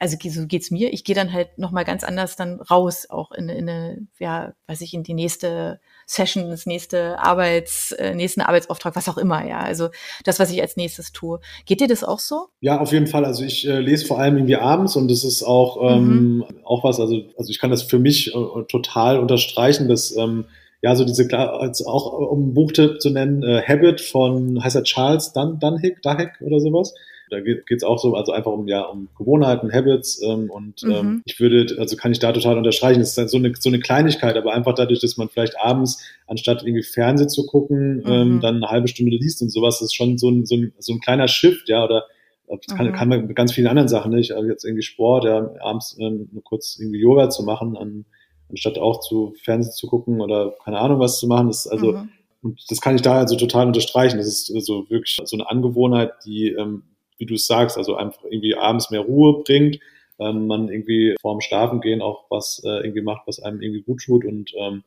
also 0.00 0.16
so 0.28 0.46
geht's 0.46 0.70
mir. 0.70 0.92
Ich 0.92 1.04
gehe 1.04 1.14
dann 1.14 1.32
halt 1.32 1.56
noch 1.58 1.70
mal 1.70 1.84
ganz 1.84 2.04
anders 2.04 2.36
dann 2.36 2.60
raus, 2.60 3.08
auch 3.08 3.32
in, 3.32 3.48
in 3.48 3.68
eine, 3.68 4.06
ja, 4.18 4.52
weiß 4.66 4.80
ich, 4.82 4.92
in 4.92 5.02
die 5.02 5.14
nächste 5.14 5.80
Session, 6.10 6.48
das 6.48 6.64
nächste 6.64 7.18
Arbeits, 7.18 7.92
äh, 7.92 8.14
nächsten 8.14 8.40
Arbeitsauftrag, 8.40 8.96
was 8.96 9.10
auch 9.10 9.18
immer, 9.18 9.46
ja. 9.46 9.60
Also 9.60 9.90
das, 10.24 10.40
was 10.40 10.50
ich 10.50 10.60
als 10.62 10.76
nächstes 10.76 11.12
tue. 11.12 11.38
Geht 11.66 11.80
dir 11.80 11.86
das 11.86 12.02
auch 12.02 12.18
so? 12.18 12.46
Ja, 12.60 12.80
auf 12.80 12.92
jeden 12.92 13.06
Fall. 13.06 13.26
Also 13.26 13.44
ich 13.44 13.68
äh, 13.68 13.78
lese 13.78 14.06
vor 14.06 14.18
allem 14.18 14.36
irgendwie 14.36 14.56
abends 14.56 14.96
und 14.96 15.10
das 15.10 15.22
ist 15.22 15.42
auch 15.42 15.78
ähm, 15.82 16.38
mhm. 16.38 16.44
auch 16.64 16.82
was. 16.82 16.98
Also 16.98 17.20
also 17.36 17.50
ich 17.50 17.58
kann 17.58 17.70
das 17.70 17.82
für 17.82 17.98
mich 17.98 18.34
äh, 18.34 18.62
total 18.68 19.18
unterstreichen, 19.18 19.86
dass 19.86 20.16
ähm, 20.16 20.46
ja, 20.80 20.96
so 20.96 21.04
diese, 21.04 21.28
also 21.36 21.86
auch 21.86 22.12
um 22.30 22.48
ein 22.48 22.54
Buchtipp 22.54 23.00
zu 23.00 23.10
nennen, 23.10 23.42
äh, 23.42 23.62
Habit 23.66 24.00
von, 24.00 24.62
heißt 24.62 24.76
er 24.76 24.84
Charles 24.84 25.32
Dun 25.32 25.58
Dunhick, 25.58 26.00
Dahek 26.02 26.40
oder 26.40 26.60
sowas? 26.60 26.94
Da 27.30 27.40
geht 27.40 27.64
es 27.68 27.82
auch 27.82 27.98
so, 27.98 28.14
also 28.14 28.32
einfach 28.32 28.52
um 28.52 28.68
ja 28.68 28.82
um 28.82 29.08
Gewohnheiten, 29.16 29.72
Habits 29.72 30.22
ähm, 30.22 30.50
und 30.50 30.82
ähm, 30.82 30.88
mhm. 30.88 30.94
ähm, 30.94 31.22
ich 31.24 31.40
würde, 31.40 31.76
also 31.78 31.96
kann 31.96 32.12
ich 32.12 32.18
da 32.18 32.32
total 32.32 32.56
unterstreichen. 32.56 33.00
Das 33.00 33.10
ist 33.10 33.18
halt 33.18 33.30
so 33.30 33.38
eine 33.38 33.52
so 33.58 33.68
eine 33.68 33.80
Kleinigkeit, 33.80 34.36
aber 34.36 34.52
einfach 34.52 34.74
dadurch, 34.74 35.00
dass 35.00 35.16
man 35.16 35.28
vielleicht 35.28 35.58
abends 35.58 36.02
anstatt 36.26 36.62
irgendwie 36.62 36.82
Fernsehen 36.82 37.28
zu 37.28 37.46
gucken, 37.46 38.02
ähm, 38.06 38.36
mhm. 38.36 38.40
dann 38.40 38.56
eine 38.56 38.68
halbe 38.68 38.88
Stunde 38.88 39.16
liest 39.16 39.42
und 39.42 39.50
sowas, 39.50 39.80
ist 39.80 39.94
schon 39.94 40.18
so 40.18 40.30
ein 40.30 40.46
so 40.46 40.56
ein, 40.56 40.72
so 40.78 40.92
ein 40.92 41.00
kleiner 41.00 41.28
Shift, 41.28 41.68
ja 41.68 41.84
oder 41.84 42.04
das 42.48 42.76
kann, 42.76 42.86
mhm. 42.86 42.92
kann 42.92 43.08
man 43.08 43.26
mit 43.26 43.36
ganz 43.36 43.52
vielen 43.52 43.66
anderen 43.66 43.88
Sachen 43.88 44.12
nicht. 44.12 44.32
Also 44.32 44.48
jetzt 44.48 44.64
irgendwie 44.64 44.82
Sport, 44.82 45.24
ja, 45.24 45.50
abends 45.60 45.96
ähm, 46.00 46.28
nur 46.32 46.42
kurz 46.42 46.78
irgendwie 46.78 47.00
Yoga 47.00 47.30
zu 47.30 47.42
machen, 47.42 47.76
an, 47.76 48.04
anstatt 48.48 48.78
auch 48.78 49.00
zu 49.00 49.34
Fernsehen 49.42 49.72
zu 49.72 49.86
gucken 49.86 50.20
oder 50.20 50.54
keine 50.64 50.78
Ahnung 50.78 51.00
was 51.00 51.18
zu 51.18 51.26
machen. 51.26 51.48
Das 51.48 51.66
ist 51.66 51.72
also, 51.72 51.92
mhm. 51.92 52.08
und 52.42 52.70
das 52.70 52.80
kann 52.80 52.96
ich 52.96 53.02
da 53.02 53.18
also 53.18 53.36
total 53.36 53.66
unterstreichen. 53.66 54.16
Das 54.18 54.26
ist 54.26 54.46
so 54.46 54.54
also 54.54 54.90
wirklich 54.90 55.18
so 55.22 55.36
eine 55.36 55.48
Angewohnheit, 55.50 56.12
die 56.24 56.48
ähm, 56.48 56.84
wie 57.18 57.26
du 57.26 57.34
es 57.34 57.46
sagst, 57.46 57.76
also 57.76 57.96
einfach 57.96 58.24
irgendwie 58.24 58.54
abends 58.54 58.90
mehr 58.90 59.00
Ruhe 59.00 59.42
bringt, 59.44 59.78
ähm, 60.18 60.46
man 60.46 60.68
irgendwie 60.68 61.14
vorm 61.20 61.40
Schlafen 61.40 61.80
gehen 61.80 62.02
auch 62.02 62.24
was 62.30 62.62
äh, 62.64 62.80
irgendwie 62.84 63.02
macht, 63.02 63.26
was 63.26 63.40
einem 63.40 63.60
irgendwie 63.60 63.82
gut 63.82 64.02
tut 64.04 64.24
und 64.24 64.52
ähm, 64.56 64.84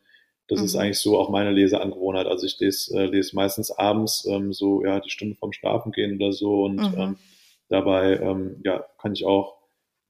das 0.48 0.60
mhm. 0.60 0.65
ist 0.65 0.76
eigentlich 0.76 1.00
so 1.00 1.17
auch 1.17 1.30
meine 1.30 1.52
Leseangewohnheit. 1.52 2.28
Also 2.28 2.46
ich 2.46 2.60
lese, 2.60 3.00
äh, 3.00 3.06
lese 3.06 3.36
meistens 3.36 3.72
abends 3.72 4.28
ähm, 4.30 4.52
so 4.52 4.84
ja 4.84 5.00
die 5.00 5.10
Stunde 5.10 5.36
vorm 5.36 5.54
Schlafen 5.54 5.91
gehen 5.91 6.15
oder 6.15 6.34
so 6.34 6.63
und 6.63 6.76
mhm. 6.76 6.96
ähm, 6.98 7.17
dabei 7.70 8.17
ähm, 8.17 8.58
ja 8.65 8.86
kann 8.98 9.13
ich 9.13 9.26
auch 9.26 9.62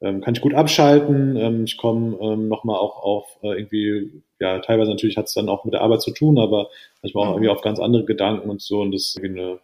ähm, 0.02 0.22
kann 0.22 0.34
ich 0.34 0.42
gut 0.42 0.56
abschalten. 0.56 1.38
Ähm, 1.38 1.64
ich 1.66 1.78
komme 1.78 2.18
ähm, 2.20 2.48
nochmal 2.48 2.78
auch 2.78 3.04
auf 3.04 3.38
äh, 3.44 3.56
irgendwie, 3.60 4.24
ja, 4.40 4.60
teilweise 4.60 4.90
natürlich 4.90 5.16
hat 5.16 5.28
es 5.28 5.34
dann 5.34 5.48
auch 5.48 5.64
mit 5.64 5.74
der 5.74 5.82
Arbeit 5.82 6.02
zu 6.02 6.12
tun, 6.12 6.40
aber 6.40 6.70
manchmal 7.02 7.26
auch 7.26 7.30
mhm. 7.30 7.36
irgendwie 7.36 7.50
auf 7.50 7.62
ganz 7.62 7.80
andere 7.80 8.06
Gedanken 8.06 8.50
und 8.50 8.62
so. 8.62 8.82
Und 8.82 8.92
das 8.92 9.10
ist 9.10 9.18
irgendwie 9.18 9.42
eine, 9.42 9.60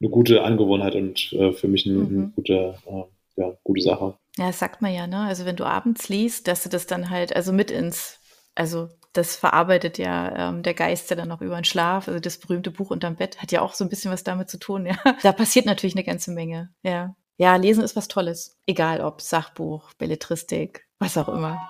eine 0.00 0.10
gute 0.10 0.42
Angewohnheit 0.42 0.94
und 0.94 1.32
äh, 1.32 1.52
für 1.52 1.68
mich 1.68 1.86
eine, 1.86 1.98
mhm. 1.98 2.32
gute, 2.34 2.74
äh, 2.86 3.40
ja, 3.40 3.52
gute 3.64 3.82
Sache. 3.82 4.14
Ja, 4.36 4.48
das 4.48 4.58
sagt 4.58 4.82
man 4.82 4.92
ja, 4.92 5.06
ne? 5.06 5.20
Also 5.20 5.44
wenn 5.44 5.56
du 5.56 5.64
abends 5.64 6.08
liest, 6.08 6.48
dass 6.48 6.62
du 6.62 6.68
das 6.68 6.86
dann 6.86 7.10
halt, 7.10 7.34
also 7.34 7.52
mit 7.52 7.70
ins, 7.70 8.20
also 8.54 8.88
das 9.12 9.36
verarbeitet 9.36 9.98
ja 9.98 10.50
ähm, 10.50 10.62
der 10.62 10.74
Geist 10.74 11.10
ja 11.10 11.16
dann 11.16 11.28
noch 11.28 11.40
über 11.40 11.56
den 11.56 11.64
Schlaf. 11.64 12.08
Also 12.08 12.20
das 12.20 12.38
berühmte 12.38 12.70
Buch 12.70 12.90
unterm 12.90 13.16
Bett 13.16 13.40
hat 13.42 13.52
ja 13.52 13.62
auch 13.62 13.74
so 13.74 13.84
ein 13.84 13.90
bisschen 13.90 14.12
was 14.12 14.22
damit 14.22 14.48
zu 14.48 14.58
tun. 14.58 14.86
Ja, 14.86 14.96
da 15.22 15.32
passiert 15.32 15.66
natürlich 15.66 15.96
eine 15.96 16.04
ganze 16.04 16.30
Menge. 16.30 16.70
Ja, 16.82 17.16
ja, 17.36 17.56
lesen 17.56 17.84
ist 17.84 17.96
was 17.96 18.08
Tolles. 18.08 18.56
Egal 18.66 19.00
ob 19.00 19.20
Sachbuch, 19.20 19.94
Belletristik, 19.94 20.86
was 20.98 21.16
auch 21.16 21.28
immer. 21.28 21.68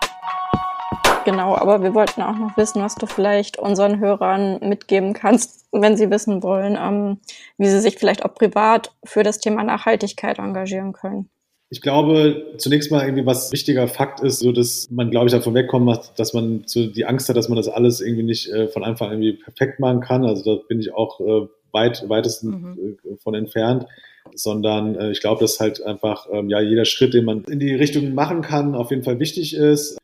Genau, 1.24 1.56
aber 1.56 1.82
wir 1.82 1.94
wollten 1.94 2.22
auch 2.22 2.36
noch 2.36 2.56
wissen, 2.56 2.82
was 2.82 2.94
du 2.94 3.06
vielleicht 3.06 3.58
unseren 3.58 4.00
Hörern 4.00 4.58
mitgeben 4.60 5.12
kannst, 5.12 5.66
wenn 5.72 5.96
sie 5.96 6.10
wissen 6.10 6.42
wollen, 6.42 6.76
ähm, 6.80 7.18
wie 7.56 7.68
sie 7.68 7.80
sich 7.80 7.98
vielleicht 7.98 8.24
auch 8.24 8.34
privat 8.34 8.92
für 9.04 9.22
das 9.22 9.38
Thema 9.38 9.62
Nachhaltigkeit 9.62 10.38
engagieren 10.38 10.92
können. 10.92 11.28
Ich 11.70 11.82
glaube, 11.82 12.54
zunächst 12.56 12.90
mal 12.90 13.04
irgendwie 13.04 13.26
was 13.26 13.52
wichtiger 13.52 13.88
Fakt 13.88 14.20
ist, 14.20 14.38
so 14.38 14.52
dass 14.52 14.88
man, 14.90 15.10
glaube 15.10 15.26
ich, 15.26 15.32
davon 15.32 15.52
wegkommen 15.54 15.84
muss, 15.84 16.14
dass 16.14 16.32
man 16.32 16.62
so 16.64 16.86
die 16.86 17.04
Angst 17.04 17.28
hat, 17.28 17.36
dass 17.36 17.50
man 17.50 17.56
das 17.56 17.68
alles 17.68 18.00
irgendwie 18.00 18.22
nicht 18.22 18.50
äh, 18.50 18.68
von 18.68 18.84
Anfang 18.84 19.08
an 19.10 19.22
irgendwie 19.22 19.42
perfekt 19.42 19.78
machen 19.78 20.00
kann. 20.00 20.24
Also 20.24 20.56
da 20.56 20.62
bin 20.66 20.80
ich 20.80 20.94
auch 20.94 21.20
äh, 21.20 21.46
weit, 21.72 22.08
weitestens 22.08 22.54
mhm. 22.54 22.98
äh, 23.04 23.16
von 23.18 23.34
entfernt 23.34 23.86
sondern 24.34 24.94
äh, 24.96 25.10
ich 25.10 25.20
glaube, 25.20 25.40
dass 25.40 25.60
halt 25.60 25.82
einfach 25.82 26.26
ähm, 26.30 26.48
ja 26.48 26.60
jeder 26.60 26.84
Schritt, 26.84 27.14
den 27.14 27.24
man 27.24 27.44
in 27.44 27.60
die 27.60 27.74
Richtung 27.74 28.14
machen 28.14 28.42
kann, 28.42 28.74
auf 28.74 28.90
jeden 28.90 29.02
Fall 29.02 29.18
wichtig 29.18 29.54
ist. 29.54 29.98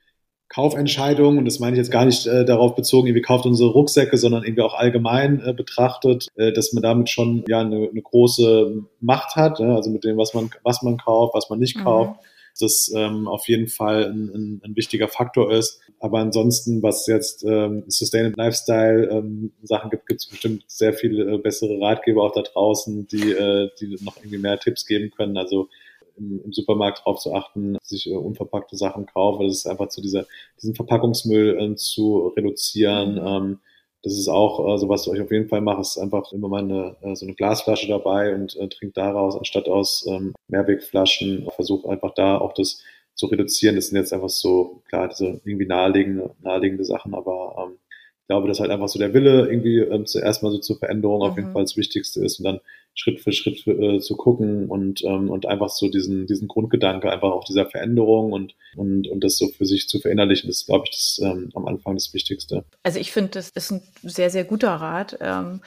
Kaufentscheidungen, 0.55 1.39
und 1.39 1.45
das 1.47 1.59
meine 1.59 1.75
ich 1.75 1.79
jetzt 1.79 1.91
gar 1.91 2.05
nicht 2.05 2.27
äh, 2.27 2.45
darauf 2.45 2.75
bezogen, 2.75 3.09
irgendwie 3.09 3.23
kauft 3.23 3.45
unsere 3.45 3.71
Rucksäcke, 3.71 4.17
sondern 4.17 4.45
irgendwie 4.45 4.63
auch 4.63 4.75
allgemein 4.75 5.43
äh, 5.45 5.53
betrachtet, 5.53 6.29
äh, 6.37 6.53
dass 6.53 6.73
man 6.73 6.83
damit 6.83 7.11
schon 7.11 7.45
ja 7.49 7.61
eine, 7.61 7.89
eine 7.91 8.03
große 8.03 8.85
Macht 9.01 9.37
hat, 9.37 9.61
äh, 9.61 9.65
also 9.65 9.91
mit 9.91 10.05
dem, 10.05 10.17
was 10.17 10.33
man, 10.35 10.51
was 10.63 10.83
man 10.83 10.97
kauft, 10.97 11.35
was 11.35 11.51
man 11.51 11.59
nicht 11.59 11.77
mhm. 11.77 11.85
kauft 11.85 12.21
das 12.61 12.93
ähm, 12.95 13.27
auf 13.27 13.49
jeden 13.49 13.69
Fall 13.69 14.05
ein, 14.05 14.31
ein, 14.33 14.61
ein, 14.65 14.77
wichtiger 14.77 15.09
Faktor 15.09 15.51
ist. 15.51 15.81
Aber 15.99 16.21
ansonsten, 16.21 16.83
was 16.83 17.07
jetzt 17.07 17.45
ähm, 17.45 17.85
Sustainable 17.89 18.37
Lifestyle 18.37 19.09
ähm, 19.11 19.53
Sachen 19.63 19.91
gibt, 19.91 20.07
gibt 20.07 20.21
es 20.21 20.29
bestimmt 20.29 20.65
sehr 20.69 20.93
viele 20.93 21.35
äh, 21.35 21.39
bessere 21.39 21.81
Ratgeber 21.81 22.23
auch 22.23 22.33
da 22.33 22.43
draußen, 22.43 23.07
die, 23.09 23.33
äh, 23.33 23.71
die 23.81 23.97
noch 24.05 24.17
irgendwie 24.19 24.39
mehr 24.39 24.59
Tipps 24.59 24.87
geben 24.87 25.11
können. 25.11 25.37
Also 25.37 25.69
im, 26.17 26.43
im 26.45 26.53
Supermarkt 26.53 27.01
darauf 27.01 27.19
zu 27.19 27.35
achten, 27.35 27.75
dass 27.75 27.93
ich 27.93 28.11
äh, 28.11 28.15
unverpackte 28.15 28.77
Sachen 28.77 29.07
kaufe. 29.07 29.45
Das 29.45 29.53
ist 29.53 29.67
einfach 29.67 29.89
zu 29.89 30.01
dieser, 30.01 30.27
diesen 30.61 30.75
Verpackungsmüll 30.75 31.59
äh, 31.59 31.77
zu 31.77 32.33
reduzieren. 32.37 33.15
Mhm. 33.15 33.27
Ähm, 33.27 33.59
das 34.03 34.19
ist 34.19 34.29
auch 34.29 34.75
äh, 34.75 34.79
so, 34.79 34.89
was 34.89 35.07
ich 35.07 35.21
auf 35.21 35.33
jeden 35.33 35.49
Fall 35.49 35.63
mache, 35.63 35.81
ist 35.81 35.97
einfach 35.97 36.31
immer 36.33 36.49
mal 36.49 36.63
eine, 36.63 36.97
äh, 37.01 37.17
so 37.17 37.25
eine 37.25 37.35
Glasflasche 37.35 37.89
dabei 37.89 38.35
und 38.35 38.55
äh, 38.57 38.69
trinke 38.69 38.93
daraus 38.95 39.37
anstatt 39.37 39.67
aus 39.67 40.07
ähm, 40.07 40.35
Mehrwegflaschen. 40.49 41.49
Versuche 41.57 41.89
einfach 41.89 42.13
da 42.15 42.37
auch 42.39 42.53
das 42.53 42.83
zu 43.15 43.27
reduzieren. 43.27 43.77
Das 43.77 43.89
sind 43.89 43.97
jetzt 43.97 44.13
einfach 44.13 44.29
so, 44.29 44.83
klar, 44.89 45.09
diese 45.09 45.41
irgendwie 45.45 45.67
naheliegende, 45.67 46.35
naheliegende 46.43 46.85
Sachen, 46.85 47.15
aber 47.15 47.57
ähm, 47.59 47.79
ich 48.21 48.29
glaube, 48.29 48.49
dass 48.49 48.61
halt 48.61 48.71
einfach 48.71 48.89
so 48.89 48.99
der 48.99 49.15
Wille 49.15 49.49
irgendwie 49.49 49.79
ähm, 49.79 50.07
zuerst 50.07 50.43
mal 50.43 50.51
so 50.51 50.59
zur 50.59 50.79
Veränderung 50.79 51.19
mhm. 51.19 51.25
auf 51.25 51.37
jeden 51.37 51.49
mhm. 51.49 51.53
Fall 51.55 51.63
das 51.63 51.77
Wichtigste 51.77 52.25
ist 52.25 52.39
und 52.39 52.45
dann 52.45 52.61
Schritt 52.95 53.21
für 53.21 53.33
Schritt 53.33 53.61
für, 53.61 53.73
äh, 53.73 54.01
zu 54.01 54.17
gucken 54.17 54.69
und, 54.69 55.05
ähm, 55.05 55.31
und 55.31 55.47
einfach 55.47 55.69
so 55.69 55.89
diesen, 55.89 56.27
diesen 56.27 56.49
Grundgedanke 56.49 57.11
einfach 57.11 57.33
auch 57.33 57.45
dieser 57.45 57.67
Veränderung 57.67 58.33
und, 58.33 58.55
und, 58.77 59.09
und 59.09 59.25
das 59.25 59.37
so 59.37 59.49
für 59.49 59.67
sich 59.67 59.89
zu 59.89 59.99
verinnerlichen, 59.99 60.49
ist, 60.49 60.67
glaube 60.67 60.85
ich, 60.87 60.93
das 60.93 61.21
ähm, 61.23 61.51
am 61.55 61.67
Anfang 61.67 61.95
das 61.95 62.15
Wichtigste. 62.15 62.65
Also 62.83 62.99
ich 63.01 63.13
finde, 63.13 63.31
das 63.31 63.51
ist 63.51 63.71
ein 63.71 63.83
sehr, 64.03 64.31
sehr 64.31 64.45
guter 64.45 64.71
Rat. 64.71 65.19
Ähm, 65.21 65.61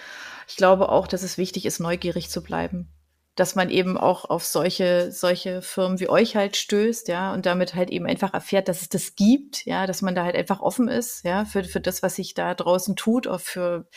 ich 0.48 0.56
glaube 0.56 0.90
auch, 0.90 1.08
dass 1.08 1.24
es 1.24 1.38
wichtig 1.38 1.66
ist, 1.66 1.80
neugierig 1.80 2.30
zu 2.30 2.42
bleiben 2.42 2.90
dass 3.38 3.54
man 3.54 3.70
eben 3.70 3.98
auch 3.98 4.26
auf 4.26 4.44
solche, 4.44 5.12
solche 5.12 5.62
Firmen 5.62 6.00
wie 6.00 6.10
euch 6.10 6.36
halt 6.36 6.58
stößt, 6.58 7.08
ja, 7.08 7.34
und 7.34 7.46
damit 7.46 7.76
halt 7.76 7.92
eben 7.92 8.08
einfach 8.08 8.34
erfährt, 8.34 8.68
dass 8.68 8.82
es 8.82 8.90
das 8.90 9.16
gibt, 9.16 9.64
ja, 9.66 9.86
dass 9.86 10.02
man 10.02 10.16
da 10.16 10.24
halt 10.24 10.36
einfach 10.36 10.60
offen 10.60 10.88
ist, 10.88 11.24
ja, 11.24 11.46
für, 11.46 11.64
für 11.64 11.80
das, 11.80 12.02
was 12.02 12.16
sich 12.16 12.34
da 12.34 12.56
draußen 12.56 12.96
tut, 12.96 13.28
auch 13.28 13.40
für 13.40 13.88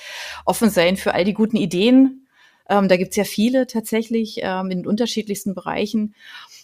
offen 0.44 0.68
sein 0.68 0.96
für 0.96 1.14
all 1.14 1.24
die 1.24 1.32
guten 1.32 1.56
Ideen. 1.56 2.26
Ähm, 2.70 2.88
da 2.88 2.96
gibt's 2.96 3.16
ja 3.16 3.24
viele 3.24 3.66
tatsächlich 3.66 4.38
ähm, 4.42 4.70
in 4.70 4.87
unterschiedlichsten 4.87 5.54
Bereichen 5.54 6.14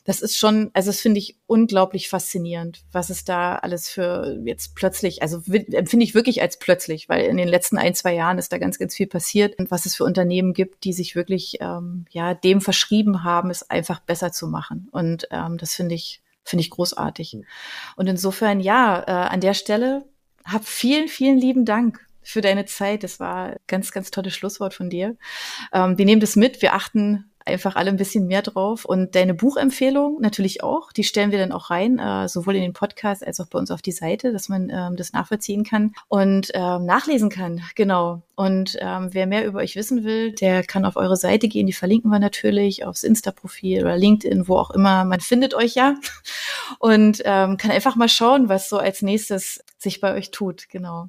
das 0.07 0.23
ist 0.23 0.39
schon, 0.39 0.71
also 0.73 0.91
das 0.91 1.01
finde 1.01 1.19
ich 1.19 1.37
unglaublich 1.49 2.09
faszinierend, 2.09 2.85
was 2.93 3.11
es 3.11 3.25
da 3.25 3.57
alles 3.57 3.89
für 3.89 4.41
jetzt 4.45 4.77
plötzlich, 4.77 5.21
also 5.21 5.43
empfinde 5.53 6.05
ich 6.05 6.15
wirklich 6.15 6.41
als 6.41 6.61
plötzlich, 6.61 7.09
weil 7.09 7.25
in 7.25 7.37
den 7.37 7.49
letzten 7.49 7.77
ein, 7.77 7.93
zwei 7.95 8.15
Jahren 8.15 8.39
ist 8.39 8.53
da 8.53 8.59
ganz, 8.59 8.79
ganz 8.79 8.95
viel 8.95 9.09
passiert 9.09 9.59
und 9.59 9.73
was 9.73 9.85
es 9.85 9.97
für 9.97 10.05
Unternehmen 10.05 10.55
gibt, 10.55 10.85
die 10.85 10.93
sich 10.93 11.17
wirklich 11.17 11.59
ähm, 11.61 12.05
ja 12.11 12.35
dem 12.35 12.61
verschrieben 12.61 13.25
haben, 13.25 13.51
es 13.51 13.69
einfach 13.69 13.99
besser 13.99 14.31
zu 14.31 14.47
machen. 14.47 14.89
Und 14.93 15.27
ähm, 15.33 15.59
das 15.59 15.75
finde 15.75 15.97
ich, 15.97 16.23
finde 16.45 16.61
ich 16.61 16.71
großartig. 16.71 17.33
Hm. 17.33 17.45
Und 17.97 18.07
insofern, 18.07 18.61
ja, 18.61 19.03
äh, 19.09 19.11
an 19.11 19.41
der 19.41 19.55
Stelle 19.55 20.05
hab 20.45 20.65
vielen, 20.65 21.09
vielen 21.09 21.39
lieben 21.39 21.65
Dank 21.65 22.07
für 22.27 22.41
deine 22.41 22.65
Zeit. 22.67 23.03
Das 23.03 23.21
war 23.21 23.57
ganz, 23.67 23.93
ganz 23.93 24.11
tolles 24.11 24.35
Schlusswort 24.35 24.75
von 24.75 24.91
dir. 24.91 25.17
Ähm, 25.73 25.97
wir 25.99 26.05
nehmen 26.05 26.21
das 26.21 26.37
mit. 26.37 26.63
Wir 26.63 26.75
achten 26.75 27.31
einfach 27.47 27.77
alle 27.77 27.91
ein 27.91 27.97
bisschen 27.97 28.27
mehr 28.27 28.43
drauf. 28.43 28.85
Und 28.85 29.15
deine 29.15 29.33
Buchempfehlung 29.33 30.21
natürlich 30.21 30.63
auch, 30.63 30.93
die 30.93 31.05
stellen 31.05 31.31
wir 31.31 31.39
dann 31.39 31.53
auch 31.53 31.71
rein, 31.71 31.99
äh, 31.99 32.29
sowohl 32.29 32.57
in 32.57 32.63
den 32.63 32.73
Podcast 32.73 33.25
als 33.27 33.41
auch 33.41 33.47
bei 33.47 33.59
uns 33.59 33.71
auf 33.71 33.83
die 33.83 33.93
Seite, 33.93 34.33
dass 34.33 34.49
man 34.49 34.69
ähm, 34.71 34.97
das 34.97 35.13
nachvollziehen 35.13 35.65
kann 35.65 35.95
und 36.09 36.51
ähm, 36.55 36.85
nachlesen 36.85 37.31
kann. 37.31 37.63
Genau. 37.77 38.23
Und 38.35 38.77
ähm, 38.81 39.09
wer 39.13 39.27
mehr 39.27 39.47
über 39.47 39.61
euch 39.61 39.77
wissen 39.77 40.05
will, 40.05 40.33
der 40.33 40.65
kann 40.65 40.85
auf 40.85 40.97
eure 40.97 41.17
Seite 41.17 41.49
gehen. 41.49 41.67
Die 41.67 41.73
verlinken 41.73 42.11
wir 42.11 42.19
natürlich 42.19 42.85
aufs 42.85 43.05
Insta-Profil 43.05 43.83
oder 43.83 43.97
LinkedIn, 43.97 44.49
wo 44.49 44.59
auch 44.59 44.71
immer. 44.71 45.05
Man 45.05 45.21
findet 45.21 45.55
euch 45.55 45.75
ja 45.75 45.95
und 46.81 47.23
ähm, 47.25 47.57
kann 47.57 47.71
einfach 47.71 47.97
mal 47.97 48.09
schauen, 48.09 48.49
was 48.49 48.69
so 48.69 48.79
als 48.79 49.03
nächstes 49.03 49.65
sich 49.79 50.01
bei 50.01 50.15
euch 50.15 50.31
tut. 50.31 50.69
Genau. 50.69 51.09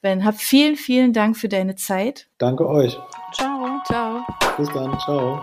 Ben, 0.00 0.24
hab 0.24 0.36
vielen, 0.36 0.76
vielen 0.76 1.12
Dank 1.12 1.36
für 1.36 1.48
deine 1.48 1.76
Zeit. 1.76 2.28
Danke 2.38 2.68
euch. 2.68 2.98
Ciao. 3.32 3.80
Ciao. 3.86 4.24
Bis 4.56 4.68
dann. 4.72 4.98
Ciao. 5.00 5.40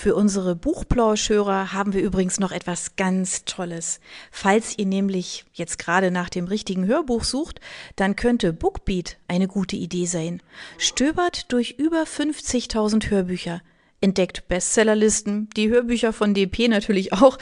Für 0.00 0.14
unsere 0.14 0.54
Buchplauschhörer 0.54 1.72
haben 1.72 1.92
wir 1.92 2.02
übrigens 2.02 2.38
noch 2.38 2.52
etwas 2.52 2.94
ganz 2.94 3.44
Tolles. 3.44 3.98
Falls 4.30 4.78
ihr 4.78 4.86
nämlich 4.86 5.44
jetzt 5.52 5.76
gerade 5.76 6.12
nach 6.12 6.28
dem 6.28 6.46
richtigen 6.46 6.86
Hörbuch 6.86 7.24
sucht, 7.24 7.60
dann 7.96 8.14
könnte 8.14 8.52
Bookbeat 8.52 9.16
eine 9.26 9.48
gute 9.48 9.74
Idee 9.74 10.06
sein. 10.06 10.40
Stöbert 10.78 11.50
durch 11.50 11.72
über 11.78 12.04
50.000 12.04 13.10
Hörbücher. 13.10 13.60
Entdeckt 14.00 14.46
Bestsellerlisten, 14.46 15.50
die 15.56 15.68
Hörbücher 15.68 16.12
von 16.12 16.32
DP 16.32 16.68
natürlich 16.68 17.12
auch, 17.12 17.36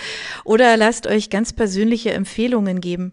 oder 0.45 0.79
lasst 0.79 1.07
euch 1.07 1.29
ganz 1.29 1.53
persönliche 1.53 2.15
Empfehlungen 2.15 2.81
geben. 2.81 3.13